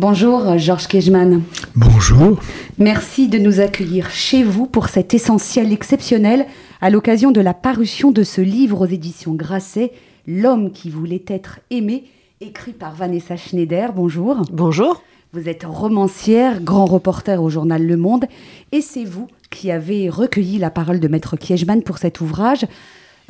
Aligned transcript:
Bonjour 0.00 0.56
Georges 0.58 0.86
Kejman. 0.86 1.42
Bonjour. 1.74 2.38
Merci 2.78 3.26
de 3.26 3.36
nous 3.36 3.58
accueillir 3.58 4.10
chez 4.10 4.44
vous 4.44 4.66
pour 4.66 4.86
cet 4.90 5.12
essentiel 5.12 5.72
exceptionnel 5.72 6.46
à 6.80 6.88
l'occasion 6.88 7.32
de 7.32 7.40
la 7.40 7.52
parution 7.52 8.12
de 8.12 8.22
ce 8.22 8.40
livre 8.40 8.82
aux 8.82 8.86
éditions 8.86 9.34
Grasset, 9.34 9.90
L'homme 10.28 10.70
qui 10.70 10.88
voulait 10.88 11.24
être 11.26 11.58
aimé, 11.70 12.04
écrit 12.40 12.74
par 12.74 12.94
Vanessa 12.94 13.36
Schneider. 13.36 13.92
Bonjour. 13.92 14.42
Bonjour. 14.52 15.02
Vous 15.32 15.48
êtes 15.48 15.64
romancière, 15.64 16.62
grand 16.62 16.86
reporter 16.86 17.42
au 17.42 17.50
journal 17.50 17.84
Le 17.84 17.96
Monde, 17.96 18.26
et 18.70 18.82
c'est 18.82 19.04
vous 19.04 19.26
qui 19.50 19.72
avez 19.72 20.08
recueilli 20.08 20.58
la 20.58 20.70
parole 20.70 21.00
de 21.00 21.08
Maître 21.08 21.36
Kiechman 21.36 21.82
pour 21.82 21.98
cet 21.98 22.20
ouvrage. 22.20 22.64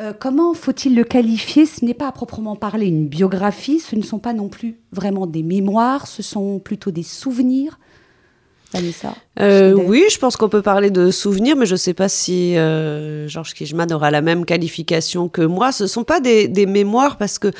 Euh, 0.00 0.12
comment 0.16 0.54
faut-il 0.54 0.94
le 0.94 1.02
qualifier? 1.02 1.66
Ce 1.66 1.84
n'est 1.84 1.94
pas 1.94 2.06
à 2.06 2.12
proprement 2.12 2.54
parler 2.54 2.86
une 2.86 3.08
biographie, 3.08 3.80
ce 3.80 3.96
ne 3.96 4.02
sont 4.02 4.20
pas 4.20 4.32
non 4.32 4.48
plus 4.48 4.76
vraiment 4.92 5.26
des 5.26 5.42
mémoires, 5.42 6.06
ce 6.06 6.22
sont 6.22 6.60
plutôt 6.60 6.92
des 6.92 7.02
souvenirs. 7.02 7.78
Vanessa? 8.72 9.14
Euh, 9.40 9.72
Oui, 9.72 10.04
je 10.11 10.18
pense 10.18 10.36
qu'on 10.36 10.50
peut 10.50 10.62
parler 10.62 10.90
de 10.90 11.11
souvenirs, 11.11 11.56
mais 11.56 11.66
je 11.66 11.72
ne 11.72 11.79
sais 11.79 11.94
pas 11.94 12.08
si 12.08 12.56
euh, 12.56 13.26
Georges 13.26 13.54
Kijman 13.54 13.92
aura 13.92 14.11
la 14.11 14.20
même 14.20 14.44
qualification 14.44 15.29
que 15.29 15.42
moi. 15.42 15.72
Ce 15.72 15.84
ne 15.84 15.89
sont 15.89 16.04
pas 16.04 16.20
des, 16.20 16.67
mémoires 16.67 17.17
parce 17.17 17.39
que 17.39 17.50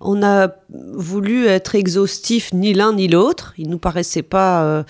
on 0.00 0.22
a 0.22 0.48
voulu 0.70 1.46
être 1.46 1.74
exhaustif 1.74 2.52
ni 2.52 2.72
l'un 2.72 2.94
ni 2.94 3.08
l'autre. 3.08 3.52
Il 3.58 3.66
ne 3.66 3.72
nous 3.72 3.78
paraissait 3.78 4.22
pas 4.22 4.84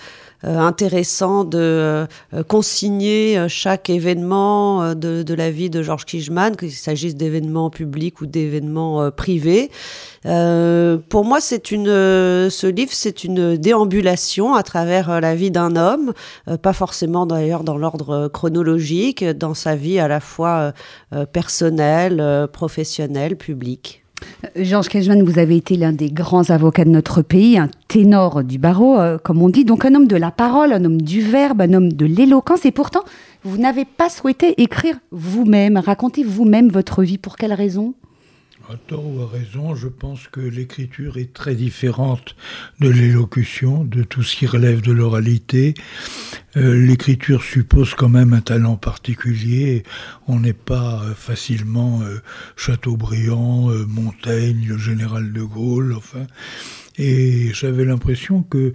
intéressant 0.47 1.43
de 1.43 1.57
euh, 1.57 2.43
consigner 2.47 3.37
euh, 3.37 3.47
chaque 3.47 3.89
événement 3.89 4.93
de, 4.95 5.33
la 5.33 5.51
vie 5.51 5.69
de 5.69 5.81
Georges 5.81 6.05
Kijman, 6.05 6.55
qu'il 6.55 6.71
s'agisse 6.71 7.15
d'événements 7.15 7.69
publics 7.69 8.21
ou 8.21 8.25
d'événements 8.25 9.11
privés. 9.11 9.69
pour 10.23 11.25
moi, 11.25 11.41
c'est 11.41 11.71
une, 11.71 11.87
ce 11.87 12.67
livre, 12.67 12.91
c'est 12.93 13.23
une 13.23 13.57
déambulation 13.57 14.53
à 14.53 14.63
travers 14.63 15.19
la 15.19 15.35
vie 15.35 15.51
d'un 15.51 15.75
homme, 15.75 16.13
pas 16.61 16.73
forcément 16.73 17.25
d'ailleurs 17.25 17.63
dans 17.63 17.77
l'ordre 17.77 18.27
chronologique, 18.29 19.23
dans 19.23 19.53
sa 19.53 19.75
vie 19.75 19.99
à 19.99 20.07
la 20.07 20.19
fois 20.19 20.73
personnelle, 21.33 22.47
professionnelle, 22.51 23.35
publique. 23.35 24.04
Georges 24.55 24.89
Kejman, 24.89 25.23
vous 25.23 25.39
avez 25.39 25.57
été 25.57 25.75
l'un 25.75 25.91
des 25.91 26.09
grands 26.09 26.49
avocats 26.49 26.85
de 26.85 26.89
notre 26.89 27.21
pays, 27.21 27.57
un 27.57 27.69
ténor 27.87 28.43
du 28.43 28.57
barreau, 28.57 28.99
euh, 28.99 29.17
comme 29.17 29.41
on 29.41 29.49
dit, 29.49 29.65
donc 29.65 29.85
un 29.85 29.95
homme 29.95 30.07
de 30.07 30.15
la 30.15 30.31
parole, 30.31 30.73
un 30.73 30.83
homme 30.85 31.01
du 31.01 31.21
verbe, 31.21 31.61
un 31.61 31.73
homme 31.73 31.91
de 31.91 32.05
l'éloquence, 32.05 32.65
et 32.65 32.71
pourtant, 32.71 33.01
vous 33.43 33.57
n'avez 33.57 33.85
pas 33.85 34.09
souhaité 34.09 34.61
écrire 34.61 34.97
vous-même, 35.11 35.77
raconter 35.77 36.23
vous-même 36.23 36.69
votre 36.69 37.03
vie. 37.03 37.17
Pour 37.17 37.35
quelle 37.35 37.53
raison? 37.53 37.93
À 38.71 38.77
tort 38.77 39.05
ou 39.05 39.21
à 39.21 39.27
raison, 39.27 39.75
je 39.75 39.87
pense 39.87 40.27
que 40.27 40.39
l'écriture 40.39 41.17
est 41.17 41.33
très 41.33 41.55
différente 41.55 42.35
de 42.79 42.89
l'élocution, 42.89 43.83
de 43.83 44.03
tout 44.03 44.23
ce 44.23 44.35
qui 44.35 44.47
relève 44.47 44.81
de 44.81 44.91
l'oralité. 44.91 45.73
Euh, 46.57 46.75
l'écriture 46.75 47.43
suppose 47.43 47.93
quand 47.93 48.09
même 48.09 48.33
un 48.33 48.41
talent 48.41 48.77
particulier. 48.77 49.83
On 50.27 50.39
n'est 50.39 50.53
pas 50.53 51.01
euh, 51.03 51.13
facilement 51.13 52.01
euh, 52.01 52.21
Chateaubriand, 52.55 53.69
Montaigne, 53.87 54.77
général 54.77 55.31
de 55.31 55.41
Gaulle, 55.41 55.93
enfin. 55.93 56.25
Et 56.97 57.53
j'avais 57.53 57.85
l'impression 57.85 58.41
que 58.43 58.73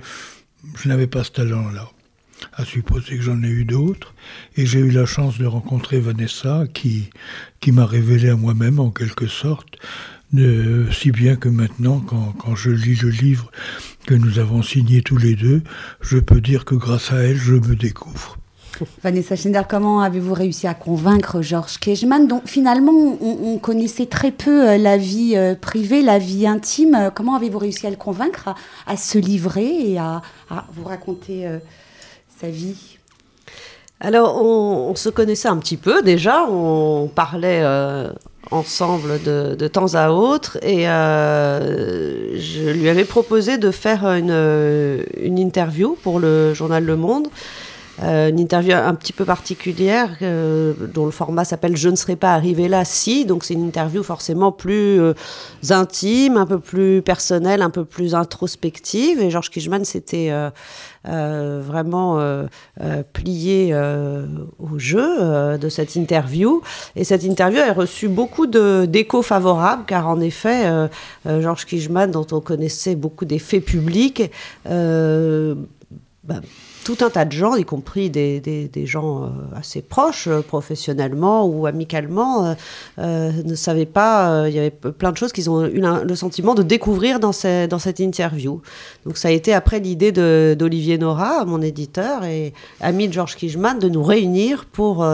je 0.77 0.88
n'avais 0.88 1.06
pas 1.06 1.24
ce 1.24 1.33
talent-là 1.33 1.91
à 2.52 2.64
supposer 2.64 3.16
que 3.16 3.22
j'en 3.22 3.42
ai 3.42 3.48
eu 3.48 3.64
d'autres. 3.64 4.14
Et 4.56 4.66
j'ai 4.66 4.80
eu 4.80 4.91
la 4.91 5.06
chance 5.06 5.38
de 5.38 5.46
rencontrer 5.46 6.00
Vanessa, 6.00 6.64
qui, 6.72 7.10
qui 7.60 7.72
m'a 7.72 7.86
révélé 7.86 8.30
à 8.30 8.36
moi-même, 8.36 8.80
en 8.80 8.91
quelque 8.91 9.27
sorte, 9.27 9.77
si 10.33 11.11
bien 11.11 11.36
que 11.36 11.48
maintenant, 11.48 12.00
quand, 12.00 12.33
quand, 12.38 12.55
je 12.55 12.70
lis 12.70 12.96
le 13.02 13.11
livre 13.11 13.50
que 14.06 14.14
nous 14.14 14.38
avons 14.38 14.62
signé 14.62 15.02
tous 15.02 15.16
les 15.16 15.34
deux, 15.34 15.62
je 16.00 16.18
peux 16.18 16.41
dire 16.41 16.64
que 16.64 16.74
grâce 16.74 17.12
à 17.12 17.16
elle, 17.16 17.36
je 17.36 17.55
me 17.55 17.74
découvre. 17.74 18.36
Vanessa 19.02 19.36
Schneider, 19.36 19.66
comment 19.66 20.00
avez-vous 20.00 20.34
réussi 20.34 20.66
à 20.66 20.74
convaincre 20.74 21.42
Georges 21.42 21.78
Kejman 21.78 22.27
dont 22.27 22.42
finalement 22.44 22.92
on, 22.92 23.58
connaissait 23.58 24.07
très 24.07 24.30
peu 24.30 24.68
euh, 24.68 24.78
la 24.78 24.96
vie 24.96 25.36
euh, 25.36 25.55
privée, 25.55 26.02
la 26.02 26.18
vie 26.18 26.46
intime 26.46 27.11
Comment 27.14 27.34
avez-vous 27.34 27.58
réussi 27.58 27.86
à 27.86 27.90
le 27.90 27.96
convaincre 27.96 28.55
à, 28.86 28.96
se 28.96 29.18
livrer 29.18 29.92
et 29.92 29.98
à, 29.98 30.22
vous 30.72 30.84
raconter 30.84 31.46
euh, 31.46 31.58
vie? 32.48 32.98
Alors, 34.01 34.42
on, 34.42 34.95
se 34.95 35.11
connaissait 35.11 35.48
un 35.48 35.58
petit 35.58 35.77
peu 35.77 36.02
déjà, 36.02 36.45
on 36.48 37.06
parlait 37.14 37.61
euh, 37.62 38.11
ensemble 38.51 39.23
de, 39.23 39.68
temps 39.68 39.95
à 39.95 40.11
autre, 40.11 40.56
et 40.62 40.89
euh, 40.89 42.39
je 42.40 42.70
lui 42.70 42.89
avais 42.89 43.05
proposé 43.05 43.58
de 43.58 43.70
faire 43.70 44.06
une, 44.06 45.39
interview 45.39 45.98
pour 46.02 46.18
le 46.18 46.55
journal 46.55 46.83
Le 46.83 46.96
Monde. 46.96 47.28
Euh, 48.02 48.30
une 48.30 48.38
interview 48.38 48.74
un 48.74 48.94
petit 48.94 49.12
peu 49.12 49.24
particulière 49.24 50.16
dont 50.20 51.05
le 51.05 51.11
format 51.11 51.44
s'appelle 51.44 51.77
Je 51.77 51.88
ne 51.88 51.96
serais 51.96 52.16
pas 52.16 52.33
arrivé 52.33 52.68
là 52.68 52.84
si. 52.84 53.24
Donc 53.24 53.44
c'est 53.44 53.55
une 53.55 53.66
interview 53.66 54.02
forcément 54.02 54.52
plus 54.52 55.00
intime, 55.70 56.36
un 56.36 56.46
peu 56.46 56.58
plus 56.58 57.02
personnelle, 57.02 57.62
un 57.62 57.70
peu 57.70 57.84
plus 57.84 58.14
introspective. 58.14 59.20
Et 59.20 59.30
Georges 59.30 59.50
Kijman 59.50 59.84
s'était 59.84 60.30
euh, 61.08 61.62
vraiment 61.64 62.20
euh, 62.20 62.44
euh, 62.83 63.02
plié 63.10 63.74
au 64.58 64.78
jeu 64.78 65.58
de 65.58 65.68
cette 65.68 65.96
interview. 65.96 66.62
Et 66.94 67.05
cette 67.05 67.24
interview 67.24 67.60
a 67.60 67.72
reçu 67.72 68.08
beaucoup 68.08 68.46
d'échos 68.46 69.22
favorables, 69.22 69.84
car 69.86 70.08
en 70.08 70.20
effet, 70.20 70.70
Georges 71.24 71.64
Kijman, 71.66 72.10
dont 72.10 72.27
on 72.33 72.40
connaissait 72.40 72.94
beaucoup 72.94 73.24
des 73.24 73.39
faits 73.39 73.64
publics, 73.64 74.30
bah, 76.23 76.41
tout 76.85 76.98
un 77.01 77.08
tas 77.08 77.25
de 77.25 77.33
gens, 77.33 77.57
y 77.57 77.64
compris 77.64 78.11
des, 78.11 78.41
des, 78.41 78.86
gens 78.86 79.25
euh, 79.25 79.29
assez 79.57 79.81
proches 79.81 80.27
euh, 80.27 80.42
professionnellement 80.42 81.47
ou 81.47 81.64
amicalement, 81.64 82.55
euh, 82.98 83.33
ne 83.42 83.55
savaient 83.55 83.86
pas. 83.86 84.47
Il 84.47 84.55
y 84.55 84.58
avait 84.58 84.70
plein 84.70 85.13
de 85.13 85.17
choses 85.17 85.33
qu'ils 85.33 85.48
ont 85.48 85.64
eu 85.64 85.81
le 85.81 86.14
sentiment 86.14 86.55
de 86.55 86.63
découvrir 86.63 87.20
dans, 87.20 87.33
ces, 87.33 87.69
dans 87.69 87.79
cette 87.79 88.01
interview. 88.01 88.61
Donc 89.07 89.17
ça 89.17 89.29
a 89.29 89.31
été 89.31 89.55
après 89.55 89.81
l'idée 89.81 90.13
d'Olivier 90.13 90.98
Nora, 90.98 91.47
mon 91.47 91.63
éditeur 91.63 92.25
et 92.25 92.52
ami 92.81 93.08
de 93.08 93.14
Georges 93.14 93.37
Kijman, 93.37 93.79
de 93.79 93.89
nous 93.89 94.02
réunir 94.02 94.67
pour 94.67 95.07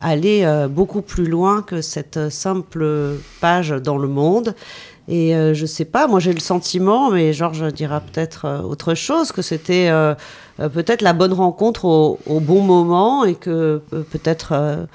aller 0.00 0.66
beaucoup 0.70 1.02
plus 1.02 1.26
loin 1.26 1.62
que 1.62 1.80
cette 1.80 2.30
simple 2.30 3.16
page 3.40 3.70
dans 3.70 3.98
le 3.98 4.08
monde. 4.08 4.54
Et 5.08 5.32
je 5.32 5.54
je 5.54 5.66
sais 5.66 5.84
pas, 5.84 6.06
moi 6.06 6.20
j'ai 6.20 6.32
le 6.32 6.40
sentiment, 6.40 7.10
mais 7.10 7.32
Georges 7.32 7.72
dira 7.72 8.00
peut-être 8.00 8.62
autre 8.64 8.94
chose, 8.94 9.32
que 9.32 9.42
c'était 9.42 9.90
euh, 10.60 10.68
peut-être 10.68 11.02
la 11.02 11.12
bonne 11.12 11.32
rencontre 11.32 11.84
au, 11.86 12.40
bon 12.40 12.62
moment 12.62 13.24
et 13.24 13.34
que 13.34 13.80
euh, 13.92 14.02
peut-être 14.10 14.52
euh, 14.52 14.86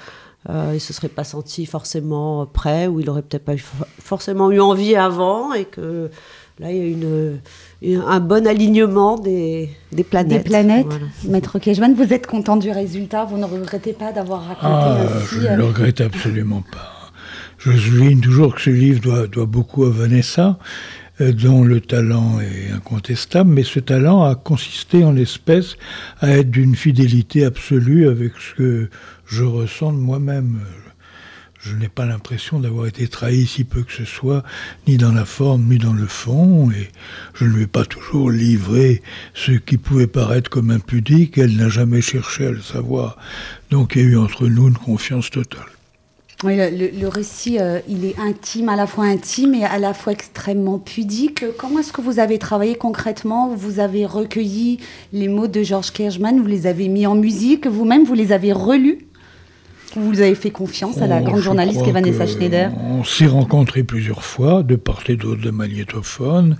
il 0.68 0.74
ne 0.74 0.78
se 0.78 0.92
serait 0.92 1.08
pas 1.08 1.24
senti 1.24 1.66
forcément 1.66 2.46
prêt 2.46 2.86
ou 2.86 3.00
il 3.00 3.10
aurait 3.10 3.22
peut-être 3.22 3.44
pas 3.44 3.56
forcément 3.98 4.50
eu 4.50 4.60
envie 4.60 4.94
avant 4.94 5.52
et 5.52 5.64
que 5.64 6.10
là 6.58 6.70
il 6.70 6.76
y 6.76 6.80
a 6.80 6.86
une, 6.86 8.02
un 8.06 8.20
bon 8.20 8.46
alignement 8.46 9.18
des, 9.18 9.70
des 9.92 10.04
planètes. 10.04 10.44
Des 10.44 10.48
planètes. 10.48 10.86
Maître 11.24 11.58
Kejman, 11.58 11.94
vous 11.94 12.12
êtes 12.12 12.26
content 12.26 12.56
du 12.56 12.70
résultat? 12.70 13.24
Vous 13.24 13.36
ne 13.36 13.44
regrettez 13.44 13.92
pas 13.92 14.12
d'avoir 14.12 14.46
raconté 14.46 14.66
ah, 14.66 14.96
Je 15.30 15.40
ne 15.40 15.56
le 15.56 15.64
regrette 15.64 16.00
absolument 16.00 16.62
pas. 16.72 16.97
Je 17.58 17.76
souligne 17.76 18.20
toujours 18.20 18.54
que 18.54 18.60
ce 18.60 18.70
livre 18.70 19.26
doit, 19.26 19.46
beaucoup 19.46 19.84
à 19.84 19.90
Vanessa 19.90 20.60
euh, 21.20 21.32
dont 21.32 21.64
le 21.64 21.80
talent 21.80 22.38
est 22.38 22.70
incontestable, 22.70 23.50
mais 23.50 23.64
ce 23.64 23.80
talent 23.80 24.22
a 24.22 24.36
consisté 24.36 25.02
en 25.02 25.10
l'espèce 25.10 25.76
à 26.20 26.30
être 26.30 26.52
d'une 26.52 26.76
fidélité 26.76 27.44
absolue 27.44 28.08
avec 28.08 28.34
ce 28.38 28.54
que 28.54 28.90
je 29.26 29.42
ressens 29.42 29.92
de 29.92 29.98
moi-même. 29.98 30.60
Je 31.60 31.74
n'ai 31.74 31.88
pas 31.88 32.06
l'impression 32.06 32.60
d'avoir 32.60 32.86
été 32.86 33.08
trahi 33.08 33.44
si 33.44 33.64
peu 33.64 33.82
que 33.82 33.92
ce 33.92 34.04
soit, 34.04 34.44
ni 34.86 34.96
dans 34.96 35.10
la 35.10 35.24
forme, 35.24 35.64
ni 35.64 35.78
dans 35.78 35.92
le 35.92 36.06
fond, 36.06 36.70
et 36.70 36.88
je 37.34 37.44
ne 37.44 37.50
lui 37.50 37.64
ai 37.64 37.66
pas 37.66 37.84
toujours 37.84 38.30
livré 38.30 39.02
ce 39.34 39.50
qui 39.50 39.78
pouvait 39.78 40.06
paraître 40.06 40.48
comme 40.48 40.70
impudique, 40.70 41.38
elle 41.38 41.56
n'a 41.56 41.68
jamais 41.68 42.02
cherché 42.02 42.46
à 42.46 42.52
le 42.52 42.62
savoir. 42.62 43.18
Donc 43.72 43.96
il 43.96 44.02
y 44.02 44.04
a 44.04 44.08
eu 44.10 44.16
entre 44.16 44.46
nous 44.46 44.68
une 44.68 44.78
confiance 44.78 45.30
totale. 45.30 45.77
Oui, 46.44 46.54
le, 46.56 47.08
récit, 47.08 47.58
euh, 47.58 47.80
il 47.88 48.04
est 48.04 48.16
intime, 48.16 48.68
à 48.68 48.76
la 48.76 48.86
fois 48.86 49.06
intime 49.06 49.54
et 49.54 49.64
à 49.64 49.76
la 49.78 49.92
fois 49.92 50.12
extrêmement 50.12 50.78
pudique. 50.78 51.44
Comment 51.58 51.80
est-ce 51.80 51.92
que 51.92 52.00
vous 52.00 52.20
avez 52.20 52.38
travaillé 52.38 52.76
concrètement? 52.76 53.52
Vous 53.52 53.80
avez 53.80 54.06
recueilli 54.06 54.78
les 55.12 55.26
mots 55.26 55.48
de 55.48 55.64
Georges 55.64 55.90
Kershman, 55.90 56.38
vous 56.38 56.46
les 56.46 56.68
avez 56.68 56.86
mis 56.86 57.08
en 57.08 57.16
musique, 57.16 57.66
vous-même, 57.66 58.04
vous 58.04 58.14
les 58.14 58.30
avez 58.30 58.52
relus? 58.52 59.08
Vous 59.96 60.20
avez 60.20 60.36
fait 60.36 60.50
confiance 60.50 60.98
à 60.98 61.08
la 61.08 61.20
oh, 61.20 61.24
grande 61.24 61.40
journaliste 61.40 61.82
qui 61.82 61.90
Vanessa 61.90 62.24
Schneider? 62.24 62.70
On 62.78 63.02
s'est 63.02 63.26
rencontrés 63.26 63.82
plusieurs 63.82 64.22
fois, 64.22 64.62
de 64.62 64.76
part 64.76 65.02
et 65.08 65.16
d'autre 65.16 65.40
de 65.40 65.50
magnétophone, 65.50 66.56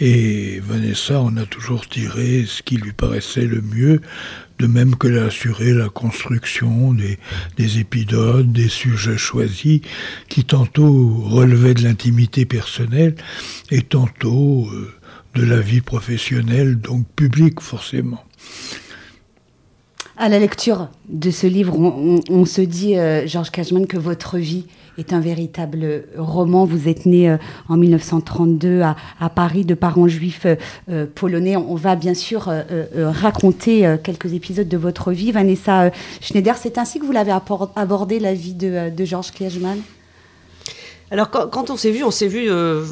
et 0.00 0.58
Vanessa 0.60 1.20
en 1.20 1.36
a 1.36 1.44
toujours 1.44 1.86
tiré 1.86 2.44
ce 2.46 2.62
qui 2.62 2.76
lui 2.76 2.92
paraissait 2.92 3.44
le 3.44 3.60
mieux, 3.60 4.00
de 4.62 4.68
même 4.68 4.94
que 4.94 5.26
assuré 5.26 5.72
la 5.72 5.88
construction 5.88 6.92
des, 6.92 7.18
des, 7.56 7.80
épisodes, 7.80 8.52
des 8.52 8.68
sujets 8.68 9.18
choisis, 9.18 9.80
qui 10.28 10.44
tantôt 10.44 11.24
relevaient 11.24 11.74
de 11.74 11.82
l'intimité 11.82 12.44
personnelle 12.44 13.16
et 13.72 13.82
tantôt 13.82 14.68
euh, 14.72 14.92
de 15.34 15.44
la 15.44 15.58
vie 15.58 15.80
professionnelle, 15.80 16.76
donc 16.76 17.06
publique 17.16 17.60
forcément. 17.60 18.24
À 20.18 20.28
la 20.28 20.38
lecture 20.38 20.88
de 21.08 21.30
ce 21.30 21.46
livre, 21.46 21.74
on, 21.78 22.44
se 22.44 22.60
dit, 22.60 22.98
euh, 22.98 23.26
Georges 23.26 23.50
Cashman, 23.50 23.86
que 23.86 23.96
votre 23.96 24.36
vie 24.36 24.66
est 24.98 25.14
un 25.14 25.20
véritable 25.20 26.04
roman. 26.18 26.66
Vous 26.66 26.86
êtes 26.86 27.06
né 27.06 27.30
euh, 27.30 27.38
en 27.70 27.78
1932 27.78 28.82
à, 28.82 29.30
Paris 29.30 29.64
de 29.64 29.74
parents 29.74 30.08
juifs 30.08 30.46
euh, 30.90 31.06
polonais. 31.14 31.56
On 31.56 31.76
va 31.76 31.96
bien 31.96 32.12
sûr 32.12 32.50
raconter 32.94 33.96
quelques 34.04 34.34
épisodes 34.34 34.68
de 34.68 34.76
votre 34.76 35.12
vie. 35.12 35.32
Vanessa 35.32 35.90
Schneider, 36.20 36.56
c'est 36.58 36.76
ainsi 36.76 37.00
que 37.00 37.06
vous 37.06 37.12
l'avez 37.12 37.32
abordé 37.76 38.20
la 38.20 38.34
vie 38.34 38.54
de, 38.54 38.94
de 38.94 39.04
Georges 39.06 39.30
Cashman? 39.30 39.78
Alors 41.12 41.28
quand, 41.28 41.68
on 41.68 41.76
s'est 41.76 41.90
vu, 41.90 42.02
on 42.04 42.10
s'est 42.10 42.26
vu 42.26 42.46
euh, 42.48 42.82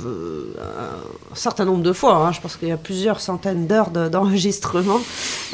un 1.33 1.35
certain 1.35 1.65
nombre 1.65 1.83
de 1.83 1.95
fois. 1.95 2.17
Hein. 2.17 2.33
Je 2.33 2.41
pense 2.43 2.57
qu'il 2.57 2.69
y 2.69 2.73
a 2.73 2.77
plusieurs 2.77 3.19
centaines 3.19 3.67
d'heures 3.67 3.89
d'enregistrement 3.89 5.01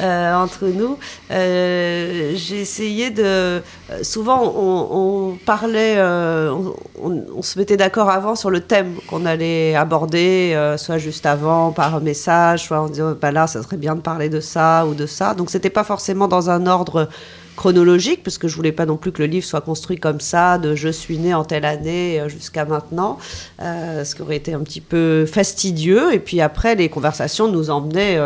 euh, 0.00 0.34
entre 0.34 0.66
nous. 0.66 0.98
Euh, 1.30 2.32
j'ai 2.34 2.60
essayé 2.60 3.10
de. 3.10 3.62
Souvent, 4.02 4.52
on, 4.56 5.38
parlait, 5.46 5.96
on, 6.02 7.40
se 7.40 7.56
mettait 7.56 7.76
d'accord 7.76 8.10
avant 8.10 8.34
sur 8.34 8.50
le 8.50 8.58
thème 8.58 8.96
qu'on 9.06 9.26
allait 9.26 9.76
aborder, 9.76 10.74
soit 10.76 10.98
juste 10.98 11.24
avant 11.24 11.70
par 11.70 12.00
message, 12.00 12.64
soit 12.64 12.80
en 12.80 12.88
disant 12.88 13.14
bah 13.20 13.30
là, 13.30 13.46
ça 13.46 13.62
serait 13.62 13.76
bien 13.76 13.94
de 13.94 14.00
parler 14.00 14.28
de 14.28 14.40
ça 14.40 14.84
ou 14.86 14.94
de 14.94 15.06
ça. 15.06 15.34
Donc 15.34 15.50
c'était 15.50 15.70
pas 15.70 15.84
forcément 15.84 16.26
dans 16.26 16.50
un 16.50 16.66
ordre 16.66 17.08
chronologique, 17.56 18.22
parce 18.22 18.38
que 18.38 18.46
je 18.46 18.54
voulais 18.54 18.70
pas 18.70 18.86
non 18.86 18.96
plus 18.96 19.10
que 19.10 19.22
le 19.22 19.26
livre 19.26 19.44
soit 19.44 19.62
construit 19.62 19.96
comme 19.96 20.20
ça, 20.20 20.58
de 20.58 20.74
je 20.74 20.88
suis 20.88 21.18
né 21.18 21.34
en 21.34 21.44
telle 21.44 21.64
année 21.64 22.20
euh, 22.20 22.28
jusqu'à 22.28 22.64
maintenant, 22.64 23.18
euh, 23.60 24.04
ce 24.04 24.14
qui 24.14 24.22
aurait 24.22 24.36
été 24.36 24.54
un 24.54 24.60
petit 24.60 24.80
peu 24.80 25.26
fastidieux. 25.26 26.12
Et 26.12 26.20
puis 26.20 26.40
après, 26.40 26.74
les 26.76 26.88
conversations 26.88 27.50
nous 27.50 27.70
emmenaient 27.70 28.18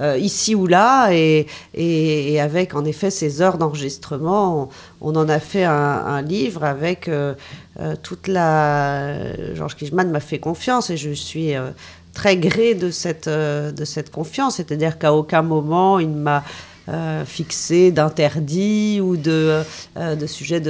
euh, 0.00 0.18
ici 0.18 0.54
ou 0.54 0.66
là, 0.66 1.10
et, 1.12 1.46
avec 2.40 2.74
en 2.74 2.84
effet 2.84 3.10
ces 3.10 3.42
heures 3.42 3.58
d'enregistrement, 3.58 4.70
on, 5.00 5.14
en 5.14 5.28
a 5.28 5.38
fait 5.38 5.64
un, 5.64 6.22
livre 6.22 6.64
avec 6.64 7.10
toute 8.02 8.28
la... 8.28 9.54
Georges 9.54 9.76
Kijman 9.76 10.10
m'a 10.10 10.20
fait 10.20 10.38
confiance 10.38 10.90
et 10.90 10.96
je 10.96 11.10
suis 11.10 11.52
très 12.14 12.36
gré 12.36 12.74
de 12.74 12.90
cette, 12.90 13.28
de 13.28 13.84
cette 13.84 14.10
confiance, 14.10 14.56
c'est-à-dire 14.56 14.98
qu'à 14.98 15.12
aucun 15.12 15.42
moment 15.42 15.98
il 15.98 16.08
m'a 16.08 16.42
euh, 16.92 17.24
fixé 17.24 17.92
d'interdits 17.92 19.00
ou 19.00 19.16
de, 19.16 19.62
euh, 19.96 20.26
sujets 20.26 20.60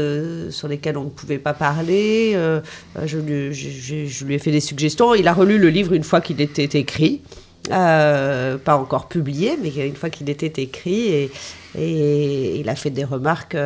sur 0.50 0.68
lesquels 0.68 0.98
on 0.98 1.04
ne 1.04 1.08
pouvait 1.08 1.38
pas 1.38 1.54
parler. 1.54 2.32
Euh, 2.34 2.60
je, 3.06 3.16
lui, 3.16 4.34
ai 4.34 4.38
fait 4.38 4.50
des 4.50 4.60
suggestions. 4.60 5.14
Il 5.14 5.26
a 5.28 5.32
relu 5.32 5.58
le 5.58 5.70
livre 5.70 5.94
une 5.94 6.02
fois 6.02 6.20
qu'il 6.20 6.42
était 6.42 6.78
écrit. 6.78 7.22
pas 7.70 8.58
encore 8.66 9.08
publié, 9.08 9.56
mais 9.62 9.70
une 9.86 9.96
fois 9.96 10.10
qu'il 10.10 10.28
était 10.28 10.62
écrit, 10.62 11.30
et, 11.78 12.60
il 12.60 12.68
a 12.68 12.74
fait 12.74 12.90
des 12.90 13.04
remarques, 13.04 13.56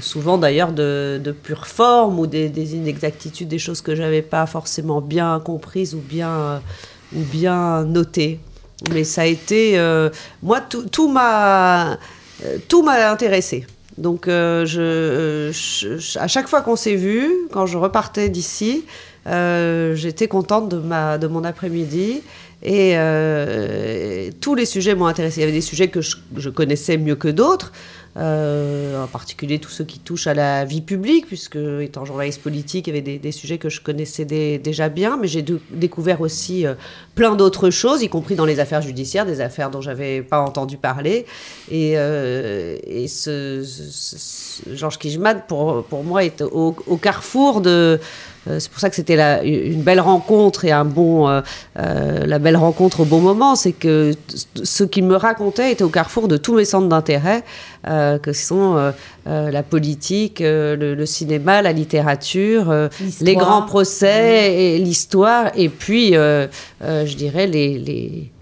souvent 0.00 0.38
d'ailleurs 0.38 0.72
de, 0.72 1.34
pure 1.44 1.68
forme 1.68 2.18
ou 2.18 2.26
des, 2.26 2.48
des, 2.48 2.74
inexactitudes, 2.74 3.46
des 3.46 3.60
choses 3.60 3.80
que 3.80 3.94
j'avais 3.94 4.22
pas 4.22 4.46
forcément 4.46 5.00
bien 5.00 5.38
comprises 5.38 5.94
ou 5.94 6.00
bien 6.00 7.84
notées. 7.84 8.40
Mais 8.92 9.04
ça 9.04 9.22
a 9.22 9.26
été. 9.26 9.78
Euh, 9.78 10.10
moi, 10.42 10.60
tout 10.60 11.08
m'a. 11.08 11.92
Euh, 12.44 12.58
tout 12.68 12.82
m'a 12.82 13.10
intéressé. 13.10 13.66
Donc, 13.96 14.28
euh, 14.28 14.66
je, 14.66 16.18
à 16.18 16.28
chaque 16.28 16.48
fois 16.48 16.60
qu'on 16.60 16.76
s'est 16.76 16.96
vu, 16.96 17.30
quand 17.50 17.64
je 17.64 17.78
repartais 17.78 18.28
d'ici, 18.28 18.84
j'étais 19.26 20.28
contente 20.28 20.68
de, 20.68 20.76
ma, 20.76 21.16
de 21.16 21.26
mon 21.26 21.44
après-midi. 21.44 22.22
Et 22.62 22.94
tous 24.40 24.54
les 24.54 24.66
sujets 24.66 24.94
m'ont 24.94 25.06
intéressé. 25.06 25.38
Il 25.38 25.40
y 25.40 25.44
avait 25.44 25.52
des 25.52 25.60
sujets 25.62 25.88
que 25.88 26.00
je 26.02 26.50
connaissais 26.50 26.98
mieux 26.98 27.16
que 27.16 27.28
d'autres. 27.28 27.72
Euh, 28.16 29.02
en 29.02 29.06
particulier 29.08 29.58
tous 29.58 29.68
ceux 29.68 29.84
qui 29.84 29.98
touchent 29.98 30.26
à 30.26 30.32
la 30.32 30.64
vie 30.64 30.80
publique, 30.80 31.26
puisque 31.26 31.56
étant 31.56 32.06
journaliste 32.06 32.40
politique, 32.40 32.86
il 32.86 32.94
y 32.94 32.98
avait 32.98 33.18
des, 33.18 33.32
sujets 33.32 33.58
que 33.58 33.68
je 33.68 33.82
connaissais 33.82 34.24
déjà 34.24 34.88
bien, 34.88 35.18
mais 35.18 35.28
j'ai 35.28 35.44
découvert 35.70 36.22
aussi 36.22 36.66
euh, 36.66 36.74
plein 37.14 37.34
d'autres 37.36 37.68
choses, 37.68 38.02
y 38.02 38.08
compris 38.08 38.34
dans 38.34 38.46
les 38.46 38.58
affaires 38.58 38.80
judiciaires, 38.80 39.26
des 39.26 39.42
affaires 39.42 39.70
dont 39.70 39.82
j'avais 39.82 40.22
pas 40.22 40.40
entendu 40.40 40.78
parler. 40.78 41.26
Et, 41.70 41.92
euh, 41.96 42.78
et 42.86 43.06
ce, 43.06 43.62
Georges 44.72 44.98
Kijman, 44.98 45.42
pour, 45.46 45.84
pour 45.84 46.02
moi, 46.02 46.24
est 46.24 46.40
au, 46.40 46.74
au 46.86 46.96
carrefour 46.96 47.60
de 47.60 48.00
c'est 48.58 48.70
pour 48.70 48.80
ça 48.80 48.90
que 48.90 48.96
c'était 48.96 49.16
une 49.44 49.82
belle 49.82 50.00
rencontre 50.00 50.64
et 50.64 50.72
un 50.72 50.84
bon, 50.84 51.28
euh, 51.28 51.40
euh, 51.78 52.26
la 52.26 52.38
belle 52.38 52.56
rencontre 52.56 53.00
au 53.00 53.04
bon 53.04 53.20
moment. 53.20 53.56
C'est 53.56 53.72
que 53.72 54.12
ce 54.62 54.84
qu'il 54.84 55.04
me 55.04 55.16
racontait 55.16 55.72
était 55.72 55.84
au 55.84 55.88
carrefour 55.88 56.28
de 56.28 56.36
tous 56.36 56.54
mes 56.54 56.64
centres 56.64 56.88
d'intérêt, 56.88 57.44
que 57.84 58.32
sont 58.32 58.92
la 59.26 59.62
politique, 59.62 60.40
le, 60.40 61.06
cinéma, 61.06 61.62
la 61.62 61.72
littérature, 61.72 62.74
les 63.20 63.36
grands 63.36 63.62
procès 63.62 64.54
et 64.54 64.78
l'histoire, 64.78 65.52
et 65.54 65.68
puis, 65.68 66.12
je 66.12 67.14
dirais, 67.14 67.48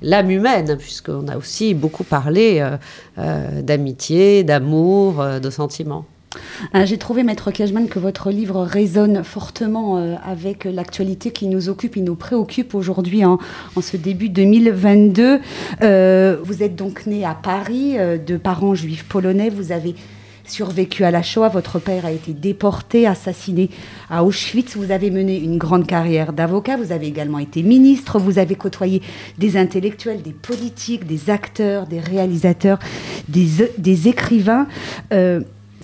l'âme 0.00 0.30
humaine, 0.30 0.76
puisqu'on 0.78 1.28
a 1.28 1.36
aussi 1.36 1.74
beaucoup 1.74 2.04
parlé 2.04 2.66
d'amitié, 3.18 4.44
d'amour, 4.44 5.22
de 5.42 5.50
sentiments. 5.50 6.06
Euh, 6.74 6.86
j'ai 6.86 6.98
trouvé, 6.98 7.22
Maître 7.22 7.50
Cashman, 7.50 7.88
que 7.88 7.98
votre 7.98 8.30
livre 8.30 8.62
résonne 8.62 9.24
fortement 9.24 9.98
euh, 9.98 10.14
avec 10.24 10.64
l'actualité 10.64 11.30
qui 11.30 11.46
nous 11.46 11.68
occupe 11.68 11.96
et 11.96 12.00
nous 12.00 12.16
préoccupe 12.16 12.74
aujourd'hui 12.74 13.24
en, 13.24 13.38
ce 13.80 13.96
début 13.96 14.28
2022. 14.28 15.40
Euh, 15.82 16.36
vous 16.42 16.62
êtes 16.62 16.76
donc 16.76 17.06
né 17.06 17.24
à 17.24 17.34
Paris 17.34 17.96
de 17.96 18.36
parents 18.36 18.74
juifs 18.74 19.04
polonais. 19.04 19.50
Vous 19.50 19.72
avez 19.72 19.94
survécu 20.46 21.04
à 21.04 21.10
la 21.10 21.22
Shoah. 21.22 21.48
Votre 21.48 21.78
père 21.78 22.06
a 22.06 22.12
été 22.12 22.32
déporté, 22.32 23.06
assassiné 23.06 23.70
à 24.10 24.24
Auschwitz. 24.24 24.76
Vous 24.76 24.90
avez 24.90 25.10
mené 25.10 25.38
une 25.38 25.58
grande 25.58 25.86
carrière 25.86 26.32
d'avocat. 26.32 26.76
Vous 26.76 26.92
avez 26.92 27.06
également 27.06 27.38
été 27.38 27.62
ministre. 27.62 28.18
Vous 28.18 28.38
avez 28.38 28.54
côtoyé 28.54 29.02
des 29.38 29.56
intellectuels, 29.56 30.22
des 30.22 30.32
politiques, 30.32 31.06
des 31.06 31.30
acteurs, 31.30 31.86
des 31.86 32.00
réalisateurs, 32.00 32.78
des 33.28 34.08
écrivains 34.08 34.66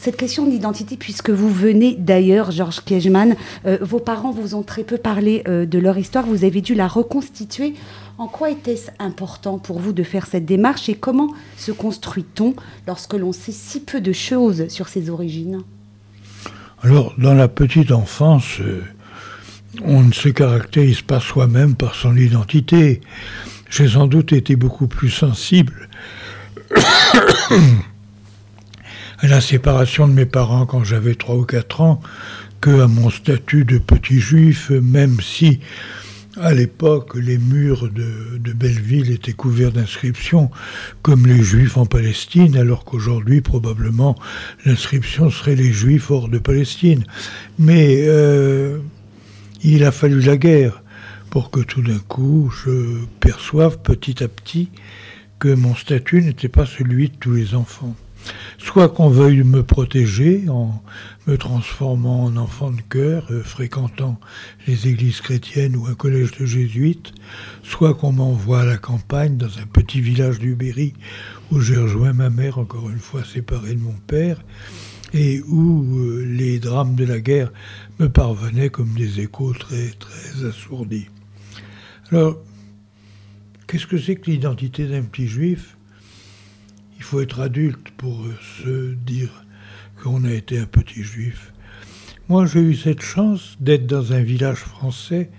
cette 0.00 0.16
question 0.16 0.46
d'identité, 0.46 0.96
puisque 0.96 1.28
vous 1.28 1.50
venez 1.50 1.94
d'ailleurs, 1.94 2.52
Georges 2.52 2.80
Kiejman, 2.80 3.36
euh, 3.66 3.76
vos 3.82 3.98
parents 3.98 4.30
vous 4.30 4.54
ont 4.54 4.62
très 4.62 4.82
peu 4.82 4.96
parlé 4.96 5.42
euh, 5.46 5.66
de 5.66 5.78
leur 5.78 5.98
histoire, 5.98 6.24
vous 6.24 6.44
avez 6.44 6.62
dû 6.62 6.74
la 6.74 6.88
reconstituer. 6.88 7.74
En 8.16 8.26
quoi 8.26 8.50
était-ce 8.50 8.90
important 8.98 9.58
pour 9.58 9.78
vous 9.78 9.92
de 9.92 10.02
faire 10.02 10.26
cette 10.26 10.46
démarche 10.46 10.88
et 10.88 10.94
comment 10.94 11.28
se 11.58 11.70
construit-on 11.70 12.54
lorsque 12.86 13.12
l'on 13.12 13.32
sait 13.32 13.52
si 13.52 13.80
peu 13.80 14.00
de 14.00 14.12
choses 14.12 14.68
sur 14.68 14.88
ses 14.88 15.10
origines? 15.10 15.60
Alors, 16.82 17.12
dans 17.18 17.34
la 17.34 17.48
petite 17.48 17.92
enfance, 17.92 18.58
euh, 18.62 18.82
on 19.84 20.00
ne 20.00 20.12
se 20.12 20.30
caractérise 20.30 21.02
pas 21.02 21.20
soi-même 21.20 21.74
par 21.74 21.94
son 21.94 22.16
identité. 22.16 23.02
J'ai 23.68 23.88
sans 23.88 24.06
doute 24.06 24.32
été 24.32 24.56
beaucoup 24.56 24.86
plus 24.86 25.10
sensible 25.10 25.90
à 29.22 29.26
la 29.26 29.40
séparation 29.40 30.08
de 30.08 30.14
mes 30.14 30.24
parents 30.24 30.64
quand 30.64 30.82
j'avais 30.82 31.14
3 31.14 31.36
ou 31.36 31.44
4 31.44 31.80
ans 31.82 32.00
que 32.60 32.80
à 32.80 32.88
mon 32.88 33.10
statut 33.10 33.64
de 33.64 33.78
petit 33.78 34.18
juif, 34.18 34.70
même 34.70 35.20
si 35.20 35.60
à 36.40 36.54
l'époque 36.54 37.16
les 37.16 37.36
murs 37.36 37.90
de, 37.90 38.52
Belleville 38.52 39.10
étaient 39.10 39.32
couverts 39.32 39.72
d'inscriptions 39.72 40.50
comme 41.02 41.26
les 41.26 41.42
juifs 41.42 41.76
en 41.76 41.84
Palestine, 41.84 42.56
alors 42.56 42.84
qu'aujourd'hui 42.84 43.42
probablement 43.42 44.16
l'inscription 44.64 45.30
serait 45.30 45.56
les 45.56 45.72
juifs 45.72 46.10
hors 46.10 46.28
de 46.28 46.38
Palestine. 46.38 47.04
Mais 47.58 48.04
euh, 48.06 48.78
il 49.62 49.84
a 49.84 49.92
fallu 49.92 50.20
la 50.20 50.38
guerre 50.38 50.82
pour 51.28 51.50
que 51.50 51.60
tout 51.60 51.82
d'un 51.82 51.98
coup 51.98 52.50
je 52.64 53.04
perçoive 53.20 53.78
petit 53.80 54.22
à 54.22 54.28
petit 54.28 54.70
que 55.38 55.52
mon 55.52 55.74
statut 55.74 56.22
n'était 56.22 56.48
pas 56.48 56.66
celui 56.66 57.10
de 57.10 57.16
tous 57.16 57.32
les 57.32 57.54
enfants 57.54 57.94
soit 58.58 58.88
qu'on 58.88 59.08
veuille 59.08 59.42
me 59.42 59.62
protéger 59.62 60.48
en 60.48 60.82
me 61.26 61.36
transformant 61.36 62.24
en 62.24 62.36
enfant 62.36 62.70
de 62.70 62.80
cœur, 62.82 63.26
euh, 63.30 63.42
fréquentant 63.42 64.18
les 64.66 64.88
églises 64.88 65.20
chrétiennes 65.20 65.76
ou 65.76 65.86
un 65.86 65.94
collège 65.94 66.32
de 66.38 66.46
jésuites, 66.46 67.12
soit 67.62 67.94
qu'on 67.94 68.12
m'envoie 68.12 68.60
à 68.62 68.64
la 68.64 68.78
campagne 68.78 69.36
dans 69.36 69.58
un 69.58 69.66
petit 69.66 70.00
village 70.00 70.38
du 70.38 70.54
Berry 70.54 70.94
où 71.50 71.60
j'ai 71.60 71.76
rejoint 71.76 72.12
ma 72.12 72.30
mère, 72.30 72.58
encore 72.58 72.90
une 72.90 72.98
fois 72.98 73.24
séparée 73.24 73.74
de 73.74 73.80
mon 73.80 73.96
père, 74.06 74.42
et 75.12 75.40
où 75.42 75.98
euh, 75.98 76.24
les 76.24 76.58
drames 76.58 76.94
de 76.94 77.04
la 77.04 77.20
guerre 77.20 77.52
me 77.98 78.08
parvenaient 78.08 78.70
comme 78.70 78.94
des 78.94 79.20
échos 79.20 79.52
très, 79.52 79.90
très 79.98 80.44
assourdis. 80.46 81.08
Alors, 82.12 82.38
qu'est-ce 83.66 83.86
que 83.86 83.98
c'est 83.98 84.16
que 84.16 84.30
l'identité 84.30 84.86
d'un 84.86 85.02
petit 85.02 85.26
juif? 85.26 85.76
Il 87.00 87.04
faut 87.04 87.22
être 87.22 87.40
adulte 87.40 87.88
pour 87.96 88.22
se 88.62 88.92
dire 88.92 89.30
qu'on 90.02 90.22
a 90.24 90.32
été 90.32 90.58
un 90.58 90.66
petit 90.66 91.02
juif. 91.02 91.50
Moi, 92.28 92.44
j'ai 92.44 92.60
eu 92.60 92.74
cette 92.74 93.00
chance 93.00 93.56
d'être 93.58 93.86
dans 93.86 94.12
un 94.12 94.22
village 94.22 94.58
français 94.58 95.30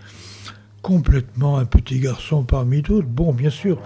complètement 0.82 1.60
un 1.60 1.66
petit 1.66 2.00
garçon 2.00 2.44
parmi 2.44 2.82
d'autres. 2.82 3.08
Bon, 3.08 3.32
bien 3.32 3.52
sûr, 3.52 3.80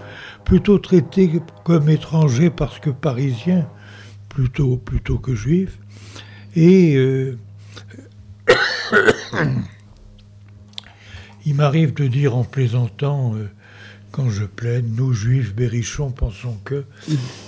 plutôt 0.46 0.78
traité 0.78 1.30
comme 1.64 1.90
étranger 1.90 2.48
parce 2.48 2.78
que 2.78 2.88
parisien, 2.88 3.68
plutôt, 4.30 4.78
plutôt 4.78 5.18
que 5.18 5.34
juif. 5.34 5.78
Et 6.54 6.96
euh, 6.96 7.36
il 11.44 11.54
m'arrive 11.54 11.92
de 11.92 12.06
dire 12.06 12.34
en 12.34 12.44
plaisantant, 12.44 13.34
euh, 13.34 13.50
quand 14.16 14.30
je 14.30 14.44
plaide, 14.44 14.86
nous 14.96 15.12
juifs 15.12 15.54
berrichons 15.54 16.10
pensons 16.10 16.56
que, 16.64 16.84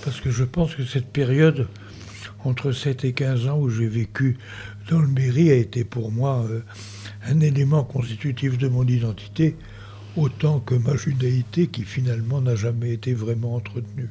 parce 0.05 0.21
que 0.21 0.31
je 0.31 0.45
pense 0.45 0.75
que 0.75 0.85
cette 0.85 1.11
période 1.11 1.67
entre 2.45 2.73
7 2.73 3.07
et 3.07 3.15
15 3.15 3.49
ans 3.49 3.59
où 3.59 3.71
j'ai 3.71 3.87
vécu 3.87 4.37
dans 4.91 4.99
le 4.99 5.09
mairie 5.09 5.51
a 5.51 5.55
été 5.55 5.85
pour 5.85 6.13
moi 6.13 6.45
euh, 6.51 6.61
un 7.27 7.41
élément 7.41 7.85
constitutif 7.85 8.59
de 8.59 8.69
mon 8.69 8.85
identité, 8.85 9.57
autant 10.15 10.61
que 10.61 10.75
ma 10.75 10.95
judaïté 10.95 11.69
qui 11.69 11.85
finalement 11.85 12.43
n'a 12.43 12.55
jamais 12.55 12.93
été 12.93 13.15
vraiment 13.15 13.55
entretenue. 13.55 14.11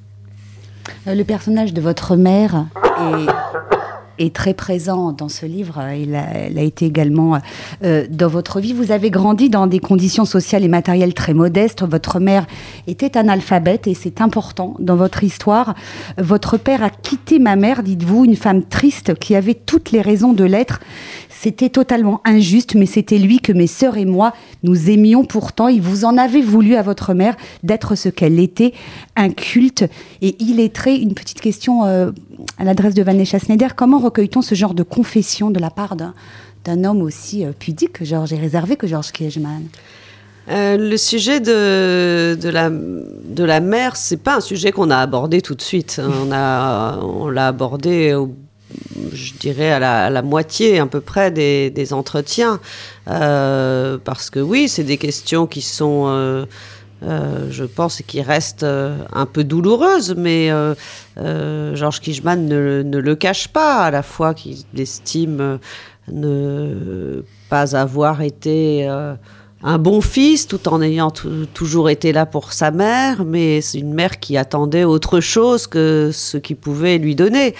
Euh, 1.05 1.13
le 1.13 1.23
personnage 1.23 1.75
de 1.75 1.81
votre 1.81 2.15
mère 2.15 2.65
est 2.99 3.76
est 4.19 4.35
très 4.35 4.53
présent 4.53 5.11
dans 5.11 5.29
ce 5.29 5.45
livre. 5.45 5.81
Il 5.97 6.15
a, 6.15 6.61
été 6.61 6.85
également 6.85 7.39
euh, 7.83 8.05
dans 8.09 8.27
votre 8.27 8.59
vie. 8.59 8.73
Vous 8.73 8.91
avez 8.91 9.09
grandi 9.09 9.49
dans 9.49 9.67
des 9.67 9.79
conditions 9.79 10.25
sociales 10.25 10.63
et 10.63 10.67
matérielles 10.67 11.13
très 11.13 11.33
modestes. 11.33 11.83
Votre 11.83 12.19
mère 12.19 12.45
était 12.87 13.17
analphabète 13.17 13.87
et 13.87 13.93
c'est 13.93 14.21
important 14.21 14.75
dans 14.79 14.95
votre 14.95 15.23
histoire. 15.23 15.75
Votre 16.17 16.57
père 16.57 16.83
a 16.83 16.89
quitté 16.89 17.39
ma 17.39 17.55
mère, 17.55 17.83
dites-vous, 17.83 18.25
une 18.25 18.35
femme 18.35 18.63
triste 18.63 19.17
qui 19.19 19.35
avait 19.35 19.53
toutes 19.53 19.91
les 19.91 20.01
raisons 20.01 20.33
de 20.33 20.43
l'être. 20.43 20.79
C'était 21.39 21.69
totalement 21.69 22.19
injuste, 22.25 22.73
mais 22.73 22.87
c'était 22.87 23.19
lui 23.19 23.39
que 23.39 23.51
mes 23.51 23.67
sœurs 23.67 23.97
et 23.97 24.05
moi, 24.05 24.33
nous 24.63 24.89
aimions 24.89 25.23
pourtant. 25.23 25.67
Il 25.67 25.83
vous 25.83 26.03
en 26.03 26.17
avait 26.17 26.41
voulu 26.41 26.73
à 26.73 26.81
votre 26.81 27.13
mère 27.13 27.35
d'être 27.61 27.93
ce 27.93 28.09
qu'elle 28.09 28.39
était, 28.39 28.73
un 29.15 29.29
culte 29.29 29.85
et 30.23 30.35
illettré. 30.41 30.95
Une 30.95 31.13
petite 31.13 31.39
question 31.39 31.85
euh, 31.85 32.09
à 32.57 32.63
l'adresse 32.63 32.95
de 32.95 33.03
Vanessa 33.03 33.37
Schneider. 33.37 33.75
Comment 33.75 33.99
recueille-t-on 33.99 34.41
ce 34.41 34.55
genre 34.55 34.73
de 34.73 34.81
confession 34.81 35.51
de 35.51 35.59
la 35.59 35.69
part 35.69 35.95
d'un 35.95 36.83
homme 36.83 37.03
aussi 37.03 37.45
euh, 37.45 37.51
pudique 37.57 37.93
que 37.93 38.03
Georges 38.05 38.33
et 38.33 38.37
réservé 38.37 38.75
que 38.75 38.87
Georges 38.87 39.11
Kiechman 39.11 39.61
euh, 40.49 40.77
le 40.77 40.95
sujet 40.95 41.41
de, 41.41 42.35
de, 42.41 42.49
la, 42.49 42.69
de 42.69 43.43
la 43.43 43.59
mer, 43.59 43.97
c'est 43.97 44.15
pas 44.15 44.37
un 44.37 44.39
sujet 44.39 44.71
qu'on 44.71 44.89
a 44.89 44.97
abordé 44.97 45.41
tout 45.41 45.55
de 45.55 45.61
suite. 45.61 46.01
On, 46.01 46.31
a, 46.31 46.99
on 47.01 47.27
l'a 47.27 47.49
abordé 47.49 48.13
au 48.13 48.33
je 49.13 49.33
dirais 49.33 49.71
à 49.71 50.09
la, 50.09 50.21
moitié 50.21 50.79
à 50.79 50.85
peu 50.85 51.01
près 51.01 51.31
des, 51.31 51.93
entretiens. 51.93 52.59
Euh, 53.09 53.97
parce 54.03 54.29
que 54.29 54.39
oui, 54.39 54.67
c'est 54.67 54.83
des 54.83 54.97
questions 54.97 55.47
qui 55.47 55.61
sont, 55.61 56.05
euh, 56.07 56.45
euh, 57.03 57.47
je 57.49 57.63
pense, 57.63 58.01
qui 58.05 58.21
restent 58.21 58.65
un 58.65 59.25
peu 59.25 59.43
douloureuses, 59.43 60.15
mais 60.17 60.51
Georges 61.17 62.01
Kijman 62.01 62.47
ne, 62.47 62.83
ne, 62.83 62.97
le 62.97 63.15
cache 63.15 63.47
pas, 63.47 63.83
à 63.83 63.91
la 63.91 64.03
fois 64.03 64.33
qu'il 64.33 64.57
estime 64.77 65.59
ne 66.09 67.23
pas 67.49 67.75
avoir 67.75 68.21
été 68.21 68.87
un 69.63 69.79
bon 69.79 70.01
fils 70.01 70.45
tout 70.47 70.69
en 70.69 70.83
ayant 70.83 71.11
toujours 71.53 71.89
été 71.89 72.11
là 72.11 72.27
pour 72.27 72.53
sa 72.53 72.69
mère, 72.69 73.25
mais 73.25 73.61
c'est 73.61 73.79
une 73.79 73.93
mère 73.93 74.19
qui 74.19 74.37
attendait 74.37 74.83
autre 74.83 75.19
chose 75.19 75.65
que 75.65 76.11
ce 76.13 76.37
qu'il 76.37 76.57
pouvait 76.57 76.99
lui 76.99 77.15
donner. 77.15 77.55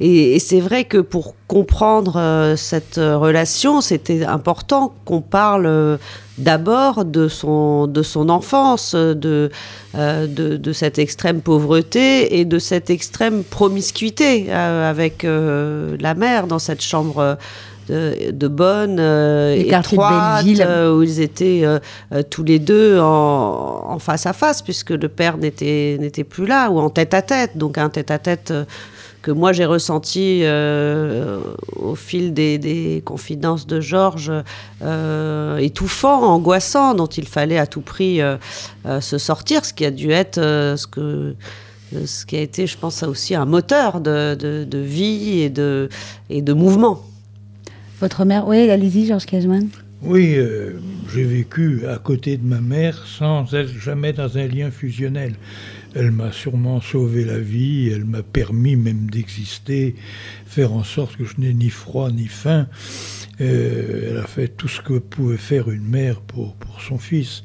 Et, 0.00 0.38
c'est 0.38 0.60
vrai 0.60 0.84
que 0.84 0.98
pour 0.98 1.34
comprendre 1.46 2.16
euh, 2.16 2.56
cette 2.56 2.96
relation, 2.96 3.82
c'était 3.82 4.24
important 4.24 4.94
qu'on 5.04 5.20
parle 5.20 5.66
euh, 5.66 5.96
d'abord 6.38 7.04
de 7.04 7.28
son, 7.28 7.86
de 7.86 8.02
son 8.02 8.30
enfance, 8.30 8.94
euh, 8.96 9.14
de, 9.14 9.50
de, 9.94 10.72
cette 10.72 10.98
extrême 10.98 11.42
pauvreté 11.42 12.40
et 12.40 12.46
de 12.46 12.58
cette 12.58 12.88
extrême 12.88 13.44
promiscuité 13.44 14.50
avec 14.50 15.22
la 15.22 16.14
mère 16.14 16.48
dans 16.48 16.58
cette 16.58 16.82
chambre 16.82 17.38
de, 17.88 18.30
de 18.30 18.48
Bonne, 18.48 18.98
euh, 19.00 19.54
étroite, 19.54 20.46
euh, 20.60 20.96
où 20.96 21.02
ils 21.02 21.20
étaient 21.20 21.62
euh, 21.64 21.78
euh, 22.12 22.22
tous 22.28 22.44
les 22.44 22.58
deux 22.58 22.98
en, 22.98 23.84
en, 23.88 23.98
face 23.98 24.26
à 24.26 24.32
face, 24.32 24.62
puisque 24.62 24.90
le 24.90 25.08
père 25.08 25.36
n'était 25.38 25.96
n'était 26.00 26.24
plus 26.24 26.46
là, 26.46 26.70
ou 26.70 26.78
en 26.78 26.90
tête 26.90 27.14
à 27.14 27.22
tête. 27.22 27.56
Donc 27.56 27.78
un 27.78 27.88
tête 27.88 28.10
à 28.10 28.18
tête 28.18 28.52
que 29.22 29.30
moi 29.30 29.52
j'ai 29.52 29.64
ressenti 29.64 30.44
au 31.76 31.94
fil 31.94 32.34
des, 32.34 32.58
des, 32.58 33.02
confidences 33.04 33.66
de 33.66 33.80
Georges, 33.80 34.32
étouffant, 35.58 36.22
angoissant, 36.24 36.94
dont 36.94 37.06
il 37.06 37.26
fallait 37.26 37.58
à 37.58 37.66
tout 37.66 37.80
prix 37.80 38.20
se 39.00 39.18
sortir, 39.18 39.64
ce 39.64 39.72
qui 39.72 39.86
a 39.86 39.90
dû 39.90 40.10
être 40.10 40.36
ce 40.40 40.86
que 40.86 41.34
ce 42.06 42.26
qui 42.26 42.36
a 42.36 42.40
été, 42.40 42.66
je 42.66 42.76
pense, 42.76 43.02
aussi 43.04 43.34
un 43.34 43.44
moteur 43.44 44.00
de, 44.00 44.34
de, 44.34 44.64
de 44.64 44.78
vie 44.78 45.40
et 45.40 45.48
de, 45.48 45.88
et 46.28 46.42
de 46.42 46.52
mouvement. 46.52 47.04
Votre 48.04 48.26
mère, 48.26 48.46
oui, 48.46 48.68
allez-y, 48.68 49.06
Georges 49.06 49.24
Cashman. 49.24 49.66
Oui, 50.02 50.34
euh, 50.36 50.78
j'ai 51.10 51.24
vécu 51.24 51.86
à 51.86 51.96
côté 51.96 52.36
de 52.36 52.44
ma 52.44 52.60
mère 52.60 53.06
sans 53.06 53.54
être 53.54 53.72
jamais 53.78 54.12
dans 54.12 54.36
un 54.36 54.46
lien 54.46 54.70
fusionnel. 54.70 55.36
Elle 55.94 56.10
m'a 56.10 56.30
sûrement 56.30 56.82
sauvé 56.82 57.24
la 57.24 57.38
vie, 57.38 57.88
elle 57.88 58.04
m'a 58.04 58.22
permis 58.22 58.76
même 58.76 59.08
d'exister, 59.08 59.94
faire 60.44 60.74
en 60.74 60.84
sorte 60.84 61.16
que 61.16 61.24
je 61.24 61.36
n'ai 61.38 61.54
ni 61.54 61.70
froid 61.70 62.10
ni 62.10 62.26
faim. 62.26 62.68
Euh, 63.40 64.10
elle 64.10 64.18
a 64.18 64.26
fait 64.26 64.48
tout 64.48 64.68
ce 64.68 64.82
que 64.82 64.98
pouvait 64.98 65.38
faire 65.38 65.70
une 65.70 65.88
mère 65.88 66.20
pour, 66.20 66.56
pour 66.56 66.82
son 66.82 66.98
fils. 66.98 67.42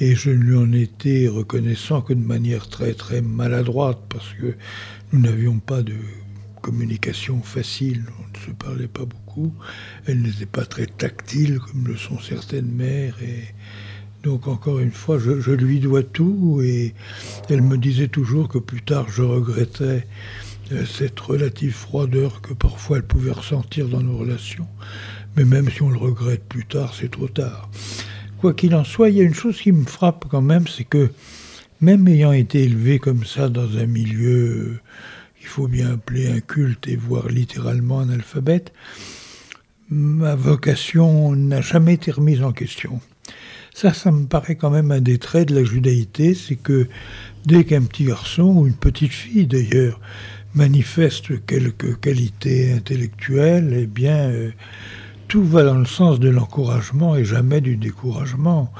Et 0.00 0.14
je 0.14 0.28
ne 0.28 0.34
lui 0.34 0.56
en 0.58 0.70
étais 0.74 1.28
reconnaissant 1.28 2.02
que 2.02 2.12
de 2.12 2.20
manière 2.20 2.68
très 2.68 2.92
très 2.92 3.22
maladroite, 3.22 4.00
parce 4.10 4.34
que 4.34 4.54
nous 5.14 5.20
n'avions 5.20 5.60
pas 5.60 5.82
de 5.82 5.96
communication 6.60 7.40
facile, 7.40 8.02
on 8.18 8.38
ne 8.38 8.44
se 8.44 8.50
parlait 8.50 8.86
pas 8.86 9.06
beaucoup. 9.06 9.23
Elle 10.06 10.22
n'était 10.22 10.46
pas 10.46 10.64
très 10.64 10.86
tactile 10.86 11.58
comme 11.58 11.86
le 11.86 11.96
sont 11.96 12.18
certaines 12.20 12.70
mères. 12.70 13.16
Et 13.22 13.44
donc 14.22 14.48
encore 14.48 14.78
une 14.78 14.92
fois, 14.92 15.18
je, 15.18 15.50
lui 15.50 15.80
dois 15.80 16.02
tout 16.02 16.60
et 16.62 16.94
elle 17.48 17.62
me 17.62 17.76
disait 17.76 18.08
toujours 18.08 18.48
que 18.48 18.58
plus 18.58 18.82
tard 18.82 19.06
je 19.08 19.22
regrettais 19.22 20.06
euh, 20.72 20.84
cette 20.86 21.18
relative 21.20 21.74
froideur 21.74 22.40
que 22.40 22.54
parfois 22.54 22.98
elle 22.98 23.06
pouvait 23.06 23.32
ressentir 23.32 23.88
dans 23.88 24.00
nos 24.00 24.16
relations. 24.16 24.68
Mais 25.36 25.44
même 25.44 25.68
si 25.70 25.82
on 25.82 25.90
le 25.90 25.98
regrette 25.98 26.44
plus 26.44 26.64
tard, 26.64 26.94
c'est 26.98 27.10
trop 27.10 27.28
tard. 27.28 27.68
Quoi 28.38 28.54
qu'il 28.54 28.74
en 28.74 28.84
soit, 28.84 29.10
il 29.10 29.16
y 29.16 29.20
a 29.20 29.24
une 29.24 29.34
chose 29.34 29.60
qui 29.60 29.72
me 29.72 29.84
frappe 29.84 30.26
quand 30.30 30.42
même, 30.42 30.68
c'est 30.68 30.84
que 30.84 31.10
même 31.80 32.06
ayant 32.08 32.32
été 32.32 32.62
élevé 32.62 32.98
comme 32.98 33.24
ça 33.24 33.48
dans 33.48 33.76
un 33.78 33.86
milieu 33.86 34.80
il 35.44 35.48
faut 35.48 35.68
bien 35.68 35.92
appeler 35.92 36.26
un 36.26 36.40
culte 36.40 36.88
et 36.88 36.96
voir 36.96 37.28
littéralement 37.28 38.00
un 38.00 38.08
alphabet, 38.08 38.64
ma 39.90 40.34
vocation 40.34 41.34
n'a 41.34 41.60
jamais 41.60 41.94
été 41.94 42.10
remise 42.10 42.42
en 42.42 42.52
question. 42.52 43.00
Ça, 43.74 43.92
ça 43.92 44.12
me 44.12 44.26
paraît 44.26 44.54
quand 44.54 44.70
même 44.70 44.92
un 44.92 45.00
des 45.00 45.18
traits 45.18 45.48
de 45.48 45.56
la 45.56 45.64
judaïté, 45.64 46.34
c'est 46.34 46.56
que 46.56 46.88
dès 47.44 47.64
qu'un 47.64 47.82
petit 47.82 48.04
garçon, 48.04 48.44
ou 48.44 48.66
une 48.66 48.74
petite 48.74 49.12
fille 49.12 49.46
d'ailleurs, 49.46 50.00
manifeste 50.54 51.44
quelques 51.44 52.00
qualités 52.00 52.72
intellectuelles, 52.72 53.76
eh 53.76 53.86
bien, 53.86 54.30
euh, 54.30 54.50
tout 55.26 55.44
va 55.44 55.64
dans 55.64 55.78
le 55.78 55.86
sens 55.86 56.20
de 56.20 56.28
l'encouragement 56.28 57.16
et 57.16 57.24
jamais 57.24 57.60
du 57.60 57.76
découragement. 57.76 58.72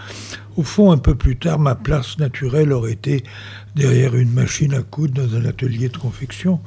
Au 0.57 0.63
fond, 0.63 0.93
un 0.93 0.99
peu 0.99 1.17
plus 1.17 1.37
tard, 1.37 1.59
ma 1.59 1.75
place 1.75 2.19
naturelle 2.19 2.73
aurait 2.73 2.93
été 2.93 3.25
derrière 3.75 4.15
une 4.15 4.31
machine 4.31 4.75
à 4.75 4.83
coudre 4.83 5.27
dans 5.27 5.37
un 5.37 5.45
atelier 5.47 5.89
de 5.89 5.97
confection. 5.97 6.61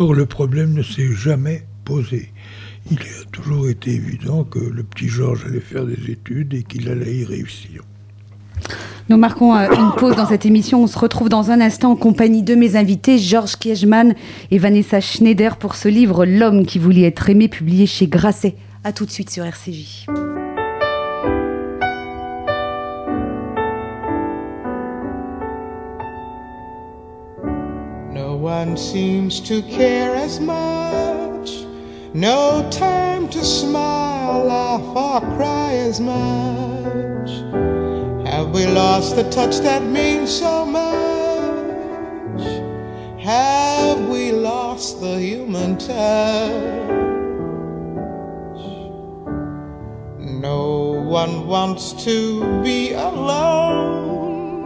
Or, 0.00 0.14
le 0.14 0.26
problème 0.26 0.72
ne 0.72 0.82
s'est 0.82 1.12
jamais 1.12 1.64
posé. 1.84 2.32
Il 2.90 2.98
a 2.98 3.24
toujours 3.30 3.68
été 3.68 3.90
évident 3.90 4.44
que 4.44 4.58
le 4.58 4.82
petit 4.82 5.08
Georges 5.08 5.44
allait 5.46 5.60
faire 5.60 5.84
des 5.84 6.10
études 6.10 6.54
et 6.54 6.62
qu'il 6.62 6.88
allait 6.88 7.16
y 7.16 7.24
réussir. 7.24 7.82
Nous 9.08 9.16
marquons 9.16 9.54
euh, 9.54 9.68
une 9.70 9.92
pause 9.96 10.16
dans 10.16 10.26
cette 10.26 10.46
émission. 10.46 10.82
On 10.82 10.86
se 10.86 10.98
retrouve 10.98 11.28
dans 11.28 11.50
un 11.50 11.60
instant 11.60 11.92
en 11.92 11.96
compagnie 11.96 12.42
de 12.42 12.54
mes 12.54 12.76
invités, 12.76 13.18
Georges 13.18 13.56
Kiechman 13.56 14.14
et 14.50 14.58
Vanessa 14.58 15.00
Schneider, 15.00 15.56
pour 15.56 15.76
ce 15.76 15.88
livre 15.88 16.26
L'homme 16.26 16.66
qui 16.66 16.78
voulait 16.78 17.02
être 17.02 17.30
aimé, 17.30 17.48
publié 17.48 17.86
chez 17.86 18.06
Grasset. 18.06 18.54
A 18.84 18.92
tout 18.92 19.06
de 19.06 19.10
suite 19.10 19.30
sur 19.30 19.44
RCJ. 19.44 20.06
No 28.14 28.34
one 28.34 28.76
seems 28.76 29.40
to 29.40 29.62
care 29.62 30.14
as 30.16 30.38
much. 30.40 31.07
No 32.14 32.66
time 32.70 33.28
to 33.28 33.44
smile, 33.44 34.44
laugh, 34.44 34.96
or 34.96 35.20
cry 35.36 35.72
as 35.74 36.00
much. 36.00 37.28
Have 38.26 38.50
we 38.54 38.66
lost 38.66 39.14
the 39.14 39.28
touch 39.30 39.58
that 39.58 39.82
means 39.82 40.30
so 40.30 40.64
much? 40.64 42.40
Have 43.20 44.08
we 44.08 44.32
lost 44.32 45.02
the 45.02 45.20
human 45.20 45.76
touch? 45.76 46.88
No 50.18 50.92
one 50.92 51.46
wants 51.46 51.92
to 52.04 52.62
be 52.62 52.94
alone, 52.94 54.64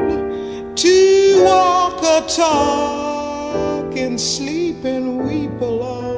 to 0.76 1.42
walk 1.44 2.04
or 2.04 2.20
talk 2.28 3.96
and 3.96 4.20
sleep 4.20 4.84
and 4.84 5.25
weep 5.25 5.61
alone. 5.61 6.12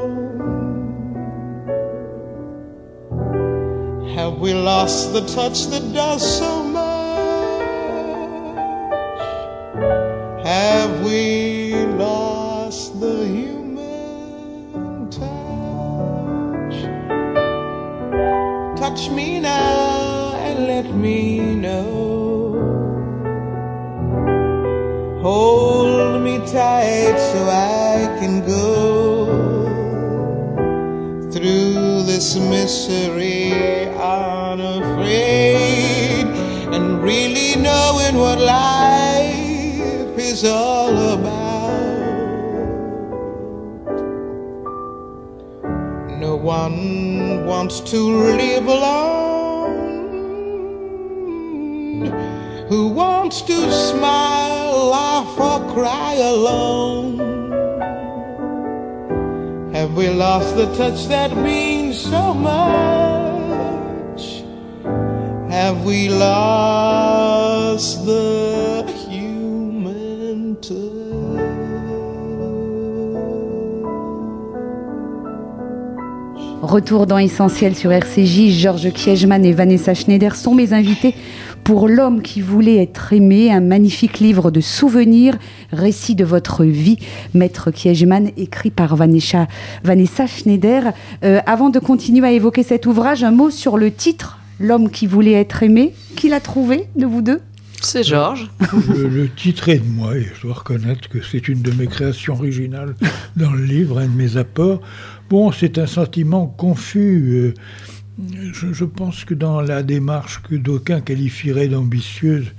Have 4.14 4.38
we 4.38 4.54
lost 4.54 5.12
the 5.12 5.23
touch 5.26 5.66
that 5.71 5.92
does 5.92 6.23
so 6.38 6.62
much? 6.62 6.85
Have 10.47 11.04
we 11.04 11.75
lost 11.99 13.00
the 13.00 13.26
human 13.26 15.11
touch? 15.11 16.76
Touch 18.78 19.11
me 19.11 19.40
now 19.40 20.37
and 20.47 20.68
let 20.68 20.94
me 20.94 21.40
know. 21.56 22.54
Hold 25.23 26.23
me 26.23 26.38
tight 26.38 27.18
so 27.18 27.49
I 27.49 28.06
can 28.21 28.47
go 28.47 29.26
through 31.33 32.04
this 32.04 32.37
misery 32.37 33.83
is 40.44 40.50
all 40.50 41.14
about. 41.14 41.72
No 46.20 46.36
one 46.36 47.46
wants 47.46 47.80
to 47.92 47.96
live 47.96 48.66
alone. 48.66 49.24
Who 52.68 52.88
wants 52.88 53.40
to 53.42 53.72
smile, 53.72 54.88
laugh, 54.90 55.38
or 55.38 55.60
cry 55.72 56.14
alone? 56.14 57.20
Have 59.72 59.94
we 59.94 60.08
lost 60.08 60.56
the 60.56 60.66
touch 60.76 61.06
that 61.08 61.36
means 61.36 62.00
so 62.00 62.34
much? 62.34 64.42
Have 65.50 65.84
we 65.84 66.08
lost 66.08 68.06
the 68.06 68.53
Retour 76.64 77.06
dans 77.06 77.18
Essentiel 77.18 77.76
sur 77.76 77.92
RCJ, 77.92 78.49
Georges 78.49 78.90
Kiechman 78.90 79.44
et 79.44 79.52
Vanessa 79.52 79.92
Schneider 79.92 80.35
sont 80.35 80.54
mes 80.54 80.73
invités 80.73 81.14
pour 81.62 81.88
L'homme 81.88 82.23
qui 82.23 82.40
voulait 82.40 82.83
être 82.83 83.12
aimé, 83.12 83.52
un 83.52 83.61
magnifique 83.61 84.18
livre 84.18 84.50
de 84.50 84.62
souvenirs, 84.62 85.37
récit 85.73 86.14
de 86.14 86.25
votre 86.25 86.64
vie, 86.64 86.97
Maître 87.35 87.71
Kiechman, 87.71 88.30
écrit 88.38 88.71
par 88.71 88.97
Vanessa, 88.97 89.47
Schneider. 90.26 90.94
Euh, 91.23 91.40
avant 91.44 91.68
de 91.68 91.78
continuer 91.78 92.26
à 92.26 92.33
évoquer 92.33 92.62
cet 92.62 92.87
ouvrage, 92.87 93.25
un 93.25 93.30
mot 93.30 93.50
sur 93.50 93.76
le 93.76 93.92
titre, 93.92 94.38
L'homme 94.59 94.88
qui 94.88 95.06
voulait 95.06 95.33
être 95.33 95.64
aimé. 95.64 95.92
Qui 96.16 96.30
l'a 96.30 96.40
trouvé 96.40 96.87
de 96.97 97.04
vous 97.04 97.21
deux? 97.21 97.40
C'est 97.84 98.02
Georges. 98.02 98.50
Le, 98.88 99.08
le, 99.08 99.28
titre 99.28 99.68
est 99.68 99.78
de 99.78 99.84
moi 99.84 100.16
et 100.16 100.26
je 100.34 100.42
dois 100.42 100.54
reconnaître 100.54 101.08
que 101.08 101.22
c'est 101.22 101.48
une 101.48 101.60
de 101.60 101.70
mes 101.72 101.86
créations 101.86 102.34
originales 102.34 102.94
dans 103.36 103.52
le 103.52 103.64
livre, 103.64 103.98
un 103.98 104.06
de 104.06 104.16
mes 104.16 104.36
apports. 104.38 104.80
Bon, 105.28 105.52
c'est 105.52 105.78
un 105.78 105.86
sentiment 105.86 106.46
confus. 106.46 107.22
Euh, 107.28 107.54
je, 108.52 108.72
je, 108.72 108.84
pense 108.84 109.24
que 109.24 109.34
dans 109.34 109.60
la 109.60 109.82
démarche 109.82 110.40
que 110.42 110.54
d'aucuns 110.54 111.02
qualifieraient 111.02 111.68
d'ambitieuse, 111.68 112.52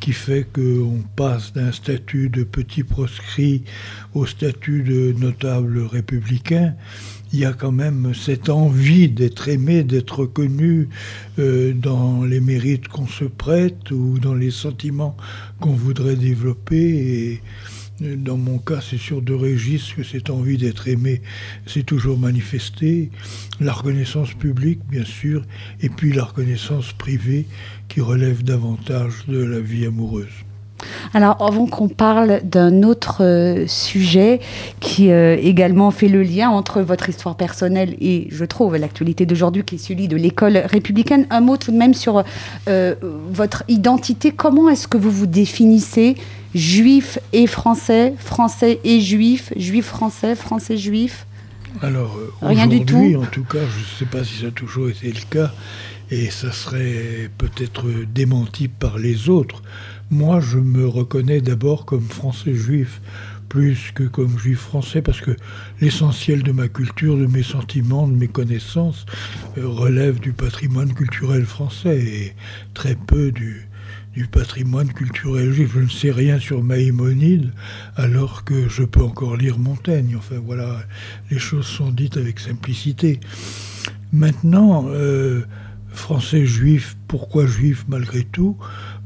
qui 0.00 0.12
fait 0.12 0.46
qu'on 0.50 1.02
passe 1.14 1.52
d'un 1.52 1.72
statut 1.72 2.30
de 2.30 2.42
petit 2.42 2.82
proscrit 2.82 3.64
au 4.14 4.24
statut 4.24 4.82
de 4.82 5.14
notable 5.18 5.82
républicain, 5.82 6.74
il 7.32 7.38
y 7.38 7.44
a 7.44 7.52
quand 7.52 7.72
même 7.72 8.12
cette 8.14 8.48
envie 8.48 9.08
d'être 9.08 9.48
aimé, 9.48 9.84
d'être 9.84 10.20
reconnu 10.20 10.88
euh, 11.38 11.72
dans 11.72 12.24
les 12.24 12.40
mérites 12.40 12.88
qu'on 12.88 13.06
se 13.06 13.24
prête 13.24 13.90
ou 13.92 14.18
dans 14.18 14.34
les 14.34 14.50
sentiments 14.50 15.16
qu'on 15.60 15.72
voudrait 15.72 16.16
développer. 16.16 16.76
Et, 16.76 17.42
dans 18.00 18.38
mon 18.38 18.58
cas, 18.58 18.80
c'est 18.80 18.96
sur 18.96 19.20
deux 19.20 19.36
registres 19.36 19.96
que 19.96 20.02
cette 20.02 20.30
envie 20.30 20.56
d'être 20.56 20.88
aimé 20.88 21.20
s'est 21.66 21.82
toujours 21.82 22.18
manifestée. 22.18 23.10
La 23.60 23.74
reconnaissance 23.74 24.32
publique, 24.32 24.80
bien 24.88 25.04
sûr, 25.04 25.44
et 25.82 25.90
puis 25.90 26.10
la 26.12 26.24
reconnaissance 26.24 26.94
privée 26.94 27.46
qui 27.88 28.00
relève 28.00 28.42
davantage 28.42 29.26
de 29.28 29.42
la 29.42 29.60
vie 29.60 29.84
amoureuse. 29.84 30.28
Alors, 31.14 31.42
avant 31.42 31.66
qu'on 31.66 31.88
parle 31.88 32.40
d'un 32.44 32.82
autre 32.82 33.24
euh, 33.24 33.66
sujet 33.66 34.40
qui 34.80 35.10
euh, 35.10 35.36
également 35.40 35.90
fait 35.90 36.08
le 36.08 36.22
lien 36.22 36.50
entre 36.50 36.80
votre 36.82 37.08
histoire 37.08 37.36
personnelle 37.36 37.96
et, 38.00 38.28
je 38.30 38.44
trouve, 38.44 38.76
l'actualité 38.76 39.26
d'aujourd'hui, 39.26 39.64
qui 39.64 39.74
est 39.76 39.78
celui 39.78 40.08
de 40.08 40.16
l'école 40.16 40.58
républicaine, 40.58 41.26
un 41.30 41.40
mot 41.40 41.56
tout 41.56 41.72
de 41.72 41.76
même 41.76 41.94
sur 41.94 42.22
euh, 42.68 42.94
votre 43.30 43.64
identité. 43.68 44.32
Comment 44.32 44.68
est-ce 44.68 44.88
que 44.88 44.96
vous 44.96 45.10
vous 45.10 45.26
définissez 45.26 46.16
juif 46.54 47.18
et 47.32 47.46
français, 47.46 48.14
français 48.18 48.80
et 48.84 49.00
juif, 49.00 49.52
juif 49.56 49.86
français, 49.86 50.34
français 50.34 50.76
juif? 50.76 51.26
Alors, 51.82 52.18
rien 52.42 52.66
du 52.66 52.84
tout. 52.84 53.14
En 53.16 53.26
tout 53.26 53.44
cas, 53.44 53.58
je 53.58 53.80
ne 53.80 53.98
sais 53.98 54.04
pas 54.04 54.24
si 54.24 54.40
ça 54.40 54.48
a 54.48 54.50
toujours 54.50 54.90
été 54.90 55.08
le 55.08 55.20
cas, 55.30 55.52
et 56.10 56.30
ça 56.30 56.50
serait 56.50 57.30
peut-être 57.38 57.84
démenti 58.12 58.66
par 58.66 58.98
les 58.98 59.28
autres. 59.28 59.62
Moi, 60.10 60.40
je 60.40 60.58
me 60.58 60.88
reconnais 60.88 61.40
d'abord 61.40 61.86
comme 61.86 62.02
français 62.02 62.52
juif, 62.52 63.00
plus 63.48 63.92
que 63.94 64.02
comme 64.02 64.36
juif 64.36 64.58
français, 64.58 65.02
parce 65.02 65.20
que 65.20 65.36
l'essentiel 65.80 66.42
de 66.42 66.50
ma 66.50 66.66
culture, 66.66 67.16
de 67.16 67.26
mes 67.26 67.44
sentiments, 67.44 68.08
de 68.08 68.16
mes 68.16 68.26
connaissances 68.26 69.06
euh, 69.56 69.68
relève 69.68 70.18
du 70.18 70.32
patrimoine 70.32 70.94
culturel 70.94 71.44
français 71.44 72.00
et 72.00 72.34
très 72.74 72.96
peu 72.96 73.30
du, 73.30 73.68
patrimoine 74.32 74.92
culturel 74.92 75.52
juif. 75.52 75.70
Je 75.74 75.80
ne 75.80 75.88
sais 75.88 76.10
rien 76.10 76.40
sur 76.40 76.62
Maïmonide, 76.62 77.52
alors 77.94 78.42
que 78.42 78.68
je 78.68 78.82
peux 78.82 79.02
encore 79.02 79.36
lire 79.36 79.58
Montaigne. 79.58 80.16
Enfin 80.18 80.40
voilà, 80.44 80.80
les 81.30 81.38
choses 81.38 81.66
sont 81.66 81.90
dites 81.90 82.16
avec 82.16 82.40
simplicité. 82.40 83.20
Maintenant, 84.12 84.86
euh, 84.88 85.42
français 85.92 86.46
juif, 86.46 86.96
pourquoi 87.08 87.46
juif 87.46 87.84
malgré 87.88 88.24
tout? 88.24 88.56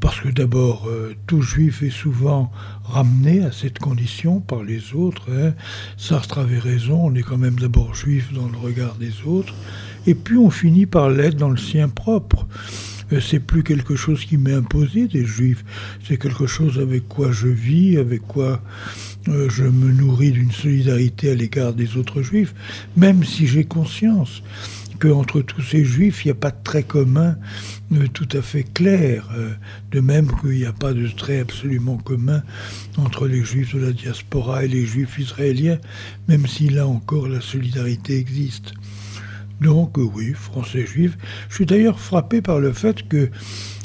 Parce 0.05 0.21
que 0.21 0.29
d'abord, 0.29 0.87
euh, 0.87 1.15
tout 1.27 1.41
juif 1.41 1.83
est 1.83 1.89
souvent 1.89 2.53
ramené 2.85 3.43
à 3.43 3.53
cette 3.53 3.79
condition 3.79 4.39
par 4.39 4.63
les 4.63 4.93
autres. 4.93 5.33
Hein. 5.33 5.55
Sartre 5.97 6.37
avait 6.37 6.59
raison, 6.59 7.07
on 7.07 7.15
est 7.15 7.23
quand 7.23 7.39
même 7.39 7.59
d'abord 7.59 7.95
juif 7.95 8.31
dans 8.35 8.47
le 8.47 8.59
regard 8.59 8.97
des 8.97 9.23
autres, 9.25 9.55
et 10.07 10.15
puis 10.15 10.37
on 10.37 10.51
finit 10.51 10.85
par 10.85 11.09
l'être 11.09 11.37
dans 11.37 11.49
le 11.49 11.57
sien 11.57 11.89
propre. 11.89 12.47
Euh, 13.15 13.21
c'est 13.23 13.41
plus 13.41 13.63
quelque 13.63 13.97
chose 13.97 14.27
qui 14.27 14.37
m'est 14.37 14.53
imposé 14.53 15.09
des 15.09 15.25
juifs, 15.25 15.65
c'est 16.07 16.19
quelque 16.19 16.47
chose 16.47 16.79
avec 16.79 17.09
quoi 17.09 17.33
je 17.33 17.49
vis, 17.49 17.97
avec 17.97 18.27
quoi 18.27 18.61
euh, 19.29 19.49
je 19.49 19.65
me 19.65 19.91
nourris 19.91 20.33
d'une 20.33 20.53
solidarité 20.53 21.31
à 21.31 21.35
l'égard 21.35 21.73
des 21.73 21.97
autres 21.97 22.21
juifs, 22.21 22.55
même 22.95 23.25
si 23.25 23.47
j'ai 23.47 23.65
conscience 23.65 24.43
qu'entre 24.99 25.41
tous 25.41 25.63
ces 25.63 25.85
juifs, 25.85 26.25
il 26.25 26.29
n'y 26.29 26.33
a 26.33 26.37
pas 26.37 26.51
de 26.51 26.63
trait 26.63 26.83
commun 26.83 27.37
tout 28.13 28.29
à 28.33 28.43
fait 28.43 28.65
clair, 28.65 29.29
euh, 29.37 29.51
de 29.91 30.01
même 30.01 30.31
qu'il 30.41 30.51
n'y 30.51 30.65
a 30.65 30.73
pas 30.73 30.93
de 30.93 31.07
trait 31.09 31.41
absolument 31.41 31.97
commun 31.97 32.43
entre 32.97 33.27
les 33.27 33.45
juifs 33.45 33.75
de 33.75 33.81
la 33.81 33.93
diaspora 33.93 34.65
et 34.65 34.69
les 34.69 34.85
juifs 34.85 35.19
israéliens, 35.19 35.79
même 36.29 36.47
si 36.47 36.69
là 36.69 36.87
encore 36.87 37.29
la 37.29 37.41
solidarité 37.41 38.19
existe. 38.19 38.73
Donc 39.61 39.99
euh, 39.99 40.03
oui, 40.03 40.33
français 40.33 40.87
juifs. 40.87 41.17
Je 41.49 41.55
suis 41.55 41.67
d'ailleurs 41.67 42.01
frappé 42.01 42.43
par 42.43 42.59
le 42.59 42.73
fait 42.73 43.07
que 43.07 43.31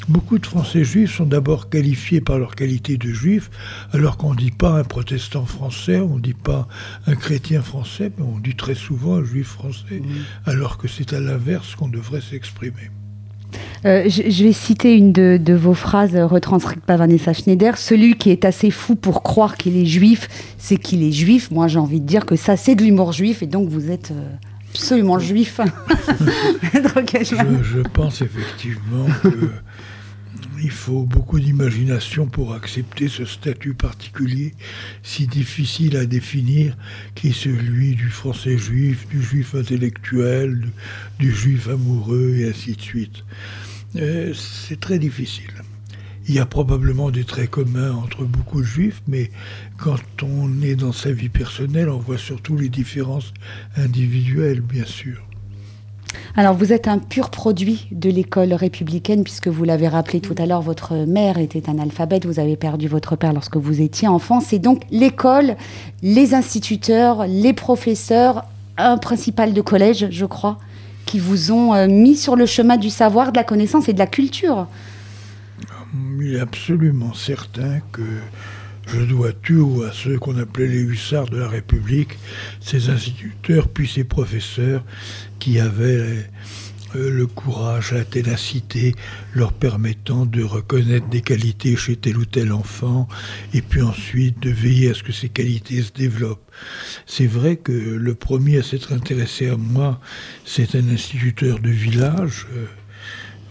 beaucoup 0.08 0.38
de 0.38 0.46
Français 0.46 0.84
juifs 0.84 1.14
sont 1.14 1.26
d'abord 1.26 1.70
qualifiés 1.70 2.20
par 2.20 2.38
leur 2.38 2.56
qualité 2.56 2.96
de 2.96 3.12
juifs, 3.12 3.50
alors 3.92 4.16
qu'on 4.16 4.34
ne 4.34 4.38
dit 4.38 4.50
pas 4.50 4.78
un 4.78 4.84
protestant 4.84 5.46
français, 5.46 6.00
on 6.00 6.16
ne 6.16 6.22
dit 6.22 6.34
pas 6.34 6.66
un 7.06 7.14
chrétien 7.14 7.62
français, 7.62 8.10
mais 8.18 8.24
on 8.24 8.38
dit 8.38 8.56
très 8.56 8.74
souvent 8.74 9.16
un 9.16 9.24
juif 9.24 9.46
français, 9.46 10.00
mmh. 10.00 10.50
alors 10.50 10.78
que 10.78 10.88
c'est 10.88 11.12
à 11.12 11.20
l'inverse 11.20 11.76
qu'on 11.76 11.88
devrait 11.88 12.20
s'exprimer. 12.20 12.90
Euh, 13.84 14.04
je, 14.06 14.30
je, 14.30 14.44
vais 14.44 14.52
citer 14.52 14.94
une 14.94 15.12
de, 15.12 15.38
de, 15.40 15.54
vos 15.54 15.74
phrases 15.74 16.16
retranscrites 16.16 16.84
par 16.84 16.98
Vanessa 16.98 17.32
Schneider. 17.32 17.78
Celui 17.78 18.16
qui 18.16 18.30
est 18.30 18.44
assez 18.44 18.70
fou 18.70 18.94
pour 18.94 19.22
croire 19.22 19.56
qu'il 19.56 19.76
est 19.76 19.86
juif, 19.86 20.28
c'est 20.58 20.76
qu'il 20.76 21.02
est 21.02 21.12
juif. 21.12 21.50
Moi, 21.50 21.68
j'ai 21.68 21.78
envie 21.78 22.00
de 22.00 22.06
dire 22.06 22.26
que 22.26 22.36
ça, 22.36 22.56
c'est 22.56 22.74
de 22.74 22.82
l'humour 22.82 23.12
juif, 23.12 23.42
et 23.42 23.46
donc 23.46 23.68
vous 23.68 23.90
êtes... 23.90 24.10
Euh 24.10 24.24
absolument 24.70 25.18
juif. 25.18 25.60
je, 26.74 27.36
je, 27.62 27.80
pense 27.92 28.22
effectivement 28.22 29.06
qu'il 30.40 30.70
faut 30.70 31.04
beaucoup 31.04 31.40
d'imagination 31.40 32.26
pour 32.26 32.54
accepter 32.54 33.08
ce 33.08 33.24
statut 33.24 33.74
particulier, 33.74 34.54
si 35.02 35.26
difficile 35.26 35.96
à 35.96 36.06
définir, 36.06 36.76
qui 37.14 37.28
est 37.28 37.32
celui 37.32 37.94
du 37.94 38.08
français 38.08 38.58
juif, 38.58 39.06
du 39.08 39.22
juif 39.22 39.54
intellectuel, 39.54 40.60
du, 41.18 41.26
du 41.26 41.34
juif 41.34 41.68
amoureux, 41.68 42.36
et 42.38 42.48
ainsi 42.50 42.74
de 42.74 42.80
suite. 42.82 43.24
euh, 43.96 44.32
c'est 44.34 44.80
très 44.80 44.98
difficile. 44.98 45.50
Il 46.28 46.34
y 46.34 46.38
a 46.38 46.46
probablement 46.46 47.10
des 47.10 47.24
traits 47.24 47.50
communs 47.50 47.92
entre 47.92 48.24
beaucoup 48.24 48.60
de 48.60 48.66
juifs, 48.66 49.02
mais 49.08 49.30
quand 49.78 50.22
on 50.22 50.62
est 50.62 50.76
dans 50.76 50.92
sa 50.92 51.10
vie 51.12 51.28
personnelle, 51.28 51.88
on 51.88 51.98
voit 51.98 52.18
surtout 52.18 52.56
les 52.56 52.68
différences 52.68 53.32
individuelles, 53.76 54.60
bien 54.60 54.84
sûr. 54.84 55.29
Alors, 56.36 56.54
vous 56.54 56.72
êtes 56.72 56.88
un 56.88 56.98
pur 56.98 57.30
produit 57.30 57.88
de 57.90 58.08
l'école 58.08 58.52
républicaine, 58.52 59.24
puisque 59.24 59.48
vous 59.48 59.64
l'avez 59.64 59.88
rappelé 59.88 60.20
tout 60.20 60.34
à 60.38 60.46
l'heure, 60.46 60.62
votre 60.62 60.94
mère 61.06 61.38
était 61.38 61.68
un 61.68 61.78
alphabète, 61.78 62.24
vous 62.24 62.38
avez 62.38 62.56
perdu 62.56 62.88
votre 62.88 63.16
père 63.16 63.32
lorsque 63.32 63.56
vous 63.56 63.80
étiez 63.80 64.08
enfant. 64.08 64.40
C'est 64.40 64.58
donc 64.58 64.82
l'école, 64.90 65.56
les 66.02 66.34
instituteurs, 66.34 67.26
les 67.26 67.52
professeurs, 67.52 68.44
un 68.76 68.96
principal 68.96 69.52
de 69.52 69.60
collège, 69.60 70.08
je 70.10 70.26
crois, 70.26 70.58
qui 71.04 71.18
vous 71.18 71.52
ont 71.52 71.74
euh, 71.74 71.88
mis 71.88 72.16
sur 72.16 72.36
le 72.36 72.46
chemin 72.46 72.76
du 72.76 72.90
savoir, 72.90 73.32
de 73.32 73.36
la 73.36 73.44
connaissance 73.44 73.88
et 73.88 73.92
de 73.92 73.98
la 73.98 74.06
culture. 74.06 74.66
Il 76.20 76.36
est 76.36 76.40
absolument 76.40 77.12
certain 77.14 77.80
que 77.92 78.02
je 78.92 79.02
dois 79.02 79.32
tout 79.32 79.84
à 79.88 79.92
ceux 79.92 80.18
qu'on 80.18 80.38
appelait 80.38 80.66
les 80.66 80.80
hussards 80.80 81.28
de 81.28 81.38
la 81.38 81.48
République, 81.48 82.18
ces 82.60 82.90
instituteurs 82.90 83.68
puis 83.68 83.88
ces 83.88 84.04
professeurs 84.04 84.82
qui 85.38 85.60
avaient 85.60 86.28
euh, 86.96 87.10
le 87.10 87.26
courage, 87.26 87.92
la 87.92 88.04
ténacité, 88.04 88.94
leur 89.34 89.52
permettant 89.52 90.26
de 90.26 90.42
reconnaître 90.42 91.08
des 91.08 91.20
qualités 91.20 91.76
chez 91.76 91.96
tel 91.96 92.16
ou 92.16 92.24
tel 92.24 92.52
enfant, 92.52 93.08
et 93.54 93.62
puis 93.62 93.82
ensuite 93.82 94.40
de 94.40 94.50
veiller 94.50 94.90
à 94.90 94.94
ce 94.94 95.02
que 95.02 95.12
ces 95.12 95.28
qualités 95.28 95.82
se 95.82 95.92
développent. 95.92 96.50
C'est 97.06 97.28
vrai 97.28 97.56
que 97.56 97.72
le 97.72 98.14
premier 98.14 98.58
à 98.58 98.62
s'être 98.62 98.92
intéressé 98.92 99.48
à 99.48 99.56
moi, 99.56 100.00
c'est 100.44 100.74
un 100.74 100.88
instituteur 100.88 101.60
de 101.60 101.70
village, 101.70 102.46
euh, 102.54 102.66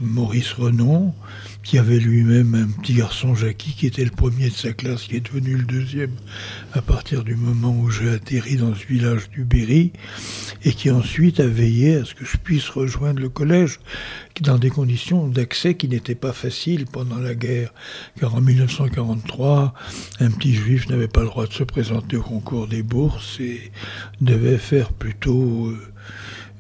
Maurice 0.02 0.54
Renon, 0.54 1.14
qui 1.64 1.78
avait 1.78 2.00
lui-même 2.00 2.56
un 2.56 2.82
petit 2.82 2.94
garçon 2.94 3.36
Jackie 3.36 3.74
qui 3.74 3.86
était 3.86 4.04
le 4.04 4.12
premier 4.12 4.50
de 4.50 4.56
sa 4.56 4.72
classe, 4.74 5.04
qui 5.04 5.18
est 5.18 5.20
devenu 5.26 5.56
le 5.56 5.66
deuxième 5.66 6.12
à 6.74 6.82
partir 6.82 7.24
du 7.24 7.36
moment 7.36 7.78
où 7.78 7.90
j'ai 7.90 8.10
atterri 8.10 8.56
dans 8.56 8.74
ce 8.74 8.86
village 8.86 9.30
du 9.30 9.44
Berry, 9.44 9.92
et 10.64 10.74
qui 10.74 10.90
ensuite 10.90 11.40
a 11.40 11.48
veillé 11.48 11.96
à 11.96 12.06
ce 12.06 12.16
que 12.16 12.26
je 12.26 12.38
puisse 12.38 12.70
rejoindre 12.70 13.20
le 13.20 13.30
collège 13.30 13.80
dans 14.42 14.58
des 14.58 14.70
conditions 14.70 15.28
d'accès 15.28 15.76
qui 15.76 15.88
n'étaient 15.88 16.16
pas 16.16 16.34
faciles 16.34 16.86
pendant 16.86 17.18
la 17.18 17.36
guerre, 17.36 17.74
car 18.20 18.36
en 18.36 18.42
1943, 18.42 19.74
un 20.22 20.32
petit 20.32 20.54
juif 20.54 20.90
n'avait 20.90 21.08
pas 21.08 21.22
le 21.22 21.28
droit 21.28 21.46
de 21.46 21.54
se 21.54 21.64
présenter 21.64 22.18
au 22.18 22.24
concours 22.24 22.68
des 22.68 22.84
bourses 22.84 23.40
et 23.40 23.72
devait 24.22 24.58
faire 24.58 24.94
plutôt... 24.94 25.68
Euh, 25.68 25.78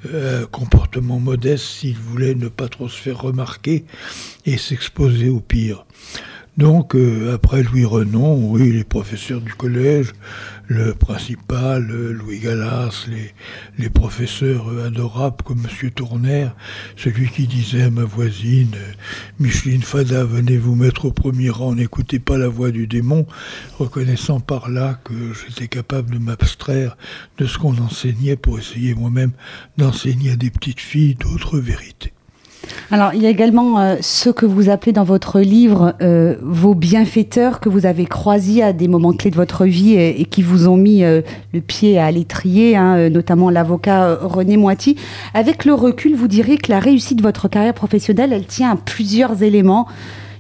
euh, 0.06 0.46
comportement 0.48 1.20
modeste 1.20 1.66
s'il 1.66 1.98
voulait 1.98 2.36
ne 2.36 2.48
pas 2.48 2.70
trop 2.70 2.88
se 2.88 3.00
faire 3.00 3.22
remarquer 3.22 3.86
et 4.46 4.58
s'exposer 4.58 5.30
au 5.30 5.40
pire. 5.40 5.86
Donc, 6.58 6.96
euh, 6.96 7.34
après 7.34 7.64
Louis 7.64 7.86
Renon, 7.86 8.52
oui, 8.52 8.72
les 8.72 8.84
professeurs 8.84 9.42
du 9.42 9.54
collège, 9.54 10.12
le 10.70 10.94
principal, 10.94 11.90
euh, 11.90 12.14
Louis 12.14 12.38
Gallas, 12.38 13.08
les, 13.78 13.90
professeurs 13.90 14.70
adorables 14.86 15.42
comme 15.44 15.66
M. 15.66 15.90
Tournaire, 15.90 16.56
celui 16.96 17.28
qui 17.28 17.48
disait 17.48 17.82
à 17.82 17.90
ma 17.90 18.04
voisine, 18.04 18.76
Micheline 19.40 19.82
Fada, 19.82 20.24
venez 20.24 20.58
vous 20.58 20.76
mettre 20.76 21.06
au 21.06 21.12
premier 21.12 21.50
rang, 21.50 21.74
n'écoutez 21.74 22.20
pas 22.20 22.38
la 22.38 22.48
voix 22.48 22.70
du 22.70 22.86
démon, 22.86 23.26
reconnaissant 23.80 24.40
par 24.40 24.70
là 24.70 25.00
que 25.04 25.34
j'étais 25.34 25.68
capable 25.68 26.14
de 26.14 26.20
m'abstraire 26.20 26.96
de 27.40 27.48
ce 27.48 27.58
qu'on 27.58 27.78
enseignait 27.80 28.38
pour 28.38 28.60
essayer 28.60 28.94
moi-même 28.94 29.32
d'enseigner 29.78 30.32
à 30.32 30.36
des 30.36 30.52
petites 30.52 30.80
filles 30.80 31.16
d'autres 31.16 31.58
vérités. 31.58 32.14
Alors, 32.92 33.14
il 33.14 33.22
y 33.22 33.28
a 33.28 33.30
également 33.30 33.80
euh, 33.80 33.96
ce 34.02 34.30
que 34.30 34.46
vous 34.46 34.70
appelez 34.70 34.92
dans 34.92 35.04
votre 35.04 35.40
livre 35.40 35.94
euh, 36.02 36.36
vos 36.42 36.74
bienfaiteurs 36.74 37.60
que 37.60 37.70
vous 37.70 37.86
avez 37.86 38.06
croisés 38.06 38.64
à 38.64 38.74
des 38.74 38.88
moments 38.88 39.14
clés 39.14 39.30
de 39.32 39.36
votre 39.36 39.66
vie 39.66 39.94
et, 39.94 40.26
qui 40.26 40.42
vous 40.42 40.68
ont 40.68 40.78
mis 40.78 41.04
euh, 41.04 41.22
le 41.54 41.62
pied 41.62 42.00
à 42.00 42.10
l'étrier, 42.12 42.76
hein, 42.76 43.10
notamment 43.10 43.50
l'avocat 43.50 44.18
René 44.22 44.58
Moiti. 44.58 44.96
Avec 45.34 45.66
le 45.66 45.74
recul, 45.74 46.16
vous 46.16 46.28
diriez 46.28 46.58
que 46.58 46.72
la 46.72 46.80
réussite 46.80 47.20
de 47.20 47.24
votre 47.24 47.48
carrière 47.48 47.74
professionnelle, 47.74 48.34
elle 48.34 48.46
tient 48.46 48.72
à 48.72 48.76
plusieurs 48.76 49.44
éléments. 49.44 49.88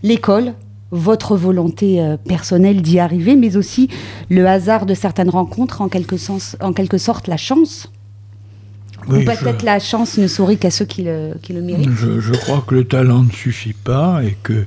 L'école, 0.01 0.53
votre 0.91 1.35
volonté 1.35 2.03
personnelle 2.27 2.81
d'y 2.81 2.99
arriver, 2.99 3.35
mais 3.35 3.57
aussi 3.57 3.89
le 4.29 4.47
hasard 4.47 4.85
de 4.87 4.95
certaines 4.95 5.29
rencontres, 5.29 5.81
en 5.81 5.89
quelque 5.89 6.17
sorte 6.97 7.27
la 7.27 7.37
chance 7.37 7.91
ou 9.09 9.23
peut-être 9.23 9.63
la 9.63 9.79
chance 9.79 10.17
ne 10.17 10.27
sourit 10.27 10.57
qu'à 10.57 10.71
ceux 10.71 10.85
qui 10.85 11.03
le, 11.03 11.33
qui 11.41 11.53
le 11.53 11.61
méritent. 11.61 11.89
Je, 11.89 12.19
je, 12.19 12.33
crois 12.33 12.63
que 12.65 12.75
le 12.75 12.83
talent 12.83 13.23
ne 13.23 13.31
suffit 13.31 13.73
pas 13.73 14.23
et 14.23 14.37
que 14.43 14.65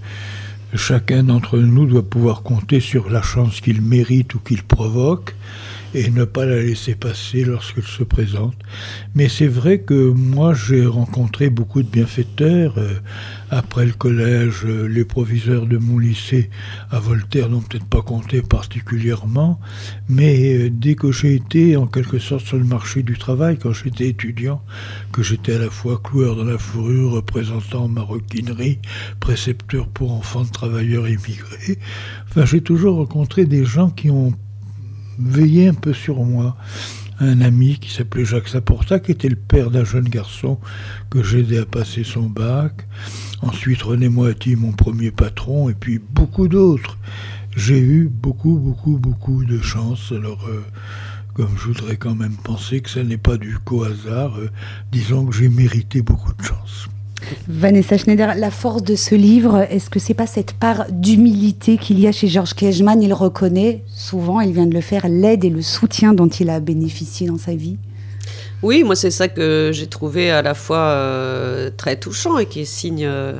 chacun 0.74 1.22
d'entre 1.22 1.58
nous 1.58 1.86
doit 1.86 2.02
pouvoir 2.02 2.42
compter 2.42 2.80
sur 2.80 3.10
la 3.10 3.22
chance 3.22 3.60
qu'il 3.60 3.82
mérite 3.82 4.34
ou 4.34 4.38
qu'il 4.38 4.62
provoque 4.62 5.34
et 5.94 6.10
ne 6.10 6.24
pas 6.24 6.46
la 6.46 6.62
laisser 6.62 6.94
passer 6.94 7.44
lorsqu'elle 7.44 7.84
se 7.84 8.02
présente. 8.02 8.54
Mais 9.14 9.28
c'est 9.28 9.46
vrai 9.46 9.80
que 9.80 10.10
moi 10.10 10.54
j'ai 10.54 10.86
rencontré 10.86 11.50
beaucoup 11.50 11.82
de 11.82 11.88
bienfaiteurs. 11.88 12.78
Euh, 12.78 12.94
après 13.50 13.84
le 13.84 13.92
collège, 13.92 14.64
euh, 14.64 14.86
les 14.86 15.04
proviseurs 15.04 15.66
de 15.66 15.76
mon 15.76 15.98
lycée 15.98 16.48
à 16.90 16.98
Voltaire 16.98 17.50
n'ont 17.50 17.60
peut-être 17.60 17.84
pas 17.84 18.00
compté 18.00 18.40
particulièrement, 18.40 19.60
mais 20.08 20.54
euh, 20.54 20.70
dès 20.70 20.94
que 20.94 21.12
j'ai 21.12 21.34
été 21.34 21.76
en 21.76 21.86
quelque 21.86 22.18
sorte 22.18 22.46
sur 22.46 22.56
le 22.56 22.64
marché 22.64 23.02
du 23.02 23.18
travail, 23.18 23.58
quand 23.58 23.72
j'étais 23.72 24.08
étudiant, 24.08 24.62
que 25.12 25.22
j'étais 25.22 25.56
à 25.56 25.58
la 25.58 25.70
fois 25.70 26.00
cloueur 26.02 26.36
dans 26.36 26.44
la 26.44 26.58
fourrure, 26.58 27.10
représentant 27.12 27.88
maroquinerie, 27.88 28.78
précepteur 29.20 29.88
pour 29.88 30.12
enfants 30.12 30.44
de 30.44 30.50
travailleurs 30.50 31.06
immigrés, 31.06 31.78
enfin 32.30 32.46
j'ai 32.46 32.62
toujours 32.62 32.96
rencontré 32.96 33.44
des 33.44 33.66
gens 33.66 33.90
qui 33.90 34.10
ont 34.10 34.32
veillait 35.28 35.68
un 35.68 35.74
peu 35.74 35.92
sur 35.92 36.24
moi. 36.24 36.56
Un 37.20 37.40
ami 37.40 37.78
qui 37.78 37.90
s'appelait 37.90 38.24
Jacques 38.24 38.48
Saporta, 38.48 38.98
qui 38.98 39.12
était 39.12 39.28
le 39.28 39.36
père 39.36 39.70
d'un 39.70 39.84
jeune 39.84 40.08
garçon 40.08 40.58
que 41.10 41.22
j'aidais 41.22 41.58
à 41.58 41.66
passer 41.66 42.04
son 42.04 42.22
bac. 42.22 42.86
Ensuite, 43.42 43.82
René 43.82 44.08
Moiti, 44.08 44.56
mon 44.56 44.72
premier 44.72 45.10
patron, 45.10 45.68
et 45.68 45.74
puis 45.74 45.98
beaucoup 45.98 46.48
d'autres. 46.48 46.98
J'ai 47.54 47.78
eu 47.78 48.08
beaucoup, 48.08 48.56
beaucoup, 48.56 48.98
beaucoup 48.98 49.44
de 49.44 49.60
chance. 49.60 50.12
Alors, 50.12 50.44
euh, 50.48 50.62
comme 51.34 51.50
je 51.56 51.68
voudrais 51.68 51.96
quand 51.96 52.14
même 52.14 52.36
penser 52.36 52.80
que 52.80 52.90
ça 52.90 53.04
n'est 53.04 53.18
pas 53.18 53.36
du 53.36 53.58
co 53.58 53.84
hasard, 53.84 54.38
euh, 54.38 54.50
disons 54.90 55.26
que 55.26 55.34
j'ai 55.34 55.48
mérité 55.48 56.02
beaucoup 56.02 56.32
de 56.32 56.42
chance. 56.42 56.88
Vanessa 57.48 57.98
Schneider, 57.98 58.34
la 58.36 58.50
force 58.50 58.82
de 58.82 58.94
ce 58.94 59.14
livre, 59.14 59.66
est-ce 59.70 59.90
que 59.90 59.98
c'est 59.98 60.14
pas 60.14 60.26
cette 60.26 60.52
part 60.52 60.86
d'humilité 60.90 61.76
qu'il 61.76 61.98
y 62.00 62.06
a 62.06 62.12
chez 62.12 62.28
Georges 62.28 62.54
Kejman 62.54 63.02
Il 63.02 63.12
reconnaît 63.12 63.82
souvent, 63.86 64.40
il 64.40 64.52
vient 64.52 64.66
de 64.66 64.74
le 64.74 64.80
faire, 64.80 65.08
l'aide 65.08 65.44
et 65.44 65.50
le 65.50 65.62
soutien 65.62 66.14
dont 66.14 66.28
il 66.28 66.50
a 66.50 66.60
bénéficié 66.60 67.26
dans 67.26 67.38
sa 67.38 67.54
vie. 67.54 67.76
Oui, 68.62 68.84
moi 68.84 68.94
c'est 68.94 69.10
ça 69.10 69.28
que 69.28 69.70
j'ai 69.72 69.88
trouvé 69.88 70.30
à 70.30 70.40
la 70.40 70.54
fois 70.54 70.78
euh, 70.78 71.70
très 71.76 71.96
touchant 71.96 72.38
et 72.38 72.46
qui 72.46 72.60
est 72.60 72.64
signe 72.64 73.04
euh, 73.04 73.32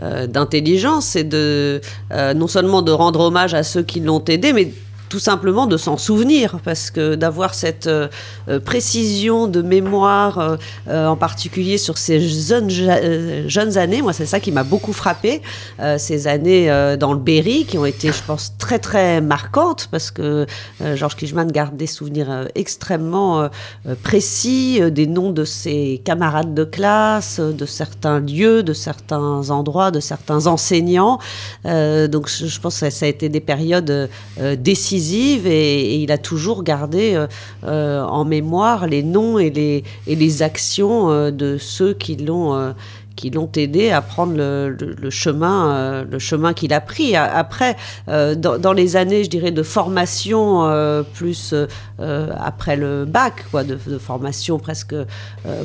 euh, 0.00 0.26
d'intelligence, 0.26 1.06
c'est 1.06 1.24
de 1.24 1.80
non 2.10 2.48
seulement 2.48 2.82
de 2.82 2.90
rendre 2.90 3.20
hommage 3.20 3.54
à 3.54 3.62
ceux 3.62 3.82
qui 3.82 4.00
l'ont 4.00 4.24
aidé, 4.24 4.52
mais 4.52 4.72
tout 5.08 5.18
simplement 5.18 5.66
de 5.66 5.76
s'en 5.76 5.96
souvenir, 5.96 6.58
parce 6.64 6.90
que 6.90 7.14
d'avoir 7.14 7.54
cette 7.54 7.86
euh, 7.86 8.08
euh, 8.48 8.60
précision 8.60 9.46
de 9.46 9.62
mémoire, 9.62 10.58
euh, 10.88 11.06
en 11.06 11.16
particulier 11.16 11.78
sur 11.78 11.98
ces 11.98 12.20
jeunes, 12.20 12.70
jeunes 13.48 13.78
années, 13.78 14.02
moi 14.02 14.12
c'est 14.12 14.26
ça 14.26 14.40
qui 14.40 14.52
m'a 14.52 14.64
beaucoup 14.64 14.92
frappé, 14.92 15.42
ces 15.98 16.26
années 16.26 16.68
dans 16.98 17.12
le 17.12 17.18
Berry, 17.18 17.64
qui 17.64 17.78
ont 17.78 17.84
été, 17.84 18.08
je 18.08 18.22
pense, 18.26 18.52
très 18.58 18.78
très 18.78 19.20
marquantes, 19.20 19.88
parce 19.90 20.10
que 20.10 20.46
Georges 20.94 21.16
Kijman 21.16 21.50
garde 21.50 21.76
des 21.76 21.86
souvenirs 21.86 22.48
extrêmement 22.54 23.48
précis, 24.02 24.80
des 24.90 25.06
noms 25.06 25.30
de 25.30 25.44
ses 25.44 26.00
camarades 26.04 26.54
de 26.54 26.64
classe, 26.64 27.40
de 27.40 27.66
certains 27.66 28.20
lieux, 28.20 28.62
de 28.62 28.72
certains 28.72 29.50
endroits, 29.50 29.90
de 29.90 30.00
certains 30.00 30.46
enseignants. 30.46 31.18
donc 31.64 32.28
je, 32.28 32.60
pense 32.60 32.80
que 32.80 32.90
ça, 32.90 33.06
a 33.06 33.08
été 33.08 33.28
des 33.28 33.40
périodes 33.40 34.08
décisives 34.58 34.97
et, 34.98 35.96
il 35.96 36.12
a 36.12 36.18
toujours 36.18 36.62
gardé 36.62 37.14
euh, 37.14 37.26
euh, 37.64 38.02
en 38.02 38.24
mémoire 38.24 38.86
les 38.86 39.02
noms 39.02 39.38
et 39.38 39.50
les, 39.50 39.84
et 40.06 40.16
les 40.16 40.42
actions 40.42 41.10
euh, 41.10 41.30
de 41.30 41.58
ceux 41.58 41.94
qui 41.94 42.16
l'ont 42.16 42.74
qui 43.16 43.30
l'ont 43.30 43.50
aidé 43.56 43.90
à 43.90 44.00
prendre 44.00 44.34
le, 44.36 45.10
chemin, 45.10 46.04
le 46.08 46.20
chemin 46.20 46.52
qu'il 46.52 46.72
a 46.72 46.80
pris. 46.80 47.16
Après, 47.16 47.76
dans, 48.06 48.72
les 48.72 48.94
années, 48.94 49.24
je 49.24 49.28
dirais, 49.28 49.50
de 49.50 49.64
formation 49.64 51.04
plus 51.14 51.52
après 51.98 52.76
le 52.76 53.06
bac, 53.06 53.44
quoi, 53.50 53.64
de, 53.64 53.76
formation 53.98 54.60
presque 54.60 54.94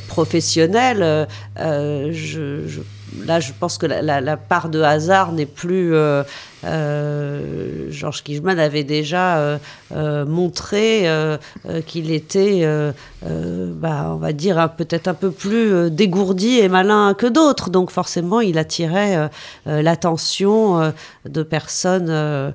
professionnelle, 0.08 1.28
je 1.56 2.82
là, 3.26 3.40
je 3.40 3.52
pense 3.58 3.78
que 3.78 3.86
la, 3.86 4.38
part 4.38 4.70
de 4.70 4.82
hasard 4.82 5.32
n'est 5.32 5.46
plus. 5.46 5.94
Euh, 5.94 6.24
euh, 6.66 7.92
Georges 7.92 8.24
Kijman 8.24 8.58
avait 8.58 8.84
déjà 8.84 9.60
montré 9.92 11.10
qu'il 11.86 12.12
était, 12.12 12.66
bah, 13.22 14.12
on 14.12 14.16
va 14.16 14.34
dire, 14.34 14.70
peut-être 14.78 15.08
un 15.08 15.14
peu 15.14 15.32
plus 15.32 15.92
dégourdi 15.92 16.60
et 16.60 16.70
malin 16.70 17.14
que 17.14 17.28
d'autres. 17.28 17.70
Donc 17.70 17.92
forcément, 17.92 18.40
il 18.40 18.58
attirait 18.58 19.30
l'attention 19.66 20.94
de 21.26 21.44
personnes 21.44 22.54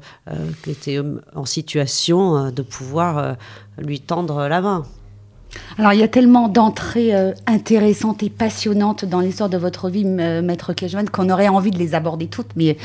qui 0.62 0.70
étaient 0.70 1.00
en 1.34 1.44
situation 1.44 2.50
de 2.50 2.62
pouvoir 2.62 3.36
lui 3.78 4.00
tendre 4.00 4.48
la 4.48 4.60
main. 4.60 4.84
Alors, 5.78 5.92
il 5.92 6.00
y 6.00 6.02
a 6.02 6.08
tellement 6.08 6.48
d'entrées 6.48 7.14
euh, 7.14 7.30
intéressantes 7.46 8.24
et 8.24 8.30
passionnantes 8.30 9.04
dans 9.04 9.20
l'histoire 9.20 9.48
de 9.48 9.56
votre 9.56 9.88
vie, 9.88 10.04
Maître 10.04 10.72
Kejman, 10.72 11.08
qu'on 11.08 11.30
aurait 11.30 11.46
envie 11.46 11.70
de 11.70 11.78
les 11.78 11.94
aborder 11.94 12.26
toutes, 12.26 12.50
mais 12.56 12.76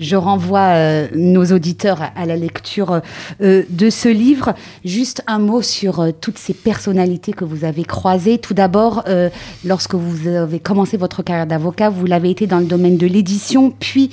je 0.00 0.16
renvoie 0.16 0.60
euh, 0.60 1.08
nos 1.14 1.44
auditeurs 1.44 2.00
à, 2.16 2.24
la 2.24 2.36
lecture 2.36 3.02
euh, 3.42 3.64
de 3.68 3.90
ce 3.90 4.08
livre. 4.08 4.54
Juste 4.82 5.22
un 5.26 5.38
mot 5.38 5.60
sur 5.60 6.06
toutes 6.22 6.38
ces 6.38 6.54
personnalités 6.54 7.34
que 7.34 7.44
vous 7.44 7.66
avez 7.66 7.84
croisées. 7.84 8.38
Tout 8.38 8.54
d'abord, 8.54 9.04
lorsque 9.64 9.94
vous 9.94 10.28
avez 10.28 10.58
commencé 10.58 10.96
votre 10.96 11.22
carrière 11.22 11.46
d'avocat, 11.46 11.90
vous 11.90 12.06
l'avez 12.06 12.30
été 12.30 12.46
dans 12.46 12.60
le 12.60 12.64
domaine 12.64 12.96
de 12.96 13.06
l'édition, 13.06 13.70
puis 13.78 14.10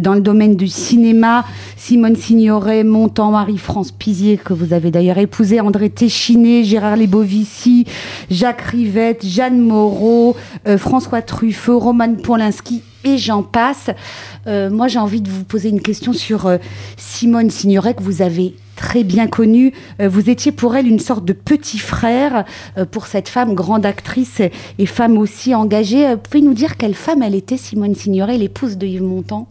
dans 0.00 0.14
le 0.14 0.20
domaine 0.20 0.56
du 0.56 0.68
cinéma. 0.68 1.44
Simone 1.76 2.16
Signoret, 2.16 2.82
Montand, 2.82 3.30
Marie-France 3.30 3.92
Pizier, 3.92 4.38
que 4.38 4.52
vous 4.52 4.72
avez 4.72 4.90
d'ailleurs 4.90 5.18
épousé, 5.18 5.60
André 5.60 5.90
Téchiné, 5.90 6.64
Gérard 6.64 6.96
Jacques 8.30 8.62
Rivette, 8.62 9.24
Jeanne 9.24 9.60
Moreau, 9.60 10.36
euh, 10.66 10.78
François 10.78 11.22
Truffaut, 11.22 11.78
Roman 11.78 12.14
Polanski 12.14 12.82
et 13.04 13.18
j'en 13.18 13.42
passe. 13.42 13.90
Euh, 14.46 14.70
moi, 14.70 14.88
j'ai 14.88 14.98
envie 14.98 15.20
de 15.20 15.30
vous 15.30 15.44
poser 15.44 15.68
une 15.68 15.80
question 15.80 16.12
sur 16.12 16.46
euh, 16.46 16.58
Simone 16.96 17.50
Signoret, 17.50 17.94
que 17.94 18.02
vous 18.02 18.22
avez 18.22 18.54
très 18.74 19.04
bien 19.04 19.26
connue. 19.26 19.72
vous 19.98 20.28
étiez 20.28 20.52
pour 20.52 20.76
elle 20.76 20.86
une 20.86 20.98
sorte 20.98 21.24
de 21.24 21.32
petit 21.32 21.78
frère 21.78 22.44
pour 22.90 23.06
cette 23.06 23.30
femme, 23.30 23.54
grande 23.54 23.86
actrice 23.86 24.42
et 24.78 24.84
femme 24.84 25.16
aussi 25.16 25.54
engagée. 25.54 26.14
Pouvez 26.22 26.42
nous 26.42 26.52
dire 26.52 26.76
quelle 26.76 26.94
femme 26.94 27.22
elle 27.22 27.34
était, 27.34 27.56
Simone 27.56 27.94
Signoret, 27.94 28.36
l'épouse 28.36 28.76
de 28.76 28.86
Yves 28.86 29.02
Montand? 29.02 29.48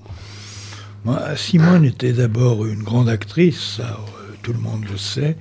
Simone 1.36 1.86
était 1.86 2.14
d'abord 2.14 2.68
une 2.68 2.84
grande 2.84 3.10
actrice, 3.10 3.78
ça, 3.78 3.98
tout 4.44 4.54
le 4.54 4.60
monde 4.60 4.86
le 4.92 4.98
sait. 4.98 5.38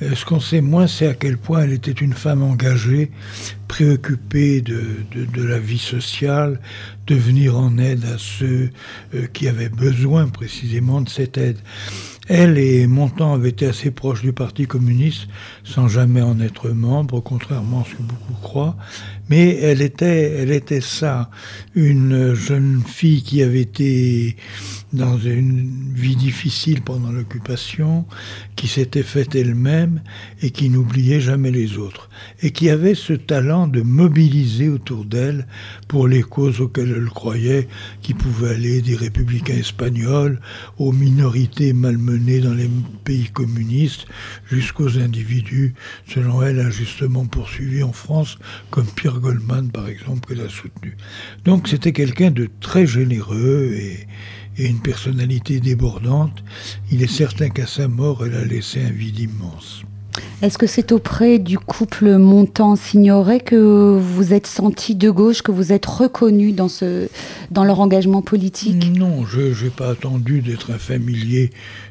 Ce 0.00 0.24
qu'on 0.24 0.40
sait 0.40 0.62
moins, 0.62 0.86
c'est 0.86 1.06
à 1.06 1.14
quel 1.14 1.36
point 1.36 1.62
elle 1.62 1.72
était 1.72 1.90
une 1.90 2.14
femme 2.14 2.42
engagée, 2.42 3.10
préoccupée 3.68 4.62
de, 4.62 4.82
de, 5.14 5.42
la 5.42 5.58
vie 5.58 5.78
sociale, 5.78 6.58
de 7.06 7.14
venir 7.14 7.58
en 7.58 7.76
aide 7.76 8.04
à 8.06 8.16
ceux 8.16 8.70
euh, 9.14 9.26
qui 9.32 9.46
avaient 9.46 9.68
besoin 9.68 10.28
précisément 10.28 11.02
de 11.02 11.08
cette 11.08 11.36
aide? 11.36 11.58
Elle 12.28 12.58
et 12.58 12.86
Montand 12.86 13.34
avaient 13.34 13.50
été 13.50 13.66
assez 13.66 13.90
proches 13.90 14.22
du 14.22 14.32
Parti 14.32 14.66
communiste, 14.66 15.26
sans 15.64 15.88
jamais 15.88 16.22
en 16.22 16.40
être 16.40 16.70
membre, 16.70 17.20
contrairement 17.20 17.82
à 17.82 17.84
ce 17.84 17.96
que 17.96 18.02
beaucoup 18.02 18.34
croient. 18.40 18.76
Mais 19.30 19.56
elle 19.56 19.80
était, 19.80 20.32
elle 20.38 20.50
était 20.50 20.80
ça, 20.80 21.30
une 21.74 22.34
jeune 22.34 22.82
fille 22.84 23.22
qui 23.22 23.42
avait 23.42 23.60
été 23.60 24.36
dans 24.92 25.18
une 25.18 25.92
vie 25.94 26.16
difficile 26.16 26.82
pendant 26.82 27.12
l'occupation, 27.12 28.06
qui 28.56 28.66
s'était 28.66 29.04
faite 29.04 29.36
elle-même 29.36 30.02
et 30.42 30.50
qui 30.50 30.68
n'oubliait 30.68 31.20
jamais 31.20 31.52
les 31.52 31.78
autres, 31.78 32.10
et 32.42 32.50
qui 32.50 32.68
avait 32.70 32.96
ce 32.96 33.12
talent 33.12 33.68
de 33.68 33.82
mobiliser 33.82 34.68
autour 34.68 35.04
d'elle 35.04 35.46
pour 35.86 36.08
les 36.08 36.22
causes 36.22 36.60
auxquelles 36.60 36.94
elle 36.96 37.08
croyait, 37.08 37.68
qui 38.02 38.14
pouvaient 38.14 38.50
aller 38.50 38.82
des 38.82 38.96
républicains 38.96 39.54
espagnols 39.54 40.40
aux 40.78 40.92
minorités 40.92 41.72
malmenées 41.72 42.40
dans 42.40 42.54
les 42.54 42.68
pays 43.04 43.28
communistes, 43.32 44.06
jusqu'aux 44.50 44.98
individus, 44.98 45.74
selon 46.08 46.42
elle, 46.42 46.58
injustement 46.58 47.26
poursuivis 47.26 47.84
en 47.84 47.92
France, 47.92 48.38
comme 48.70 48.86
Pierre 48.86 49.19
Goldman, 49.20 49.70
par 49.70 49.88
exemple, 49.88 50.28
qu'elle 50.28 50.44
a 50.44 50.48
soutenu. 50.48 50.96
Donc 51.44 51.68
c'était 51.68 51.92
quelqu'un 51.92 52.30
de 52.30 52.48
très 52.60 52.86
généreux 52.86 53.74
et, 53.74 54.06
une 54.58 54.80
personnalité 54.80 55.58
débordante. 55.58 56.44
Il 56.92 57.02
est 57.02 57.10
certain 57.10 57.48
qu'à 57.48 57.66
sa 57.66 57.88
mort, 57.88 58.26
elle 58.26 58.34
a 58.34 58.44
laissé 58.44 58.82
un 58.82 58.90
vide 58.90 59.18
immense. 59.18 59.84
Est-ce 60.42 60.58
que 60.58 60.66
c'est 60.66 60.92
auprès 60.92 61.38
du 61.38 61.58
couple 61.58 62.18
Montant-Signoret 62.18 63.40
que 63.40 63.98
vous 63.98 64.34
êtes 64.34 64.46
senti 64.46 64.94
de 64.94 65.08
gauche, 65.08 65.40
que 65.40 65.52
vous 65.52 65.72
êtes 65.72 65.86
reconnu 65.86 66.52
dans, 66.52 66.68
ce, 66.68 67.08
dans 67.50 67.64
leur 67.64 67.80
engagement 67.80 68.20
politique? 68.20 68.90
Non, 68.98 69.24
je 69.24 69.64
n'ai 69.64 69.70
pas 69.70 69.90
attendu 69.90 70.40
d'être 70.40 70.72
un 70.72 70.78
familier 70.78 71.50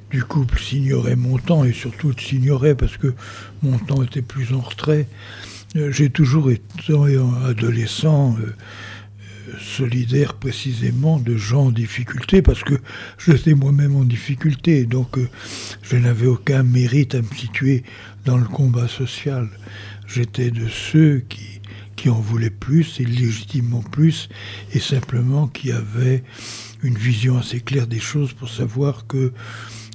du 0.10 0.24
couple 0.24 0.60
Signoret-Montant, 0.60 1.64
et 1.64 1.74
surtout 1.74 2.14
de 2.14 2.20
Signoret, 2.20 2.76
parce 2.76 2.98
que 2.98 3.14
Montant 3.62 4.04
était 4.04 4.22
plus 4.22 4.54
en 4.54 4.62
retrait. 4.62 5.08
Euh, 5.76 5.92
j'ai 5.92 6.10
toujours 6.10 6.50
été 6.50 6.64
adolescent 7.46 8.36
euh, 8.40 8.48
euh, 8.48 9.54
solidaire 9.60 10.34
précisément 10.34 11.20
de 11.20 11.38
gens 11.38 11.66
en 11.66 11.72
difficulté 11.72 12.42
parce 12.42 12.64
que 12.64 12.74
j'étais 13.20 13.54
moi-même 13.54 13.96
en 13.96 14.04
difficulté 14.04 14.86
donc 14.86 15.20
je 15.84 15.96
n'avais 15.96 16.26
aucun 16.26 16.64
mérite 16.64 17.14
à 17.14 17.22
me 17.22 17.36
situer 17.36 17.84
dans 18.26 18.38
le 18.38 18.48
combat 18.48 18.88
social. 18.88 19.48
J'étais 20.08 20.50
de 20.50 20.68
ceux 20.68 21.24
qui, 21.30 21.62
qui 21.96 22.10
en 22.10 22.20
voulaient 22.20 22.50
plus 22.50 23.00
et 23.00 23.06
légitimement 23.06 23.84
plus 23.84 24.28
et 24.74 24.80
simplement 24.80 25.48
qui 25.48 25.72
avaient 25.72 26.24
une 26.82 26.98
vision 26.98 27.38
assez 27.38 27.60
claire 27.60 27.86
des 27.86 28.00
choses 28.00 28.34
pour 28.34 28.50
savoir 28.50 29.06
que 29.06 29.34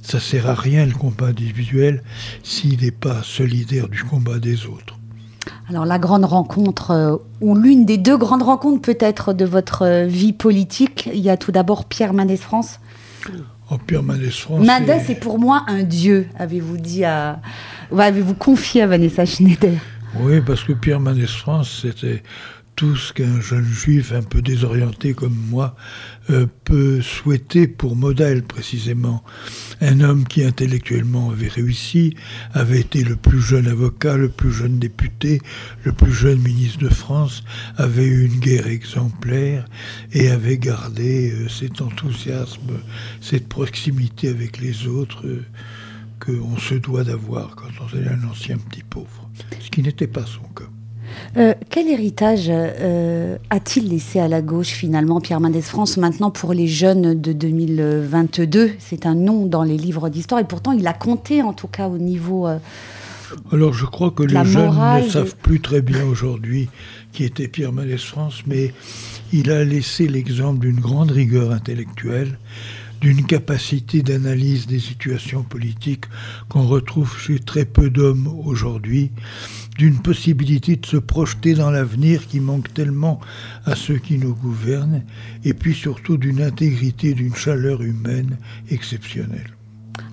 ça 0.01 0.21
sert 0.21 0.47
à 0.47 0.55
rien 0.55 0.85
le 0.85 0.93
combat 0.93 1.27
individuel 1.27 2.01
s'il 2.43 2.79
n'est 2.79 2.91
pas 2.91 3.23
solidaire 3.23 3.89
du 3.89 4.05
combat 4.05 4.39
des 4.39 4.67
autres. 4.67 4.97
Alors 5.67 5.85
la 5.85 5.97
grande 5.97 6.25
rencontre, 6.25 6.91
euh, 6.91 7.15
ou 7.41 7.55
l'une 7.55 7.85
des 7.85 7.97
deux 7.97 8.17
grandes 8.17 8.43
rencontres 8.43 8.81
peut-être 8.81 9.33
de 9.33 9.45
votre 9.45 9.81
euh, 9.81 10.05
vie 10.05 10.33
politique, 10.33 11.09
il 11.11 11.19
y 11.19 11.29
a 11.29 11.37
tout 11.37 11.51
d'abord 11.51 11.85
Pierre 11.85 12.13
Mendès 12.13 12.37
France. 12.37 12.79
Oh, 13.71 13.77
Pierre 13.85 14.03
Mendès 14.03 14.29
France. 14.29 14.65
Mendès 14.65 15.03
est... 15.09 15.19
pour 15.19 15.39
moi 15.39 15.63
un 15.67 15.81
dieu, 15.81 16.27
avez-vous 16.37 16.77
dit 16.77 17.03
à, 17.03 17.39
avez-vous 17.97 18.35
confié 18.35 18.83
à 18.83 18.87
Vanessa 18.87 19.25
Schneider? 19.25 19.79
Oui, 20.19 20.39
parce 20.41 20.63
que 20.63 20.73
Pierre 20.73 20.99
Mendès 20.99 21.25
France, 21.25 21.79
c'était 21.81 22.21
tout 22.75 22.95
ce 22.95 23.11
qu'un 23.13 23.41
jeune 23.41 23.63
juif 23.63 24.13
un 24.13 24.21
peu 24.21 24.41
désorienté 24.41 25.13
comme 25.13 25.35
moi 25.49 25.75
euh, 26.31 26.47
peut 26.63 27.01
souhaiter 27.01 27.67
pour 27.67 27.95
modèle 27.95 28.43
précisément. 28.43 29.23
Un 29.79 30.01
homme 30.01 30.25
qui 30.25 30.43
intellectuellement 30.43 31.29
avait 31.29 31.47
réussi, 31.47 32.15
avait 32.53 32.79
été 32.79 33.03
le 33.03 33.15
plus 33.15 33.41
jeune 33.41 33.67
avocat, 33.67 34.17
le 34.17 34.29
plus 34.29 34.51
jeune 34.51 34.79
député, 34.79 35.39
le 35.83 35.91
plus 35.91 36.11
jeune 36.13 36.39
ministre 36.39 36.79
de 36.79 36.89
France, 36.89 37.43
avait 37.77 38.05
eu 38.05 38.25
une 38.25 38.39
guerre 38.39 38.67
exemplaire 38.67 39.65
et 40.13 40.29
avait 40.29 40.57
gardé 40.57 41.31
euh, 41.31 41.47
cet 41.47 41.81
enthousiasme, 41.81 42.79
cette 43.21 43.47
proximité 43.47 44.29
avec 44.29 44.59
les 44.59 44.87
autres 44.87 45.27
euh, 45.27 45.45
qu'on 46.19 46.57
se 46.57 46.75
doit 46.75 47.03
d'avoir 47.03 47.55
quand 47.55 47.69
on 47.81 47.97
est 47.97 48.07
un 48.07 48.27
ancien 48.27 48.57
petit 48.57 48.83
pauvre, 48.83 49.29
ce 49.59 49.69
qui 49.69 49.83
n'était 49.83 50.07
pas 50.07 50.25
son 50.25 50.47
cas. 50.55 50.74
Euh, 51.37 51.53
quel 51.69 51.87
héritage 51.89 52.45
euh, 52.49 53.37
a-t-il 53.49 53.89
laissé 53.89 54.19
à 54.19 54.27
la 54.27 54.41
gauche 54.41 54.69
finalement 54.69 55.19
Pierre 55.19 55.41
Mendès 55.41 55.61
France 55.61 55.97
maintenant 55.97 56.31
pour 56.31 56.53
les 56.53 56.67
jeunes 56.67 57.19
de 57.19 57.33
2022 57.33 58.71
C'est 58.79 59.05
un 59.05 59.15
nom 59.15 59.45
dans 59.45 59.63
les 59.63 59.77
livres 59.77 60.09
d'histoire 60.09 60.39
et 60.39 60.45
pourtant 60.45 60.71
il 60.71 60.87
a 60.87 60.93
compté 60.93 61.41
en 61.41 61.53
tout 61.53 61.67
cas 61.67 61.87
au 61.87 61.97
niveau... 61.97 62.47
Euh, 62.47 62.57
Alors 63.51 63.73
je 63.73 63.85
crois 63.85 64.11
que 64.11 64.23
les 64.23 64.45
jeunes 64.45 64.75
ne 65.03 65.09
savent 65.09 65.35
plus 65.35 65.59
très 65.59 65.81
bien 65.81 66.05
aujourd'hui 66.05 66.69
qui 67.11 67.23
était 67.23 67.47
Pierre 67.47 67.73
Mendès 67.73 67.97
France, 67.97 68.43
mais 68.45 68.73
il 69.33 69.51
a 69.51 69.63
laissé 69.63 70.07
l'exemple 70.07 70.59
d'une 70.59 70.79
grande 70.79 71.11
rigueur 71.11 71.51
intellectuelle 71.51 72.37
d'une 73.01 73.25
capacité 73.25 74.01
d'analyse 74.01 74.67
des 74.67 74.79
situations 74.79 75.43
politiques 75.43 76.05
qu'on 76.49 76.65
retrouve 76.65 77.17
chez 77.19 77.39
très 77.39 77.65
peu 77.65 77.89
d'hommes 77.89 78.27
aujourd'hui, 78.45 79.11
d'une 79.77 79.99
possibilité 79.99 80.75
de 80.77 80.85
se 80.85 80.97
projeter 80.97 81.53
dans 81.53 81.69
l'avenir 81.69 82.27
qui 82.27 82.39
manque 82.39 82.73
tellement 82.73 83.19
à 83.65 83.75
ceux 83.75 83.97
qui 83.97 84.17
nous 84.17 84.33
gouvernent, 84.33 85.03
et 85.43 85.53
puis 85.53 85.73
surtout 85.73 86.17
d'une 86.17 86.41
intégrité, 86.41 87.13
d'une 87.13 87.35
chaleur 87.35 87.81
humaine 87.81 88.37
exceptionnelle. 88.69 89.55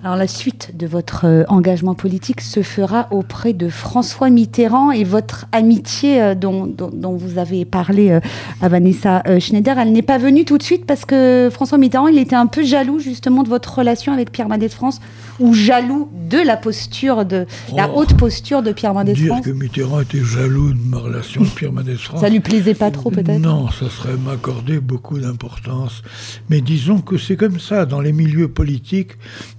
Alors 0.03 0.17
la 0.17 0.27
suite 0.27 0.75
de 0.75 0.85
votre 0.85 1.25
euh, 1.25 1.43
engagement 1.47 1.93
politique 1.93 2.41
se 2.41 2.61
fera 2.61 3.07
auprès 3.11 3.53
de 3.53 3.69
François 3.69 4.29
Mitterrand 4.29 4.91
et 4.91 5.03
votre 5.03 5.45
amitié 5.51 6.21
euh, 6.21 6.35
dont, 6.35 6.73
vous 7.17 7.37
avez 7.37 7.63
parlé 7.65 8.11
euh, 8.11 8.19
à 8.61 8.67
Vanessa 8.67 9.23
Schneider, 9.39 9.77
elle 9.79 9.91
n'est 9.91 10.01
pas 10.01 10.17
venue 10.17 10.45
tout 10.45 10.57
de 10.57 10.63
suite 10.63 10.85
parce 10.85 11.05
que 11.05 11.49
François 11.51 11.77
Mitterrand, 11.77 12.07
il 12.07 12.17
était 12.17 12.35
un 12.35 12.47
peu 12.47 12.63
jaloux 12.63 12.99
justement 12.99 13.43
de 13.43 13.49
votre 13.49 13.77
relation 13.77 14.11
avec 14.13 14.31
Pierre 14.31 14.49
Madet 14.49 14.67
de 14.67 14.73
France. 14.73 14.99
Ou 15.39 15.53
jaloux 15.53 16.09
de 16.29 16.37
la 16.37 16.57
posture 16.57 17.25
de 17.25 17.45
la 17.75 17.89
Oh. 17.89 17.99
haute 18.01 18.15
posture 18.17 18.61
de 18.63 18.71
Pierre 18.71 18.93
Mendès 18.93 19.13
Dire 19.13 19.27
France 19.33 19.45
que 19.45 19.51
Mitterrand 19.51 20.01
était 20.01 20.23
jaloux 20.23 20.73
de 20.73 20.79
ma 20.79 20.97
relation 20.99 21.41
avec 21.41 21.55
Pierre 21.55 21.71
Mendès 21.71 21.95
France. 21.95 22.21
Ça 22.21 22.29
lui 22.29 22.39
plaisait 22.39 22.73
pas 22.75 22.91
trop 22.91 23.09
peut-être? 23.11 23.39
Non, 23.39 23.69
ça 23.69 23.89
serait 23.89 24.17
m'accorder 24.17 24.79
beaucoup 24.79 25.19
d'importance. 25.19 26.03
Mais 26.49 26.61
disons 26.61 26.99
que 27.01 27.17
c'est 27.17 27.35
comme 27.35 27.59
ça. 27.59 27.85
Dans 27.85 28.01
les 28.01 28.13
milieux 28.13 28.47
politiques, 28.47 29.11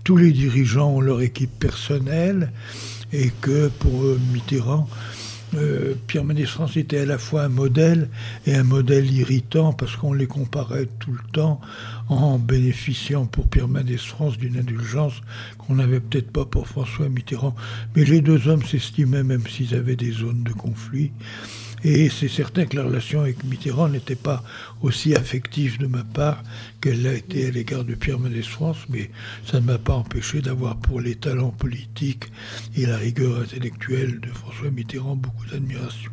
tous 0.04 0.16
les 0.16 0.32
dirigeants 0.32 0.90
ont 0.90 1.00
leur 1.00 1.20
équipe 1.20 1.58
personnelle 1.58 2.52
et 3.12 3.30
que 3.40 3.68
pour 3.78 3.92
Mitterrand, 4.32 4.88
euh, 5.56 5.94
Pierre 6.08 6.24
Mendès 6.24 6.46
France 6.46 6.76
était 6.76 6.98
à 7.00 7.06
la 7.06 7.18
fois 7.18 7.42
un 7.44 7.48
modèle 7.48 8.08
et 8.46 8.54
un 8.56 8.64
modèle 8.64 9.08
irritant 9.12 9.72
parce 9.72 9.94
qu'on 9.94 10.12
les 10.12 10.26
comparait 10.26 10.88
tout 10.98 11.12
le 11.12 11.30
temps 11.32 11.60
en 12.08 12.38
bénéficiant 12.38 13.26
pour 13.26 13.48
Pierre 13.48 13.68
Mendès 13.68 13.96
France 13.96 14.38
d'une 14.38 14.58
indulgence 14.58 15.22
qu'on 15.58 15.76
n'avait 15.76 16.00
peut-être 16.00 16.30
pas 16.30 16.44
pour 16.44 16.68
François 16.68 17.08
Mitterrand. 17.08 17.54
Mais 17.96 18.04
les 18.04 18.20
deux 18.20 18.48
hommes 18.48 18.64
s'estimaient 18.64 19.22
même 19.22 19.46
s'ils 19.46 19.74
avaient 19.74 19.96
des 19.96 20.12
zones 20.12 20.42
de 20.42 20.52
conflit. 20.52 21.12
Et 21.86 22.08
c'est 22.08 22.28
certain 22.28 22.64
que 22.64 22.76
la 22.76 22.84
relation 22.84 23.20
avec 23.20 23.44
Mitterrand 23.44 23.88
n'était 23.88 24.14
pas 24.14 24.42
aussi 24.80 25.14
affective 25.14 25.78
de 25.78 25.86
ma 25.86 26.02
part 26.02 26.42
qu'elle 26.80 27.02
l'a 27.02 27.12
été 27.12 27.46
à 27.46 27.50
l'égard 27.50 27.84
de 27.84 27.94
Pierre 27.94 28.18
Mendès 28.18 28.42
France, 28.42 28.78
mais 28.88 29.10
ça 29.44 29.60
ne 29.60 29.66
m'a 29.66 29.78
pas 29.78 29.92
empêché 29.92 30.40
d'avoir 30.40 30.76
pour 30.76 31.02
les 31.02 31.16
talents 31.16 31.50
politiques 31.50 32.24
et 32.74 32.86
la 32.86 32.96
rigueur 32.96 33.38
intellectuelle 33.38 34.18
de 34.20 34.28
François 34.28 34.70
Mitterrand 34.70 35.16
beaucoup 35.16 35.44
d'admiration. 35.46 36.10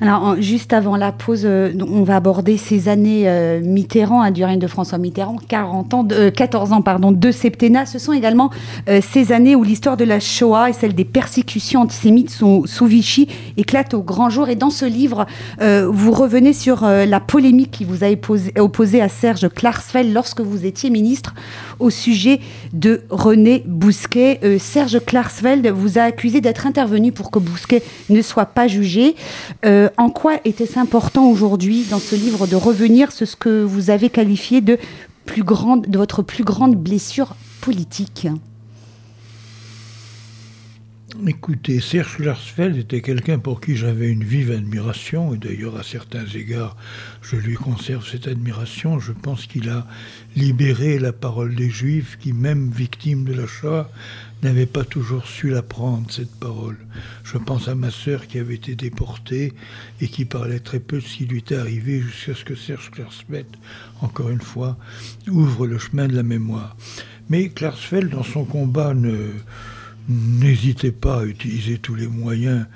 Alors, 0.00 0.36
juste 0.40 0.72
avant 0.72 0.96
la 0.96 1.12
pause, 1.12 1.42
euh, 1.44 1.72
on 1.88 2.02
va 2.02 2.16
aborder 2.16 2.56
ces 2.56 2.88
années 2.88 3.28
euh, 3.28 3.60
Mitterrand, 3.62 4.22
hein, 4.22 4.30
du 4.32 4.44
règne 4.44 4.58
de 4.58 4.66
François 4.66 4.98
Mitterrand, 4.98 5.36
40 5.48 5.94
ans, 5.94 6.02
de- 6.04 6.14
euh, 6.14 6.30
14 6.30 6.72
ans 6.72 6.82
pardon, 6.82 7.12
de 7.12 7.30
septennat. 7.30 7.86
Ce 7.86 7.98
sont 7.98 8.12
également 8.12 8.50
euh, 8.88 9.00
ces 9.02 9.30
années 9.32 9.54
où 9.54 9.62
l'histoire 9.62 9.96
de 9.96 10.04
la 10.04 10.18
Shoah 10.20 10.70
et 10.70 10.72
celle 10.72 10.94
des 10.94 11.04
persécutions 11.04 11.82
antisémites 11.82 12.30
sous, 12.30 12.64
sous 12.66 12.86
Vichy 12.86 13.28
éclate 13.56 13.94
au 13.94 14.02
grand 14.02 14.30
jour. 14.30 14.48
Et 14.48 14.56
dans 14.56 14.70
ce 14.70 14.84
livre, 14.84 15.26
euh, 15.62 15.88
vous 15.90 16.10
revenez 16.12 16.52
sur 16.52 16.82
euh, 16.84 17.06
la 17.06 17.20
polémique 17.20 17.70
qui 17.70 17.84
vous 17.84 18.02
a 18.04 18.08
opposé, 18.60 19.00
à 19.00 19.08
Serge 19.08 19.48
Klarsfeld 19.48 20.12
lorsque 20.12 20.40
vous 20.40 20.66
étiez 20.66 20.90
ministre 20.90 21.34
au 21.78 21.90
sujet 21.90 22.40
de 22.72 23.02
René 23.10 23.62
Bousquet. 23.66 24.40
Euh, 24.42 24.58
Serge 24.58 24.98
Klarsfeld 25.04 25.66
vous 25.68 25.98
a 25.98 26.02
accusé 26.02 26.40
d'être 26.40 26.66
intervenu 26.66 27.12
pour 27.12 27.30
que 27.30 27.38
Bousquet 27.38 27.82
ne 28.10 28.20
soit 28.22 28.46
pas 28.46 28.66
jugé. 28.66 29.14
Euh, 29.64 29.83
en 29.96 30.10
quoi 30.10 30.38
était-ce 30.44 30.78
important 30.78 31.28
aujourd'hui 31.30 31.84
dans 31.90 31.98
ce 31.98 32.14
livre 32.14 32.46
de 32.46 32.56
revenir 32.56 33.12
sur 33.12 33.26
ce 33.26 33.36
que 33.36 33.62
vous 33.62 33.90
avez 33.90 34.10
qualifié 34.10 34.60
de, 34.60 34.78
plus 35.24 35.42
grande, 35.42 35.86
de 35.86 35.98
votre 35.98 36.22
plus 36.22 36.44
grande 36.44 36.76
blessure 36.76 37.36
politique? 37.60 38.28
Écoutez, 41.28 41.78
Serge 41.78 42.18
Larsfeld 42.18 42.76
était 42.76 43.00
quelqu'un 43.00 43.38
pour 43.38 43.60
qui 43.60 43.76
j'avais 43.76 44.08
une 44.08 44.24
vive 44.24 44.50
admiration, 44.50 45.32
et 45.32 45.38
d'ailleurs 45.38 45.76
à 45.76 45.84
certains 45.84 46.26
égards, 46.26 46.76
je 47.22 47.36
lui 47.36 47.54
conserve 47.54 48.04
cette 48.06 48.26
admiration. 48.26 48.98
Je 48.98 49.12
pense 49.12 49.46
qu'il 49.46 49.68
a 49.68 49.86
libéré 50.34 50.98
la 50.98 51.12
parole 51.12 51.54
des 51.54 51.70
Juifs 51.70 52.18
qui, 52.20 52.32
même 52.32 52.68
victimes 52.68 53.24
de 53.24 53.32
la 53.32 53.46
Shoah, 53.46 53.88
n'avaient 54.44 54.66
pas 54.66 54.84
toujours 54.84 55.26
su 55.26 55.48
la 55.48 55.62
prendre, 55.62 56.10
cette 56.10 56.34
parole. 56.38 56.76
Je 57.24 57.38
pense 57.38 57.66
à 57.68 57.74
ma 57.74 57.90
sœur 57.90 58.26
qui 58.26 58.38
avait 58.38 58.54
été 58.54 58.76
déportée 58.76 59.52
et 60.00 60.08
qui 60.08 60.24
parlait 60.24 60.60
très 60.60 60.80
peu 60.80 60.98
de 60.98 61.02
ce 61.02 61.16
qui 61.16 61.24
lui 61.24 61.38
était 61.38 61.56
arrivé 61.56 62.00
jusqu'à 62.00 62.34
ce 62.34 62.44
que 62.44 62.54
Serge 62.54 62.90
Klarsfeld, 62.90 63.46
encore 64.02 64.28
une 64.28 64.40
fois, 64.40 64.76
ouvre 65.28 65.66
le 65.66 65.78
chemin 65.78 66.08
de 66.08 66.14
la 66.14 66.22
mémoire. 66.22 66.76
Mais 67.30 67.48
Klarsfeld, 67.48 68.10
dans 68.10 68.22
son 68.22 68.44
combat, 68.44 68.94
n'hésitait 70.08 70.92
pas 70.92 71.20
à 71.20 71.24
utiliser 71.24 71.78
tous 71.78 71.94
les 71.94 72.06
moyens, 72.06 72.66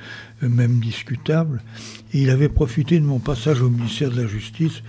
euh, 0.43 0.49
même 0.49 0.81
discutables. 0.81 1.63
Et 2.15 2.23
il 2.23 2.31
avait 2.31 2.49
profité 2.49 2.99
de 2.99 3.05
mon 3.05 3.19
passage 3.19 3.61
au 3.61 3.69
ministère 3.69 4.11
de 4.11 4.23
la 4.23 4.27
Justice 4.27 4.83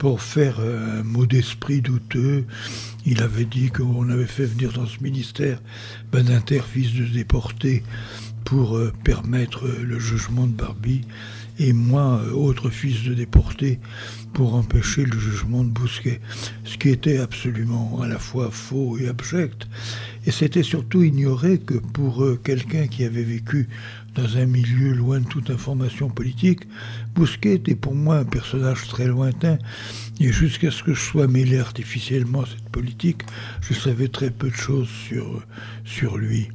pour 0.00 0.22
faire 0.22 0.60
un 0.60 1.02
mot 1.02 1.26
d'esprit 1.26 1.82
douteux. 1.82 2.46
Il 3.04 3.22
avait 3.22 3.44
dit 3.44 3.68
qu'on 3.68 4.08
avait 4.08 4.24
fait 4.24 4.46
venir 4.46 4.72
dans 4.72 4.86
ce 4.86 4.98
ministère 5.02 5.60
Badinter, 6.10 6.62
fils 6.62 6.94
de 6.94 7.04
déporté, 7.04 7.82
pour 8.46 8.78
euh, 8.78 8.94
permettre 9.04 9.66
euh, 9.66 9.82
le 9.82 9.98
jugement 9.98 10.46
de 10.46 10.52
Barbie, 10.52 11.02
et 11.60 11.74
moi, 11.74 12.22
euh, 12.24 12.32
autre 12.32 12.70
fils 12.70 13.04
de 13.04 13.12
déporté, 13.12 13.80
pour 14.32 14.54
empêcher 14.54 15.04
le 15.04 15.18
jugement 15.18 15.62
de 15.62 15.68
Bousquet. 15.68 16.20
Ce 16.64 16.78
qui 16.78 16.88
était 16.88 17.18
absolument 17.18 18.00
à 18.00 18.08
la 18.08 18.18
fois 18.18 18.50
faux 18.50 18.96
et 18.98 19.08
abject. 19.08 19.68
Et 20.24 20.30
c'était 20.30 20.62
surtout 20.62 21.02
ignorer 21.02 21.58
que 21.58 21.74
pour 21.74 22.24
euh, 22.24 22.40
quelqu'un 22.42 22.86
qui 22.86 23.04
avait 23.04 23.24
vécu 23.24 23.68
dans 24.14 24.38
un 24.38 24.46
milieu 24.46 24.92
loin 24.94 25.20
de 25.20 25.26
toute 25.26 25.50
information 25.50 26.08
politique, 26.08 26.62
Bousquet 27.14 27.56
était 27.56 27.74
pour 27.74 27.94
moi 27.94 28.16
un 28.16 28.24
personnage 28.24 28.88
très 28.88 29.06
lointain. 29.06 29.58
Et 30.18 30.32
jusqu'à 30.32 30.70
ce 30.70 30.82
que 30.82 30.94
je 30.94 31.00
sois 31.00 31.26
mêlé 31.26 31.58
artificiellement 31.58 32.42
à 32.42 32.46
cette 32.46 32.70
politique, 32.70 33.22
je 33.60 33.74
savais 33.74 34.08
très 34.08 34.30
peu 34.30 34.48
de 34.48 34.56
choses 34.56 34.88
sur, 34.88 35.42
sur 35.84 36.16
lui. 36.16 36.48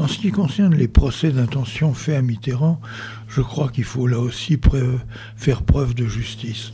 En 0.00 0.08
ce 0.08 0.18
qui 0.18 0.30
concerne 0.30 0.74
les 0.74 0.88
procès 0.88 1.30
d'intention 1.30 1.92
faits 1.92 2.16
à 2.16 2.22
Mitterrand, 2.22 2.80
je 3.30 3.40
crois 3.40 3.68
qu'il 3.68 3.84
faut 3.84 4.06
là 4.06 4.18
aussi 4.18 4.58
faire 5.36 5.62
preuve 5.62 5.94
de 5.94 6.06
justice. 6.06 6.72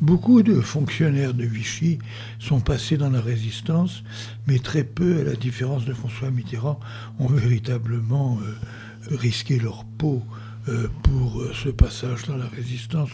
Beaucoup 0.00 0.42
de 0.42 0.60
fonctionnaires 0.60 1.34
de 1.34 1.44
Vichy 1.44 1.98
sont 2.40 2.60
passés 2.60 2.96
dans 2.96 3.10
la 3.10 3.20
résistance, 3.20 4.02
mais 4.46 4.58
très 4.58 4.82
peu, 4.82 5.20
à 5.20 5.22
la 5.22 5.34
différence 5.34 5.84
de 5.84 5.94
François 5.94 6.30
Mitterrand, 6.30 6.80
ont 7.20 7.28
véritablement 7.28 8.38
euh, 8.42 9.16
risqué 9.16 9.58
leur 9.58 9.84
peau 9.84 10.22
euh, 10.68 10.88
pour 11.04 11.40
euh, 11.40 11.52
ce 11.54 11.68
passage 11.68 12.24
dans 12.24 12.36
la 12.36 12.48
résistance. 12.48 13.10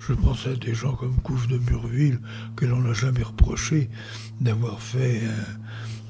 Je 0.00 0.12
pense 0.12 0.46
à 0.48 0.56
des 0.56 0.74
gens 0.74 0.94
comme 0.96 1.16
Couve 1.22 1.46
de 1.46 1.58
Murville, 1.58 2.18
que 2.56 2.66
l'on 2.66 2.80
n'a 2.80 2.94
jamais 2.94 3.22
reproché 3.22 3.88
d'avoir 4.40 4.82
fait 4.82 5.22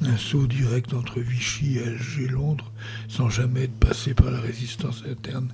un 0.03 0.17
saut 0.17 0.47
direct 0.47 0.93
entre 0.93 1.21
Vichy, 1.21 1.79
Alger, 1.79 2.29
Londres, 2.29 2.73
sans 3.09 3.31
jamais 3.31 3.65
être 3.65 3.79
passé 3.79 4.15
par 4.15 4.31
la 4.31 4.41
résistance 4.41 5.03
interne. 5.11 5.49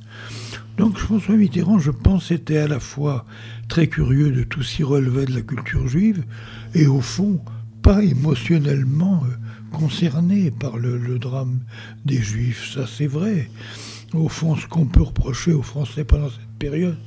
Donc 0.76 0.96
François 0.96 1.36
Mitterrand, 1.36 1.78
je 1.78 1.90
pense, 1.90 2.30
était 2.30 2.58
à 2.58 2.68
la 2.68 2.80
fois 2.80 3.26
très 3.68 3.86
curieux 3.86 4.32
de 4.32 4.42
tout 4.42 4.62
ce 4.62 4.76
qui 4.76 4.82
relevait 4.82 5.26
de 5.26 5.34
la 5.34 5.42
culture 5.42 5.86
juive, 5.86 6.24
et 6.74 6.86
au 6.86 7.00
fond, 7.00 7.40
pas 7.82 8.02
émotionnellement 8.02 9.22
euh, 9.24 9.76
concerné 9.76 10.50
par 10.50 10.76
le, 10.76 10.98
le 10.98 11.18
drame 11.18 11.60
des 12.04 12.22
Juifs. 12.22 12.72
Ça, 12.74 12.86
c'est 12.86 13.06
vrai. 13.06 13.50
Au 14.12 14.28
fond, 14.28 14.56
ce 14.56 14.66
qu'on 14.66 14.86
peut 14.86 15.02
reprocher 15.02 15.52
aux 15.52 15.62
Français 15.62 16.04
pendant 16.04 16.28
cette 16.28 16.40
période, 16.58 16.98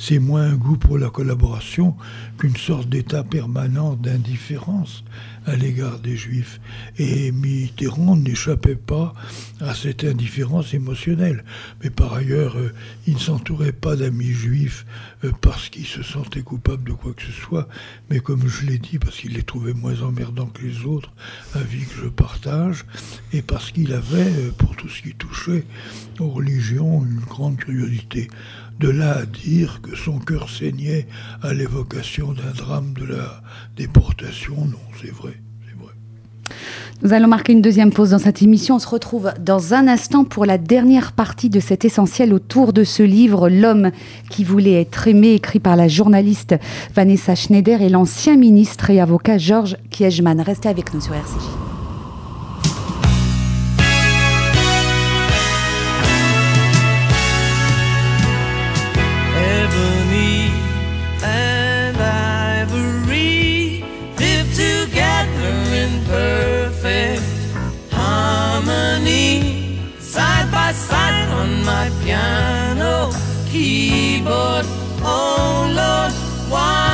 c'est 0.00 0.18
moins 0.18 0.44
un 0.44 0.54
goût 0.54 0.78
pour 0.78 0.96
la 0.96 1.10
collaboration 1.10 1.94
qu'une 2.38 2.56
sorte 2.56 2.88
d'état 2.88 3.22
permanent 3.22 3.96
d'indifférence 3.96 5.04
à 5.44 5.56
l'égard 5.56 5.98
des 5.98 6.16
Juifs. 6.16 6.58
Et 6.98 7.32
Mitterrand 7.32 8.16
n'échappait 8.16 8.76
pas 8.76 9.12
à 9.60 9.74
cette 9.74 10.04
indifférence 10.04 10.72
émotionnelle. 10.72 11.44
Mais 11.82 11.90
par 11.90 12.14
ailleurs, 12.14 12.56
euh, 12.56 12.72
il 13.06 13.14
ne 13.14 13.18
s'entourait 13.18 13.72
pas 13.72 13.94
d'amis 13.94 14.32
juifs 14.32 14.86
euh, 15.24 15.32
parce 15.42 15.68
qu'il 15.68 15.86
se 15.86 16.02
sentait 16.02 16.42
coupable 16.42 16.84
de 16.84 16.92
quoi 16.92 17.12
que 17.12 17.22
ce 17.22 17.32
soit, 17.32 17.68
mais 18.08 18.20
comme 18.20 18.48
je 18.48 18.64
l'ai 18.66 18.78
dit, 18.78 18.98
parce 18.98 19.16
qu'il 19.18 19.34
les 19.34 19.42
trouvait 19.42 19.74
moins 19.74 20.00
emmerdants 20.02 20.46
que 20.46 20.62
les 20.62 20.84
autres, 20.84 21.12
avis 21.54 21.84
que 21.84 22.04
je 22.04 22.08
partage, 22.08 22.84
et 23.32 23.42
parce 23.42 23.70
qu'il 23.70 23.92
avait, 23.92 24.30
euh, 24.30 24.50
pour 24.56 24.76
tout 24.76 24.88
ce 24.88 25.02
qui 25.02 25.14
touchait 25.14 25.64
aux 26.18 26.30
religions, 26.30 27.04
une 27.04 27.20
grande 27.20 27.58
curiosité. 27.58 28.28
De 28.78 28.88
là 28.88 29.18
à 29.18 29.26
dire 29.26 29.82
que 29.82 29.89
son 29.96 30.18
cœur 30.18 30.48
saignait 30.50 31.06
à 31.42 31.52
l'évocation 31.52 32.32
d'un 32.32 32.52
drame 32.52 32.92
de 32.94 33.04
la 33.04 33.42
déportation, 33.76 34.56
non, 34.66 34.78
c'est 35.00 35.12
vrai. 35.12 35.40
Nous 37.02 37.14
allons 37.14 37.28
marquer 37.28 37.52
une 37.54 37.62
deuxième 37.62 37.92
pause 37.92 38.10
dans 38.10 38.18
cette 38.18 38.42
émission. 38.42 38.76
On 38.76 38.78
se 38.78 38.88
retrouve 38.88 39.32
dans 39.40 39.72
un 39.72 39.88
instant 39.88 40.24
pour 40.24 40.44
la 40.44 40.58
dernière 40.58 41.12
partie 41.12 41.48
de 41.48 41.58
cet 41.58 41.86
essentiel 41.86 42.34
autour 42.34 42.74
de 42.74 42.84
ce 42.84 43.02
livre, 43.02 43.48
L'homme 43.48 43.90
qui 44.28 44.44
voulait 44.44 44.80
être 44.80 45.08
aimé, 45.08 45.32
écrit 45.32 45.60
par 45.60 45.76
la 45.76 45.88
journaliste 45.88 46.56
Vanessa 46.94 47.34
Schneider 47.34 47.80
et 47.80 47.88
l'ancien 47.88 48.36
ministre 48.36 48.90
et 48.90 49.00
avocat 49.00 49.38
Georges 49.38 49.76
Kiejman. 49.90 50.42
Restez 50.42 50.68
avec 50.68 50.92
nous 50.92 51.00
sur 51.00 51.14
RCJ. 51.14 51.69
Keyboard. 73.50 74.64
Oh 75.02 75.66
Lord, 75.74 76.12
why 76.50 76.89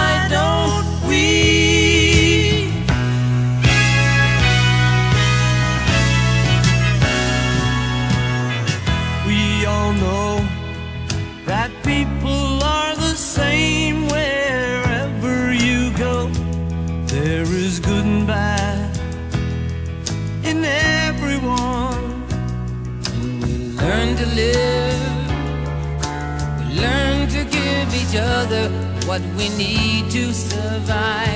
each 28.09 28.16
other 28.16 28.68
what 29.07 29.20
we 29.36 29.48
need 29.50 30.11
to 30.11 30.32
survive. 30.32 31.36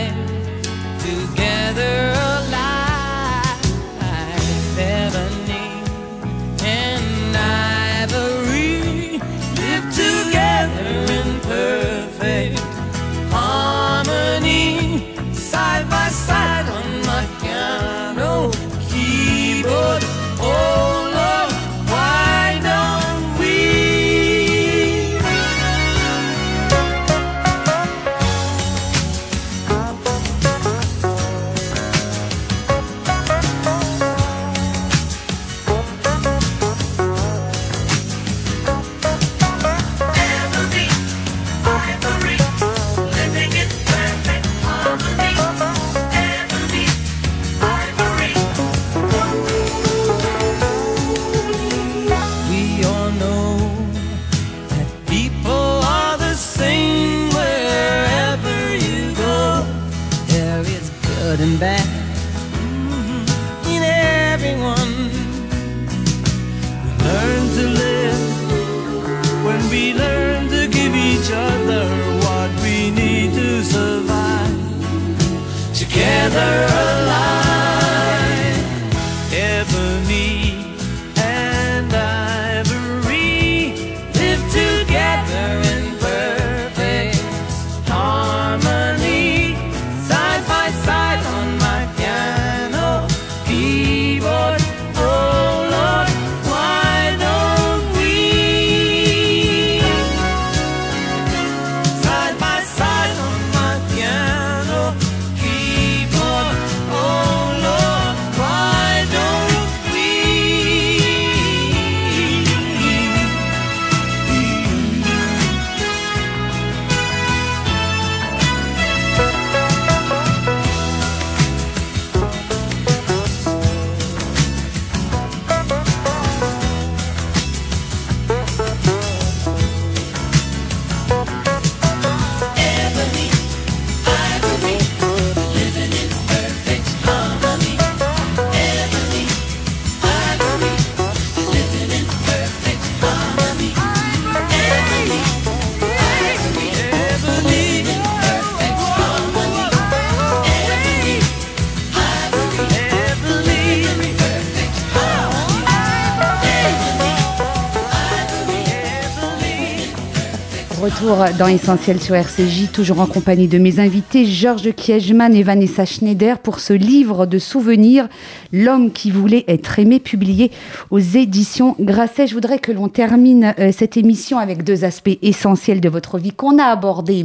Dans 161.11 161.49
Essentiel 161.49 162.01
sur 162.01 162.15
RCJ, 162.15 162.71
toujours 162.73 163.01
en 163.01 163.07
compagnie 163.07 163.49
de 163.49 163.59
mes 163.59 163.81
invités, 163.81 164.25
Georges 164.27 164.73
Kiejman 164.73 165.35
et 165.35 165.43
Vanessa 165.43 165.85
Schneider, 165.85 166.39
pour 166.39 166.61
ce 166.61 166.73
livre 166.73 167.27
de 167.27 167.41
souvenirs, 167.41 168.09
L'homme 168.53 168.93
qui 168.93 169.11
voulait 169.11 169.45
être 169.49 169.81
aimé, 169.81 169.99
publié 169.99 170.53
aux 170.91 171.01
éditions 171.01 171.75
Grasset. 171.81 172.29
Je 172.29 172.35
voudrais 172.35 172.61
que 172.61 172.71
l'on 172.71 172.89
termine 172.89 173.55
euh, 173.59 173.73
cette 173.73 173.97
émission 173.97 174.39
avec 174.39 174.63
deux 174.63 174.85
aspects 174.85 175.19
essentiels 175.21 175.81
de 175.81 175.89
votre 175.89 176.17
vie 176.19 176.33
qu'on 176.33 176.61
a 176.61 176.65
abordés, 176.65 177.25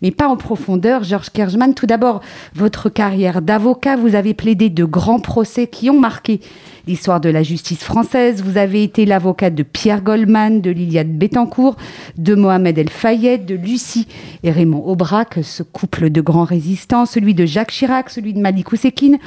mais, 0.00 0.10
pas 0.10 0.28
en 0.28 0.36
profondeur. 0.36 1.04
Georges 1.04 1.30
Kiejman, 1.30 1.74
tout 1.74 1.86
d'abord, 1.86 2.22
votre 2.54 2.88
carrière 2.88 3.42
d'avocat, 3.42 3.96
vous 3.96 4.14
avez 4.14 4.32
plaidé 4.32 4.70
de 4.70 4.84
grands 4.84 5.20
procès 5.20 5.66
qui 5.66 5.90
ont 5.90 6.00
marqué 6.00 6.40
l'histoire 6.88 7.20
de 7.20 7.28
la 7.28 7.42
justice 7.42 7.84
française. 7.84 8.42
Vous 8.42 8.56
avez 8.56 8.82
été 8.82 9.06
l'avocate 9.06 9.54
de 9.54 9.62
Pierre 9.62 10.02
Goldman, 10.02 10.60
de 10.60 10.70
Liliane 10.70 11.12
Bettencourt, 11.12 11.76
de 12.16 12.34
Mohamed 12.34 12.78
El 12.78 12.88
Fayed, 12.88 13.46
de 13.46 13.54
Lucie 13.54 14.08
et 14.42 14.50
Raymond 14.50 14.84
Aubrac, 14.84 15.38
ce 15.42 15.62
couple 15.62 16.10
de 16.10 16.20
grands 16.20 16.44
résistants, 16.44 17.06
celui 17.06 17.34
de 17.34 17.46
Jacques 17.46 17.70
Chirac, 17.70 18.10
celui 18.10 18.32
de 18.34 18.40
Malik 18.40 18.72
Oussekine. 18.72 19.18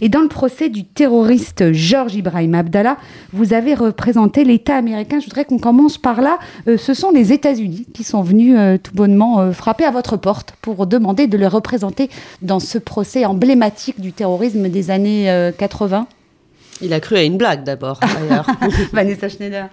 Et 0.00 0.08
dans 0.08 0.20
le 0.20 0.28
procès 0.28 0.68
du 0.68 0.84
terroriste 0.84 1.72
Georges 1.72 2.16
Ibrahim 2.16 2.54
Abdallah, 2.54 2.96
vous 3.32 3.54
avez 3.54 3.74
représenté 3.74 4.44
l'État 4.44 4.76
américain. 4.76 5.20
Je 5.20 5.26
voudrais 5.26 5.44
qu'on 5.44 5.58
commence 5.58 5.98
par 5.98 6.20
là. 6.20 6.38
Euh, 6.68 6.76
ce 6.76 6.94
sont 6.94 7.10
les 7.10 7.32
États-Unis 7.32 7.86
qui 7.94 8.02
sont 8.02 8.22
venus 8.22 8.56
euh, 8.58 8.76
tout 8.76 8.92
bonnement 8.92 9.40
euh, 9.40 9.52
frapper 9.52 9.84
à 9.84 9.90
votre 9.90 10.16
porte 10.16 10.54
pour 10.60 10.86
demander 10.86 11.26
de 11.26 11.38
les 11.38 11.46
représenter 11.46 12.10
dans 12.42 12.60
ce 12.60 12.78
procès 12.78 13.24
emblématique 13.24 14.00
du 14.00 14.12
terrorisme 14.12 14.68
des 14.68 14.90
années 14.90 15.30
euh, 15.30 15.52
80. 15.56 16.06
Il 16.80 16.92
a 16.92 17.00
cru 17.00 17.16
à 17.16 17.22
une 17.22 17.38
blague 17.38 17.64
d'abord, 17.64 18.00
d'ailleurs. 18.00 18.46
Vanessa 18.92 19.28
Schneider. 19.28 19.68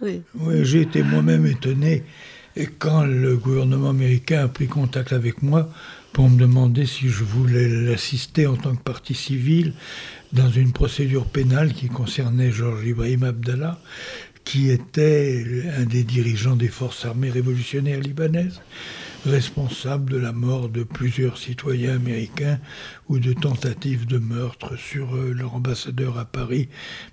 oui. 0.00 0.22
Oui, 0.38 0.64
j'ai 0.64 0.82
été 0.82 1.02
moi-même 1.02 1.46
étonné 1.46 2.04
et 2.56 2.66
quand 2.66 3.04
le 3.04 3.36
gouvernement 3.36 3.90
américain 3.90 4.44
a 4.44 4.48
pris 4.48 4.66
contact 4.66 5.12
avec 5.12 5.42
moi 5.42 5.70
pour 6.12 6.28
me 6.28 6.38
demander 6.38 6.84
si 6.84 7.08
je 7.08 7.24
voulais 7.24 7.68
l'assister 7.68 8.46
en 8.46 8.56
tant 8.56 8.74
que 8.74 8.82
partie 8.82 9.14
civile 9.14 9.72
dans 10.32 10.50
une 10.50 10.72
procédure 10.72 11.24
pénale 11.26 11.72
qui 11.72 11.88
concernait 11.88 12.50
Georges 12.50 12.86
Ibrahim 12.86 13.24
Abdallah, 13.24 13.78
qui 14.44 14.70
était 14.70 15.44
un 15.78 15.84
des 15.84 16.04
dirigeants 16.04 16.56
des 16.56 16.68
forces 16.68 17.04
armées 17.06 17.30
révolutionnaires 17.30 18.00
libanaises, 18.00 18.60
responsable 19.26 20.10
de 20.10 20.16
la 20.16 20.32
mort 20.32 20.68
de 20.68 20.82
plusieurs 20.82 21.38
citoyens 21.38 21.96
américains 21.96 22.58
ou 23.08 23.18
de 23.18 23.32
tentatives 23.32 24.06
de 24.06 24.18
meurtre 24.18 24.76
sur 24.76 25.14
euh, 25.14 25.32
leur 25.32 25.54
ambassadeur 25.54 26.18
à 26.18 26.24
Paris, 26.24 26.68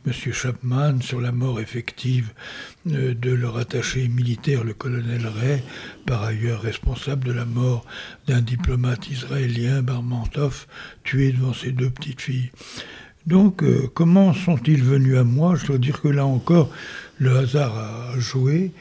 M. 0.08 0.14
Chapman, 0.14 1.02
sur 1.02 1.22
la 1.22 1.32
mort 1.32 1.60
effective 1.60 2.32
euh, 2.88 3.14
de 3.14 3.32
leur 3.32 3.58
attaché 3.58 4.08
militaire, 4.08 4.64
le 4.64 4.74
colonel 4.74 5.28
Ray, 5.28 5.62
par 6.06 6.24
ailleurs 6.24 6.62
responsable 6.62 7.26
de 7.26 7.34
la 7.34 7.46
mort 7.46 7.86
d'un 8.28 8.42
diplomate 8.42 9.10
israélien, 9.10 9.82
Barmantov, 9.82 10.66
tué 11.04 11.32
devant 11.32 11.54
ses 11.54 11.72
deux 11.72 11.90
petites 11.90 12.22
filles. 12.22 12.52
Donc, 13.28 13.62
euh, 13.62 13.88
comment 13.94 14.34
sont-ils 14.34 14.84
venus 14.84 15.18
à 15.18 15.24
moi? 15.24 15.56
Je 15.56 15.68
dois 15.68 15.78
dire 15.78 16.02
que 16.02 16.08
là 16.08 16.26
encore, 16.26 16.72
le 17.20 17.38
hasard 17.38 17.78
a 17.78 18.20
joué. 18.20 18.72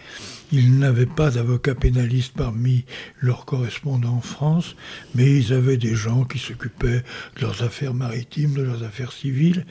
Ils 0.50 0.78
n'avaient 0.78 1.06
pas 1.06 1.30
d'avocats 1.30 1.74
pénalistes 1.74 2.32
parmi 2.34 2.84
leurs 3.20 3.44
correspondants 3.44 4.16
en 4.16 4.20
France, 4.20 4.76
mais 5.14 5.36
ils 5.36 5.52
avaient 5.52 5.76
des 5.76 5.94
gens 5.94 6.24
qui 6.24 6.38
s'occupaient 6.38 7.02
de 7.36 7.40
leurs 7.40 7.62
affaires 7.62 7.94
maritimes, 7.94 8.54
de 8.54 8.62
leurs 8.62 8.82
affaires 8.82 9.12
civiles. 9.12 9.66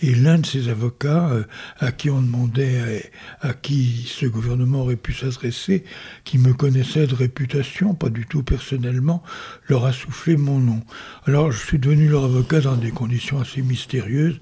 Et 0.00 0.14
l'un 0.14 0.38
de 0.38 0.46
ces 0.46 0.68
avocats, 0.68 1.28
euh, 1.30 1.44
à 1.78 1.92
qui 1.92 2.10
on 2.10 2.20
demandait 2.20 3.02
à, 3.42 3.48
à 3.48 3.52
qui 3.52 4.06
ce 4.06 4.26
gouvernement 4.26 4.80
aurait 4.80 4.96
pu 4.96 5.12
s'adresser, 5.12 5.84
qui 6.24 6.38
me 6.38 6.54
connaissait 6.54 7.06
de 7.06 7.14
réputation, 7.14 7.94
pas 7.94 8.08
du 8.08 8.26
tout 8.26 8.42
personnellement, 8.42 9.22
leur 9.68 9.84
a 9.84 9.92
soufflé 9.92 10.36
mon 10.36 10.58
nom. 10.58 10.82
Alors 11.26 11.52
je 11.52 11.58
suis 11.58 11.78
devenu 11.78 12.08
leur 12.08 12.24
avocat 12.24 12.60
dans 12.60 12.76
des 12.76 12.90
conditions 12.90 13.40
assez 13.40 13.62
mystérieuses. 13.62 14.40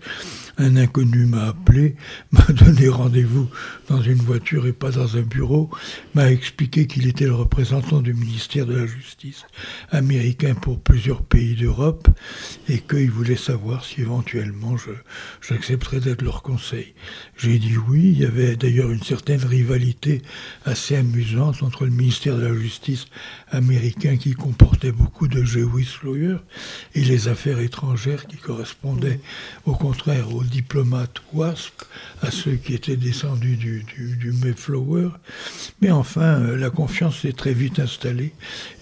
Un 0.59 0.77
inconnu 0.77 1.27
m'a 1.27 1.47
appelé, 1.47 1.97
m'a 2.33 2.45
donné 2.45 2.89
rendez-vous 2.89 3.49
dans 3.89 4.03
une 4.03 4.15
voiture 4.15 4.67
et 4.67 4.73
pas 4.73 4.91
dans 4.91 5.17
un 5.17 5.23
bureau, 5.23 5.71
m'a 6.15 6.31
expliqué 6.31 6.87
qu'il 6.87 7.07
était 7.07 7.25
le 7.25 7.35
représentant 7.35 8.01
du 8.01 8.13
ministère 8.13 8.67
de 8.67 8.77
la 8.77 8.87
Justice 8.87 9.45
américain 9.91 10.55
pour 10.55 10.81
plusieurs 10.81 11.23
pays 11.23 11.55
d'Europe 11.55 12.09
et 12.69 12.81
qu'il 12.81 13.11
voulait 13.11 13.37
savoir 13.37 13.85
si 13.85 14.03
éventuellement 14.03 14.77
j'accepterais 15.41 16.01
d'être 16.01 16.23
leur 16.23 16.43
conseil. 16.43 16.95
J'ai 17.37 17.59
dit 17.59 17.77
oui, 17.77 18.13
il 18.13 18.19
y 18.19 18.27
avait 18.27 18.57
d'ailleurs 18.57 18.91
une 18.91 19.03
certaine 19.03 19.45
rivalité 19.45 20.23
assez 20.65 20.97
amusante 20.97 21.63
entre 21.63 21.85
le 21.85 21.91
ministère 21.91 22.37
de 22.37 22.43
la 22.43 22.55
Justice 22.55 23.07
américain 23.51 24.17
qui 24.17 24.35
comportait 24.35 24.93
beaucoup 24.93 25.29
de 25.29 25.43
Jewish 25.43 26.03
lawyers 26.03 26.43
et 26.95 27.05
les 27.05 27.29
affaires 27.29 27.59
étrangères 27.59 28.27
qui 28.27 28.37
correspondaient 28.37 29.21
au 29.65 29.75
contraire 29.75 30.35
aux 30.35 30.42
diplomates 30.43 31.23
WASP, 31.33 31.83
à 32.21 32.31
ceux 32.31 32.55
qui 32.55 32.75
étaient 32.75 32.97
descendus 32.97 33.57
du, 33.57 33.85
du, 33.85 34.17
du 34.17 34.33
Mayflower. 34.33 35.11
Mais 35.81 35.91
enfin, 35.91 36.43
euh, 36.43 36.57
la 36.57 36.71
confiance 36.71 37.21
s'est 37.21 37.33
très 37.33 37.55
vite 37.55 37.79
installée 37.79 38.33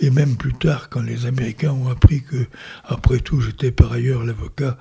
et 0.00 0.10
même 0.10 0.36
plus 0.36 0.54
tard, 0.54 0.88
quand 0.88 1.02
les 1.02 1.26
Américains 1.26 1.72
ont 1.72 1.88
appris 1.88 2.22
que, 2.22 2.46
après 2.84 3.18
tout, 3.18 3.40
j'étais 3.40 3.70
par 3.70 3.92
ailleurs 3.92 4.24
l'avocat 4.24 4.78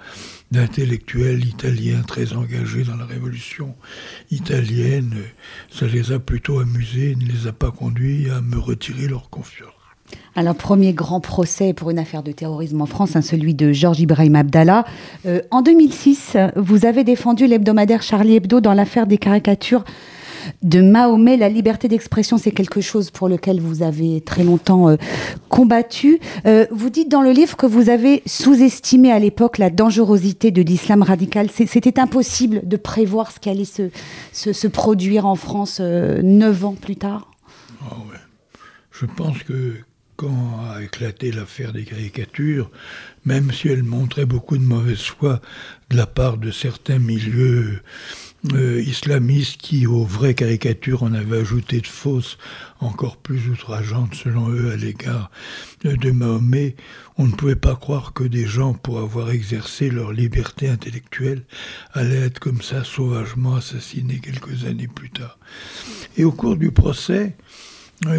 d'intellectuels 0.52 1.46
italiens 1.46 2.02
très 2.02 2.34
engagés 2.34 2.84
dans 2.84 2.96
la 2.96 3.06
révolution 3.06 3.76
italienne, 4.32 5.16
ça 5.72 5.88
les 5.88 6.12
a 6.12 6.20
plutôt 6.20 6.60
amusés, 6.60 7.16
ne 7.16 7.26
les 7.26 7.48
a 7.48 7.54
pas 7.54 7.72
conduits 7.72 8.30
à 8.30 8.42
me 8.42 8.58
retirer 8.58 9.08
leur 9.08 9.30
confiance. 9.30 9.79
Alors, 10.36 10.55
premier 10.55 10.93
grand 10.93 11.20
procès 11.20 11.74
pour 11.74 11.89
une 11.89 11.99
affaire 11.99 12.24
de 12.24 12.32
terrorisme 12.32 12.82
en 12.82 12.86
France, 12.86 13.16
hein, 13.16 13.22
celui 13.22 13.53
de 13.53 13.74
Georges 13.74 13.99
Ibrahim 13.99 14.36
Abdallah. 14.36 14.86
Euh, 15.26 15.41
en 15.51 15.62
2006, 15.62 16.38
vous 16.55 16.86
avez 16.86 17.03
défendu 17.03 17.47
l'hebdomadaire 17.47 18.01
Charlie 18.01 18.36
Hebdo 18.36 18.62
dans 18.62 18.74
l'affaire 18.74 19.07
des 19.07 19.18
caricatures 19.18 19.84
de 20.64 20.82
Mahomet. 20.82 21.36
La 21.36 21.49
liberté 21.49 21.88
d'expression, 21.88 22.38
c'est 22.38 22.51
quelque 22.51 22.80
chose 22.80 23.12
pour 23.12 23.28
lequel 23.28 23.60
vous 23.60 23.84
avez 23.84 24.22
très 24.22 24.43
longtemps 24.43 24.88
euh, 24.88 24.95
combattu. 25.49 26.20
Euh, 26.45 26.66
vous 26.72 26.89
dites 26.89 27.10
dans 27.10 27.22
le 27.22 27.32
livre 27.32 27.57
que 27.57 27.66
vous 27.66 27.89
avez 27.89 28.22
sous-estimé 28.26 29.12
à 29.12 29.20
l'époque 29.20 29.57
la 29.57 29.70
dangerosité 29.70 30.51
de 30.51 30.62
l'islam 30.62 31.01
radical. 31.01 31.49
C'était 31.51 31.99
impossible 31.99 32.62
de 32.64 32.78
prévoir 32.78 33.32
ce 33.32 33.39
qui 33.39 33.49
allait 33.49 33.66
se, 33.66 33.89
se, 34.32 34.53
se 34.53 34.68
produire 34.68 35.26
en 35.26 35.36
France 35.36 35.82
neuf 35.82 36.64
ans 36.64 36.76
plus 36.80 36.95
tard? 36.95 37.32
Ah 37.82 37.95
ouais. 38.10 38.18
Je 38.91 39.05
pense 39.05 39.43
que 39.43 39.76
quand 40.20 40.65
a 40.70 40.84
éclaté 40.84 41.32
l'affaire 41.32 41.72
des 41.72 41.86
caricatures, 41.86 42.70
même 43.24 43.53
si 43.53 43.70
elle 43.70 43.84
montrait 43.84 44.26
beaucoup 44.26 44.57
de 44.57 44.63
mauvaise 44.63 45.01
foi 45.01 45.39
de 45.89 45.95
la 45.95 46.07
part 46.07 46.36
de 46.36 46.51
certains 46.51 46.99
milieux 46.99 47.82
euh, 48.53 48.82
islamistes 48.82 49.61
qui, 49.61 49.88
aux 49.88 50.03
vraies 50.03 50.34
caricatures, 50.34 51.03
en 51.03 51.13
avaient 51.13 51.39
ajouté 51.39 51.80
de 51.80 51.88
fausses, 51.88 52.38
encore 52.82 53.15
plus 53.15 53.49
outrageantes 53.49 54.13
selon 54.13 54.49
eux 54.49 54.72
à 54.72 54.76
l'égard 54.76 55.32
de, 55.86 56.11
Mahomet, 56.11 56.76
on 57.17 57.26
ne 57.26 57.32
pouvait 57.32 57.55
pas 57.55 57.78
croire 57.78 58.11
que 58.11 58.26
des 58.26 58.45
gens, 58.45 58.74
pour 58.74 58.99
avoir 58.99 59.30
exercé 59.30 59.89
leur 59.89 60.11
liberté 60.11 60.67
intellectuelle, 60.67 61.43
allaient 61.93 62.26
être 62.26 62.39
comme 62.39 62.61
ça 62.61 62.84
sauvagement 62.84 63.55
assassinés 63.55 64.20
quelques 64.20 64.65
années 64.65 64.89
plus 64.93 65.11
tard. 65.11 65.39
Et 66.17 66.26
au 66.26 66.34
cours 66.34 66.57
du 66.57 66.72
procès, 66.72 67.38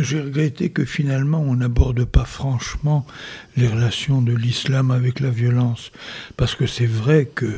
J'ai 0.03 0.21
regretté 0.21 0.69
que 0.69 0.85
finalement 0.85 1.41
on 1.41 1.57
n'aborde 1.57 2.05
pas 2.05 2.27
franchement 2.27 3.07
les 3.57 3.67
relations 3.67 4.21
de 4.21 4.35
l'islam 4.35 4.91
avec 4.91 5.21
la 5.21 5.31
violence, 5.31 5.91
parce 6.37 6.55
que 6.55 6.67
c'est 6.67 6.87
vrai 6.87 7.27
que 7.35 7.51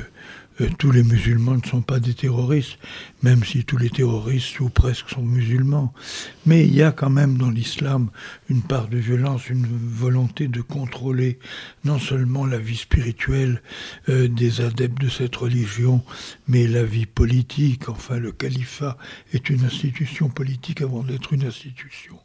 tous 0.66 0.90
les 0.90 1.02
musulmans 1.02 1.56
ne 1.56 1.66
sont 1.66 1.82
pas 1.82 2.00
des 2.00 2.14
terroristes, 2.14 2.78
même 3.22 3.44
si 3.44 3.64
tous 3.64 3.76
les 3.76 3.90
terroristes 3.90 4.60
ou 4.60 4.68
presque 4.68 5.08
sont 5.08 5.22
musulmans. 5.22 5.92
Mais 6.46 6.66
il 6.66 6.74
y 6.74 6.82
a 6.82 6.92
quand 6.92 7.10
même 7.10 7.36
dans 7.38 7.50
l'islam 7.50 8.10
une 8.48 8.62
part 8.62 8.88
de 8.88 8.98
violence, 8.98 9.48
une 9.48 9.66
volonté 9.66 10.48
de 10.48 10.60
contrôler 10.60 11.38
non 11.84 11.98
seulement 11.98 12.46
la 12.46 12.58
vie 12.58 12.76
spirituelle 12.76 13.62
euh, 14.08 14.28
des 14.28 14.60
adeptes 14.60 15.00
de 15.00 15.08
cette 15.08 15.36
religion, 15.36 16.02
mais 16.48 16.66
la 16.66 16.84
vie 16.84 17.06
politique. 17.06 17.88
Enfin, 17.88 18.18
le 18.18 18.32
califat 18.32 18.96
est 19.32 19.50
une 19.50 19.64
institution 19.64 20.28
politique 20.28 20.82
avant 20.82 21.02
d'être 21.02 21.32
une 21.32 21.44
institution 21.44 22.18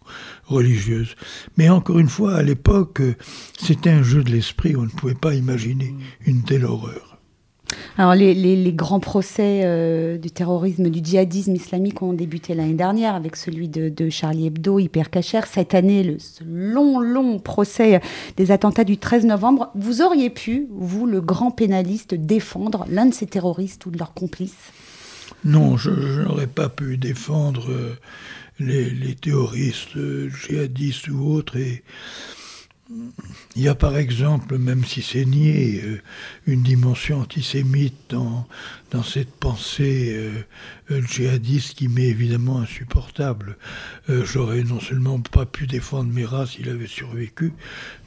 religieuse. 0.45 1.15
Mais 1.57 1.69
encore 1.69 1.99
une 1.99 2.09
fois, 2.09 2.35
à 2.35 2.43
l'époque, 2.43 3.01
euh, 3.01 3.15
c'était 3.59 3.91
un 3.91 4.03
jeu 4.03 4.23
de 4.23 4.31
l'esprit, 4.31 4.75
on 4.75 4.83
ne 4.83 4.89
pouvait 4.89 5.13
pas 5.13 5.35
imaginer 5.35 5.93
une 6.25 6.43
telle 6.43 6.65
horreur. 6.65 7.16
Alors, 7.97 8.15
les, 8.15 8.33
les- 8.33 8.73
grands 8.73 8.99
procès 8.99 9.61
euh, 9.63 10.17
du 10.17 10.29
terrorisme, 10.31 10.89
du 10.89 10.99
djihadisme 11.03 11.55
islamique 11.55 12.01
ont 12.01 12.13
débuté 12.13 12.53
l'année 12.53 12.73
dernière 12.73 13.15
avec 13.15 13.35
celui 13.35 13.67
de, 13.69 14.09
Charlie 14.09 14.47
Hebdo, 14.47 14.79
Hyper 14.79 15.09
Cacher. 15.09 15.41
Cette 15.51 15.73
année, 15.73 16.03
le 16.03 16.17
long, 16.45 16.99
long 16.99 17.39
procès 17.39 18.01
des 18.37 18.51
attentats 18.51 18.83
du 18.83 18.97
13 18.97 19.25
novembre. 19.25 19.71
Vous 19.75 20.01
auriez 20.01 20.29
pu, 20.29 20.67
vous, 20.71 21.05
le 21.05 21.21
grand 21.21 21.51
pénaliste, 21.51 22.13
défendre 22.13 22.85
l'un 22.89 23.07
de 23.07 23.13
ces 23.13 23.25
terroristes 23.25 23.85
ou 23.85 23.91
de 23.91 23.97
leurs 23.97 24.13
complices? 24.13 24.71
Non, 25.43 25.77
je, 25.77 25.91
n'aurais 26.21 26.47
pas 26.47 26.69
pu 26.69 26.97
défendre 26.97 27.71
euh, 27.71 27.97
les, 28.59 28.89
les 28.89 29.15
terroristes 29.15 29.95
euh, 29.95 30.29
djihadistes 30.29 31.07
ou 31.09 31.31
autres. 31.31 31.57
Il 33.55 33.61
y 33.61 33.67
a 33.67 33.75
par 33.75 33.97
exemple, 33.97 34.57
même 34.57 34.85
si 34.85 35.01
c'est 35.01 35.25
nié, 35.25 35.81
euh, 35.83 36.01
une 36.45 36.63
dimension 36.63 37.19
antisémite 37.19 37.95
dans, 38.09 38.47
dans 38.91 39.03
cette 39.03 39.31
pensée 39.31 40.13
euh, 40.15 40.45
euh, 40.91 41.01
djihadiste 41.01 41.77
qui 41.77 41.87
m'est 41.89 42.07
évidemment 42.07 42.59
insupportable. 42.59 43.57
Euh, 44.09 44.23
J'aurais 44.25 44.63
non 44.63 44.79
seulement 44.79 45.19
pas 45.19 45.45
pu 45.45 45.67
défendre 45.67 46.11
Mera 46.11 46.45
s'il 46.45 46.69
avait 46.69 46.87
survécu, 46.87 47.53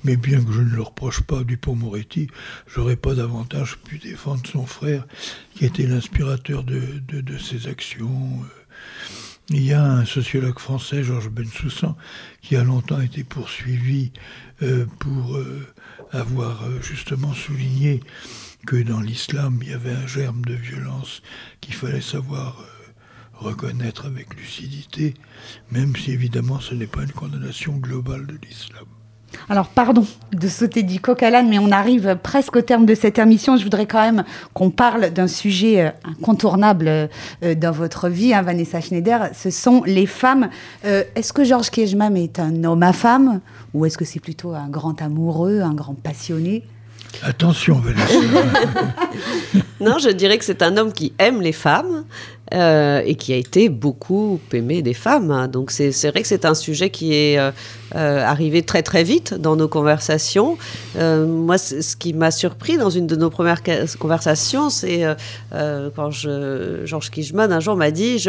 mais 0.04 0.16
bien 0.16 0.42
que 0.42 0.52
je 0.52 0.60
ne 0.60 0.74
le 0.74 0.82
reproche 0.82 1.20
pas 1.20 1.44
du 1.44 1.58
Moretti, 1.66 2.28
j'aurais 2.66 2.96
pas 2.96 3.14
davantage 3.14 3.76
pu 3.78 3.98
défendre 3.98 4.42
son 4.46 4.66
frère 4.66 5.06
qui 5.54 5.66
était 5.66 5.86
l'inspirateur 5.86 6.64
de, 6.64 6.80
de, 7.06 7.38
ses 7.38 7.68
actions. 7.68 8.40
Il 9.52 9.64
y 9.64 9.72
a 9.72 9.82
un 9.82 10.04
sociologue 10.04 10.60
français, 10.60 11.02
Georges 11.02 11.28
Bensoussan, 11.28 11.96
qui 12.40 12.54
a 12.54 12.62
longtemps 12.62 13.00
été 13.00 13.24
poursuivi 13.24 14.12
euh, 14.62 14.86
pour 15.00 15.36
euh, 15.36 15.66
avoir 16.12 16.62
euh, 16.62 16.80
justement 16.80 17.34
souligné 17.34 18.00
que 18.64 18.76
dans 18.76 19.00
l'islam, 19.00 19.58
il 19.62 19.70
y 19.70 19.74
avait 19.74 19.90
un 19.90 20.06
germe 20.06 20.44
de 20.44 20.54
violence 20.54 21.20
qu'il 21.60 21.74
fallait 21.74 22.00
savoir 22.00 22.64
reconnaître 23.32 24.06
avec 24.06 24.36
lucidité, 24.36 25.14
même 25.72 25.96
si 25.96 26.12
évidemment 26.12 26.60
ce 26.60 26.74
n'est 26.74 26.86
pas 26.86 27.02
une 27.02 27.10
condamnation 27.10 27.76
globale 27.76 28.26
de 28.26 28.38
l'islam. 28.46 28.86
Alors, 29.48 29.68
pardon 29.68 30.06
de 30.32 30.48
sauter 30.48 30.82
du 30.82 31.00
coq 31.00 31.22
à 31.22 31.30
l'âne, 31.30 31.48
mais 31.48 31.58
on 31.58 31.70
arrive 31.70 32.16
presque 32.22 32.56
au 32.56 32.62
terme 32.62 32.86
de 32.86 32.94
cette 32.94 33.18
émission. 33.18 33.56
Je 33.56 33.64
voudrais 33.64 33.86
quand 33.86 34.00
même 34.00 34.24
qu'on 34.54 34.70
parle 34.70 35.10
d'un 35.10 35.26
sujet 35.26 35.86
euh, 35.86 35.90
incontournable 36.04 36.88
euh, 36.88 37.06
euh, 37.42 37.54
dans 37.54 37.72
votre 37.72 38.08
vie, 38.08 38.32
hein, 38.34 38.42
Vanessa 38.42 38.80
Schneider. 38.80 39.30
Ce 39.34 39.50
sont 39.50 39.82
les 39.84 40.06
femmes. 40.06 40.50
Euh, 40.84 41.04
est-ce 41.14 41.32
que 41.32 41.44
Georges 41.44 41.70
Kejmam 41.70 42.16
est 42.16 42.38
un 42.38 42.64
homme 42.64 42.82
à 42.82 42.92
femme 42.92 43.40
ou 43.74 43.86
est-ce 43.86 43.98
que 43.98 44.04
c'est 44.04 44.20
plutôt 44.20 44.52
un 44.52 44.68
grand 44.68 45.00
amoureux, 45.02 45.60
un 45.60 45.74
grand 45.74 45.94
passionné? 45.94 46.64
Attention, 47.22 47.80
Vanessa. 47.80 48.14
Non, 49.80 49.96
je 49.98 50.10
dirais 50.10 50.36
que 50.36 50.44
c'est 50.44 50.60
un 50.62 50.76
homme 50.76 50.92
qui 50.92 51.14
aime 51.18 51.40
les 51.40 51.52
femmes 51.52 52.04
euh, 52.52 53.00
et 53.04 53.14
qui 53.14 53.32
a 53.32 53.36
été 53.36 53.68
beaucoup 53.68 54.40
aimé 54.52 54.82
des 54.82 54.92
femmes. 54.92 55.30
hein. 55.30 55.46
Donc 55.46 55.70
c'est 55.70 56.08
vrai 56.10 56.22
que 56.22 56.26
c'est 56.26 56.44
un 56.44 56.54
sujet 56.54 56.90
qui 56.90 57.14
est 57.14 57.38
euh, 57.38 57.52
euh, 57.94 58.24
arrivé 58.24 58.62
très 58.62 58.82
très 58.82 59.04
vite 59.04 59.34
dans 59.34 59.54
nos 59.54 59.68
conversations. 59.68 60.58
Moi, 60.96 61.58
ce 61.58 61.94
qui 61.96 62.12
m'a 62.12 62.32
surpris 62.32 62.76
dans 62.76 62.90
une 62.90 63.06
de 63.06 63.14
nos 63.14 63.30
premières 63.30 63.62
conversations, 63.98 64.68
c'est 64.68 65.04
quand 65.50 66.10
Georges 66.10 67.10
Kijman 67.10 67.52
un 67.52 67.60
jour 67.60 67.76
m'a 67.76 67.90
dit, 67.90 68.24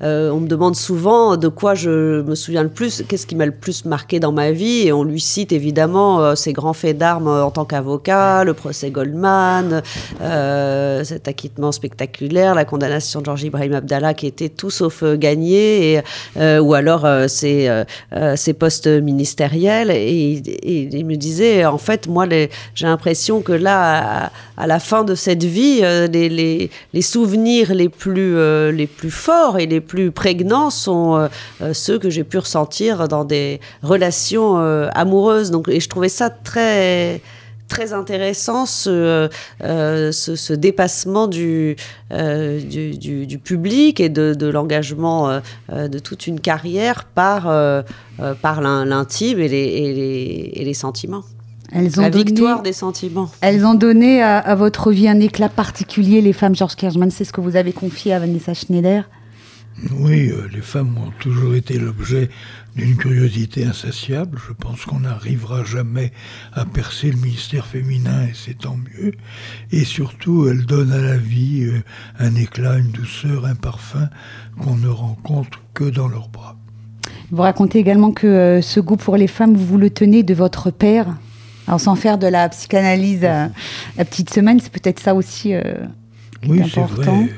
on 0.00 0.40
me 0.40 0.48
demande 0.48 0.74
souvent 0.74 1.36
de 1.36 1.48
quoi 1.48 1.74
je 1.74 2.22
me 2.22 2.34
souviens 2.34 2.64
le 2.64 2.68
plus, 2.68 3.04
qu'est-ce 3.06 3.26
qui 3.26 3.36
m'a 3.36 3.46
le 3.46 3.52
plus 3.52 3.84
marqué 3.84 4.18
dans 4.18 4.32
ma 4.32 4.50
vie, 4.50 4.86
et 4.86 4.92
on 4.92 5.04
lui 5.04 5.20
cite 5.20 5.52
évidemment 5.52 6.34
ses 6.34 6.52
grands 6.52 6.72
faits 6.72 6.98
d'armes 6.98 7.28
en 7.28 7.50
tant 7.50 7.64
qu'avocat, 7.64 8.44
le 8.44 8.54
procès 8.54 8.90
Goldman, 8.90 9.82
cet 11.04 11.28
acquittement 11.28 11.72
spectaculaire, 11.72 12.54
la 12.54 12.64
condamnation 12.64 13.20
de 13.20 13.26
Georges 13.26 13.44
Ibrahim 13.44 13.59
Abdallah 13.60 14.14
qui 14.14 14.26
était 14.26 14.48
tout 14.48 14.70
sauf 14.70 15.02
euh, 15.02 15.16
gagné, 15.16 15.94
et, 15.94 16.00
euh, 16.36 16.58
ou 16.60 16.74
alors 16.74 17.06
ses, 17.28 17.68
euh, 17.68 18.36
ses 18.36 18.52
postes 18.52 18.86
ministériels. 18.86 19.90
Et, 19.90 20.42
il 20.62 21.06
me 21.06 21.16
disait, 21.16 21.64
en 21.64 21.78
fait, 21.78 22.06
moi, 22.06 22.26
j'ai 22.74 22.86
l'impression 22.86 23.40
que 23.42 23.52
là, 23.52 24.30
à, 24.56 24.66
la 24.66 24.78
fin 24.78 25.04
de 25.04 25.14
cette 25.14 25.44
vie, 25.44 25.80
les, 25.80 26.28
les, 26.28 26.70
les 26.92 27.02
souvenirs 27.02 27.74
les 27.74 27.88
plus, 27.88 28.36
les 28.72 28.86
plus 28.86 29.10
forts 29.10 29.58
et 29.58 29.66
les 29.66 29.80
plus 29.80 30.10
prégnants 30.10 30.70
sont 30.70 31.28
ceux 31.72 31.98
que 31.98 32.10
j'ai 32.10 32.24
pu 32.24 32.38
ressentir 32.38 33.08
dans 33.08 33.24
des 33.24 33.60
relations 33.82 34.56
amoureuses. 34.94 35.50
Donc, 35.50 35.68
et 35.68 35.80
je 35.80 35.88
trouvais 35.88 36.08
ça 36.08 36.30
très 36.30 37.20
très 37.70 37.94
intéressant 37.94 38.66
ce, 38.66 39.30
euh, 39.62 40.12
ce, 40.12 40.36
ce 40.36 40.52
dépassement 40.52 41.26
du, 41.26 41.76
euh, 42.12 42.60
du, 42.60 42.90
du- 42.98 43.26
du 43.26 43.38
public 43.38 43.98
et 44.00 44.10
de, 44.10 44.34
de 44.34 44.46
l'engagement 44.46 45.30
euh, 45.30 45.88
de 45.88 45.98
toute 45.98 46.26
une 46.26 46.40
carrière 46.40 47.04
par, 47.04 47.42
par 48.42 48.60
l'in- 48.60 48.84
l'intime 48.84 49.38
et 49.38 49.48
les, 49.48 49.56
et, 49.56 49.94
les, 49.94 50.50
et 50.60 50.64
les 50.64 50.74
sentiments. 50.74 51.24
Elles 51.72 51.98
ont 52.00 52.02
La 52.02 52.10
donné- 52.10 52.24
victoire 52.24 52.62
des 52.62 52.72
sentiments. 52.72 53.30
Elles 53.40 53.64
ont 53.64 53.74
donné 53.74 54.20
à, 54.22 54.38
à 54.38 54.54
votre 54.56 54.90
vie 54.90 55.08
un 55.08 55.20
éclat 55.20 55.48
particulier, 55.48 56.20
les 56.20 56.32
femmes 56.32 56.56
Georges 56.56 56.74
Kirchman. 56.74 57.10
C'est 57.10 57.24
ce 57.24 57.32
que 57.32 57.40
vous 57.40 57.54
avez 57.54 57.72
confié 57.72 58.12
à 58.12 58.18
Vanessa 58.18 58.52
Schneider? 58.54 59.08
Oui, 59.98 60.28
euh, 60.30 60.48
les 60.52 60.60
femmes 60.60 60.94
ont 60.98 61.12
toujours 61.20 61.54
été 61.54 61.78
l'objet 61.78 62.28
d'une 62.76 62.96
curiosité 62.96 63.64
insatiable. 63.64 64.38
Je 64.46 64.52
pense 64.52 64.84
qu'on 64.84 65.00
n'arrivera 65.00 65.64
jamais 65.64 66.12
à 66.52 66.64
percer 66.64 67.10
le 67.10 67.18
ministère 67.18 67.66
féminin 67.66 68.22
et 68.28 68.32
c'est 68.34 68.58
tant 68.58 68.76
mieux. 68.76 69.12
Et 69.72 69.84
surtout, 69.84 70.48
elles 70.48 70.66
donnent 70.66 70.92
à 70.92 71.00
la 71.00 71.16
vie 71.16 71.64
euh, 71.64 71.82
un 72.18 72.34
éclat, 72.34 72.78
une 72.78 72.90
douceur, 72.90 73.44
un 73.46 73.54
parfum 73.54 74.08
qu'on 74.60 74.76
ne 74.76 74.88
rencontre 74.88 75.60
que 75.74 75.84
dans 75.84 76.08
leurs 76.08 76.28
bras. 76.28 76.56
Vous 77.32 77.42
racontez 77.42 77.78
également 77.78 78.12
que 78.12 78.26
euh, 78.26 78.62
ce 78.62 78.80
goût 78.80 78.96
pour 78.96 79.16
les 79.16 79.28
femmes, 79.28 79.54
vous 79.54 79.78
le 79.78 79.90
tenez 79.90 80.22
de 80.22 80.34
votre 80.34 80.70
père. 80.70 81.16
Alors 81.66 81.80
sans 81.80 81.94
faire 81.94 82.18
de 82.18 82.26
la 82.26 82.48
psychanalyse 82.48 83.20
euh, 83.22 83.46
la 83.96 84.04
petite 84.04 84.30
semaine, 84.32 84.58
c'est 84.60 84.72
peut-être 84.72 84.98
ça 84.98 85.14
aussi 85.14 85.54
euh, 85.54 85.62
qui 86.42 86.50
Oui, 86.50 86.60
est 86.60 86.68
c'est 86.68 86.80
important. 86.80 87.22
vrai. 87.22 87.30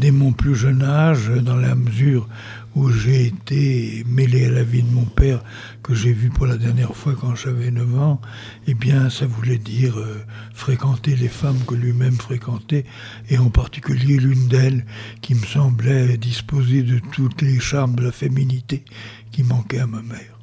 Dès 0.00 0.12
mon 0.12 0.32
plus 0.32 0.54
jeune 0.56 0.82
âge, 0.82 1.28
dans 1.28 1.56
la 1.56 1.74
mesure 1.74 2.26
où 2.74 2.88
j'ai 2.90 3.26
été 3.26 4.02
mêlé 4.06 4.46
à 4.46 4.50
la 4.50 4.62
vie 4.62 4.82
de 4.82 4.90
mon 4.90 5.04
père, 5.04 5.44
que 5.82 5.92
j'ai 5.94 6.14
vu 6.14 6.30
pour 6.30 6.46
la 6.46 6.56
dernière 6.56 6.96
fois 6.96 7.14
quand 7.20 7.34
j'avais 7.34 7.70
9 7.70 8.00
ans, 8.00 8.18
eh 8.66 8.72
bien, 8.72 9.10
ça 9.10 9.26
voulait 9.26 9.58
dire 9.58 9.98
euh, 9.98 10.24
fréquenter 10.54 11.16
les 11.16 11.28
femmes 11.28 11.62
que 11.66 11.74
lui-même 11.74 12.14
fréquentait, 12.14 12.86
et 13.28 13.36
en 13.36 13.50
particulier 13.50 14.16
l'une 14.16 14.48
d'elles 14.48 14.86
qui 15.20 15.34
me 15.34 15.44
semblait 15.44 16.16
disposer 16.16 16.82
de 16.82 16.98
tous 17.12 17.28
les 17.42 17.60
charmes 17.60 17.94
de 17.94 18.04
la 18.04 18.12
féminité 18.12 18.86
qui 19.32 19.42
manquaient 19.42 19.80
à 19.80 19.86
ma 19.86 20.00
mère. 20.00 20.39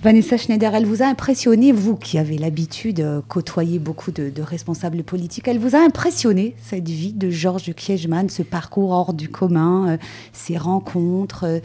Vanessa 0.00 0.36
Schneider, 0.36 0.76
elle 0.76 0.86
vous 0.86 1.02
a 1.02 1.06
impressionné, 1.06 1.72
vous 1.72 1.96
qui 1.96 2.18
avez 2.18 2.38
l'habitude 2.38 2.98
de 2.98 3.20
côtoyer 3.26 3.80
beaucoup 3.80 4.12
de, 4.12 4.32
responsables 4.40 5.02
politiques, 5.02 5.48
elle 5.48 5.58
vous 5.58 5.74
a 5.74 5.80
impressionné, 5.80 6.54
cette 6.62 6.88
vie 6.88 7.12
de 7.12 7.30
Georges 7.30 7.74
Kiechman, 7.74 8.28
ce 8.28 8.44
parcours 8.44 8.90
hors 8.90 9.12
du 9.12 9.28
commun, 9.28 9.88
euh, 9.88 9.96
ces 10.32 10.56
rencontres, 10.56 11.44
euh, 11.44 11.58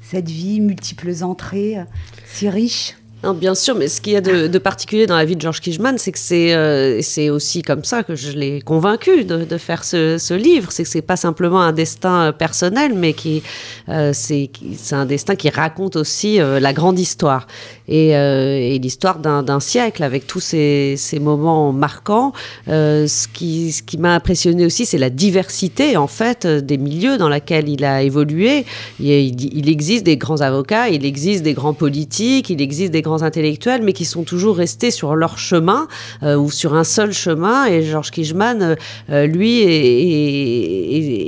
cette 0.00 0.30
vie, 0.30 0.60
multiples 0.60 1.12
entrées, 1.22 1.78
euh, 1.78 1.84
si 2.24 2.48
riche? 2.48 2.96
Non, 3.24 3.32
bien 3.32 3.54
sûr, 3.54 3.74
mais 3.74 3.88
ce 3.88 4.02
qu'il 4.02 4.12
y 4.12 4.16
a 4.16 4.20
de, 4.20 4.48
de 4.48 4.58
particulier 4.58 5.06
dans 5.06 5.16
la 5.16 5.24
vie 5.24 5.34
de 5.34 5.40
Georges 5.40 5.62
Kijman, 5.62 5.96
c'est 5.96 6.12
que 6.12 6.18
c'est 6.18 6.52
euh, 6.52 7.00
c'est 7.00 7.30
aussi 7.30 7.62
comme 7.62 7.82
ça 7.82 8.02
que 8.02 8.14
je 8.14 8.32
l'ai 8.32 8.60
convaincu 8.60 9.24
de, 9.24 9.44
de 9.44 9.56
faire 9.56 9.82
ce, 9.82 10.18
ce 10.18 10.34
livre. 10.34 10.70
C'est 10.72 10.82
que 10.82 10.90
c'est 10.90 11.00
pas 11.00 11.16
simplement 11.16 11.62
un 11.62 11.72
destin 11.72 12.24
euh, 12.24 12.32
personnel, 12.32 12.92
mais 12.94 13.14
qui 13.14 13.42
euh, 13.88 14.10
c'est 14.12 14.50
un 14.92 15.06
destin 15.06 15.36
qui 15.36 15.48
raconte 15.48 15.96
aussi 15.96 16.38
euh, 16.38 16.60
la 16.60 16.74
grande 16.74 16.98
histoire 16.98 17.46
et, 17.88 18.16
euh, 18.16 18.58
et 18.58 18.78
l'histoire 18.78 19.18
d'un 19.18 19.60
siècle 19.60 20.02
avec 20.02 20.26
tous 20.26 20.40
ces, 20.40 20.98
moments 21.20 21.72
marquants. 21.72 22.32
Euh, 22.68 23.06
ce 23.06 23.28
qui 23.28 23.98
m'a 23.98 24.14
impressionné 24.14 24.66
aussi, 24.66 24.86
c'est 24.86 24.98
la 24.98 25.10
diversité 25.10 25.96
en 25.96 26.06
fait 26.06 26.46
des 26.46 26.76
milieux 26.76 27.18
dans 27.18 27.28
lesquels 27.28 27.68
il 27.68 27.84
a 27.84 28.02
évolué. 28.02 28.64
Il, 29.00 29.68
existe 29.68 30.04
des 30.04 30.16
grands 30.16 30.40
avocats, 30.40 30.88
il 30.88 31.04
existe 31.04 31.42
des 31.42 31.54
grands 31.54 31.74
politiques, 31.74 32.50
il 32.50 32.60
existe 32.60 32.92
des 32.92 33.02
grands 33.02 33.22
intellectuels, 33.22 33.82
mais 33.82 33.92
qui 33.92 34.04
sont 34.04 34.22
toujours 34.22 34.56
restés 34.56 34.90
sur 34.90 35.14
leur 35.16 35.38
chemin 35.38 35.88
euh, 36.22 36.36
ou 36.36 36.50
sur 36.50 36.74
un 36.74 36.84
seul 36.84 37.12
chemin. 37.12 37.66
Et 37.66 37.82
Georges 37.82 38.10
Kijman, 38.10 38.76
lui, 39.08 39.60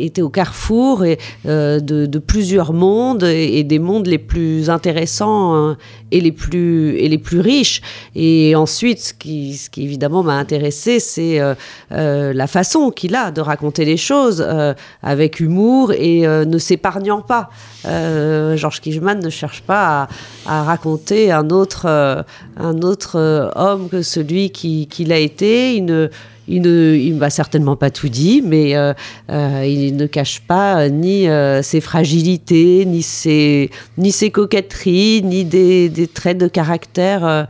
était 0.04 0.22
au 0.22 0.28
carrefour 0.28 1.04
de, 1.44 2.18
plusieurs 2.18 2.72
mondes 2.72 3.24
et, 3.24 3.64
des 3.64 3.78
mondes 3.78 4.06
les 4.06 4.18
plus 4.18 4.70
intéressants 4.70 5.54
euh, 5.54 5.74
et 6.10 6.20
les 6.20 6.32
plus 6.32 6.45
et 6.54 7.08
les 7.08 7.18
plus 7.18 7.40
riches. 7.40 7.82
Et 8.14 8.54
ensuite, 8.54 9.00
ce 9.00 9.12
qui, 9.14 9.54
ce 9.56 9.70
qui 9.70 9.82
évidemment 9.84 10.22
m'a 10.22 10.34
intéressé, 10.34 11.00
c'est 11.00 11.40
euh, 11.40 11.54
euh, 11.92 12.32
la 12.32 12.46
façon 12.46 12.90
qu'il 12.90 13.14
a 13.14 13.30
de 13.30 13.40
raconter 13.40 13.84
les 13.84 13.96
choses 13.96 14.44
euh, 14.46 14.74
avec 15.02 15.40
humour 15.40 15.92
et 15.92 16.20
ne 16.26 16.58
s'épargnant 16.58 17.22
pas. 17.22 17.50
Georges 17.84 18.80
Kijman 18.80 19.20
ne 19.22 19.30
cherche 19.30 19.62
pas 19.62 20.08
à, 20.46 20.62
raconter 20.64 21.30
un 21.30 21.50
autre, 21.50 21.86
un 21.86 22.80
autre 22.82 23.52
homme 23.54 23.88
que 23.88 24.02
celui 24.02 24.50
qui- 24.50 24.86
qu'il 24.88 25.12
a 25.12 25.18
été. 25.18 25.76
Il 25.76 25.84
ne, 25.84 26.08
il 26.48 26.62
ne 26.62 27.14
m'a 27.18 27.30
certainement 27.30 27.76
pas 27.76 27.90
tout 27.90 28.08
dit, 28.08 28.42
mais 28.44 28.76
euh, 28.76 28.92
euh, 29.30 29.64
il 29.66 29.96
ne 29.96 30.06
cache 30.06 30.40
pas 30.40 30.82
euh, 30.82 30.88
ni 30.88 31.26
ses 31.62 31.80
fragilités, 31.80 32.84
ni 32.86 33.02
ses, 33.02 33.70
ni 33.98 34.12
ses 34.12 34.30
coquetteries, 34.30 35.22
ni 35.24 35.44
des, 35.44 36.08
traits 36.12 36.38
de 36.38 36.48
caractère 36.48 37.48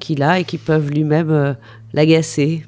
qu'il 0.00 0.22
a 0.22 0.40
et 0.40 0.44
qui 0.44 0.58
peuvent 0.58 0.90
lui-même 0.90 1.56
l'agacer. 1.92 2.64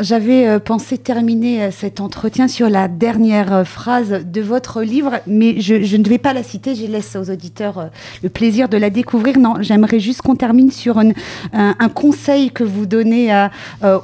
J'avais 0.00 0.46
euh, 0.46 0.58
pensé 0.58 0.98
terminer 0.98 1.62
euh, 1.62 1.70
cet 1.70 2.00
entretien 2.00 2.48
sur 2.48 2.68
la 2.68 2.88
dernière 2.88 3.52
euh, 3.52 3.64
phrase 3.64 4.24
de 4.24 4.40
votre 4.40 4.82
livre, 4.82 5.20
mais 5.26 5.60
je, 5.60 5.96
ne 5.96 6.08
vais 6.08 6.18
pas 6.18 6.32
la 6.32 6.42
citer, 6.42 6.74
je 6.74 6.86
laisse 6.86 7.16
aux 7.16 7.30
auditeurs 7.30 7.90
le 8.22 8.28
plaisir 8.28 8.68
de 8.68 8.76
la 8.76 8.90
découvrir. 8.90 9.38
Non, 9.38 9.54
j'aimerais 9.60 10.00
juste 10.00 10.22
qu'on 10.22 10.36
termine 10.36 10.70
sur 10.70 10.98
un, 10.98 11.14
conseil 11.94 12.50
que 12.50 12.64
vous 12.64 12.86
donnez 12.86 13.48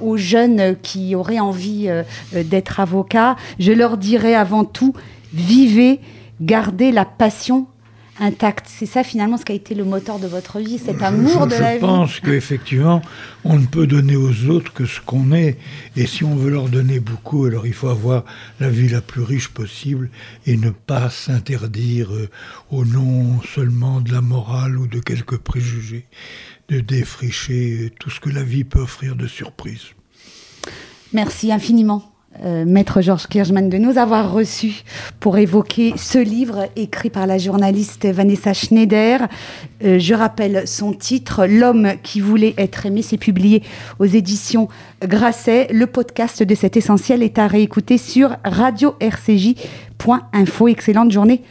aux 0.00 0.16
jeunes 0.16 0.76
qui 0.82 1.14
auraient 1.14 1.40
envie 1.40 1.88
d'être 2.32 2.80
avocats. 2.80 3.36
Je 3.58 3.72
leur 3.72 3.96
dirais 3.96 4.34
avant 4.34 4.64
tout, 4.64 4.94
vivez, 5.32 6.00
gardez 6.40 6.92
la 6.92 7.04
passion 7.04 7.66
intacte. 8.20 8.66
C'est 8.68 8.86
ça 8.86 9.02
finalement 9.02 9.36
ce 9.36 9.44
qui 9.44 9.52
a 9.52 9.54
été 9.54 9.74
le 9.74 9.84
moteur 9.84 10.18
de 10.18 10.26
votre 10.26 10.60
vie, 10.60 10.78
cet 10.78 11.02
amour 11.02 11.48
je, 11.50 11.56
de 11.56 11.60
la 11.60 11.70
je 11.72 11.74
vie. 11.74 11.80
pense 11.80 12.20
qu'effectivement, 12.20 13.02
on 13.44 13.58
ne 13.58 13.66
peut 13.66 13.86
donner 13.86 14.16
aux 14.16 14.46
autres 14.46 14.72
que 14.72 14.86
ce 14.86 15.00
qu'on 15.00 15.32
est. 15.32 15.58
Et 15.96 16.06
si 16.06 16.24
on 16.24 16.36
veut 16.36 16.50
leur 16.50 16.68
donner 16.68 17.00
beaucoup, 17.00 17.44
alors 17.46 17.66
il 17.66 17.72
faut 17.72 17.88
avoir 17.88 18.24
la 18.60 18.70
vie 18.70 18.88
la 18.88 19.00
plus 19.00 19.22
riche 19.22 19.48
possible 19.48 20.10
et 20.46 20.56
ne 20.56 20.70
pas 20.70 21.10
s'interdire 21.10 22.12
euh, 22.14 22.30
au 22.70 22.84
nom 22.84 23.40
seulement 23.42 24.00
de 24.00 24.12
la 24.12 24.20
morale 24.20 24.78
ou 24.78 24.86
de 24.86 25.00
quelques 25.00 25.38
préjugés, 25.38 26.06
de 26.68 26.80
défricher 26.80 27.78
euh, 27.86 27.90
tout 27.98 28.10
ce 28.10 28.20
que 28.20 28.30
la 28.30 28.42
vie 28.42 28.64
peut 28.64 28.80
offrir 28.80 29.16
de 29.16 29.26
surprises. 29.26 29.88
Merci 31.12 31.52
infiniment. 31.52 32.13
Euh, 32.42 32.64
Maître 32.64 33.00
Georges 33.00 33.28
Kirchmann, 33.28 33.68
de 33.68 33.78
nous 33.78 33.98
avoir 33.98 34.32
reçus 34.32 34.82
pour 35.20 35.38
évoquer 35.38 35.94
ce 35.96 36.18
livre 36.18 36.68
écrit 36.74 37.10
par 37.10 37.26
la 37.26 37.38
journaliste 37.38 38.06
Vanessa 38.06 38.52
Schneider. 38.52 39.28
Euh, 39.84 39.98
je 39.98 40.14
rappelle 40.14 40.66
son 40.66 40.92
titre, 40.92 41.46
L'homme 41.46 41.92
qui 42.02 42.20
voulait 42.20 42.54
être 42.58 42.86
aimé. 42.86 43.02
C'est 43.02 43.18
publié 43.18 43.62
aux 43.98 44.04
éditions 44.04 44.68
Grasset. 45.02 45.68
Le 45.70 45.86
podcast 45.86 46.42
de 46.42 46.54
cet 46.54 46.76
essentiel 46.76 47.22
est 47.22 47.38
à 47.38 47.46
réécouter 47.46 47.98
sur 47.98 48.36
radio-rcj.info. 48.44 50.68
Excellente 50.68 51.10
journée 51.10 51.42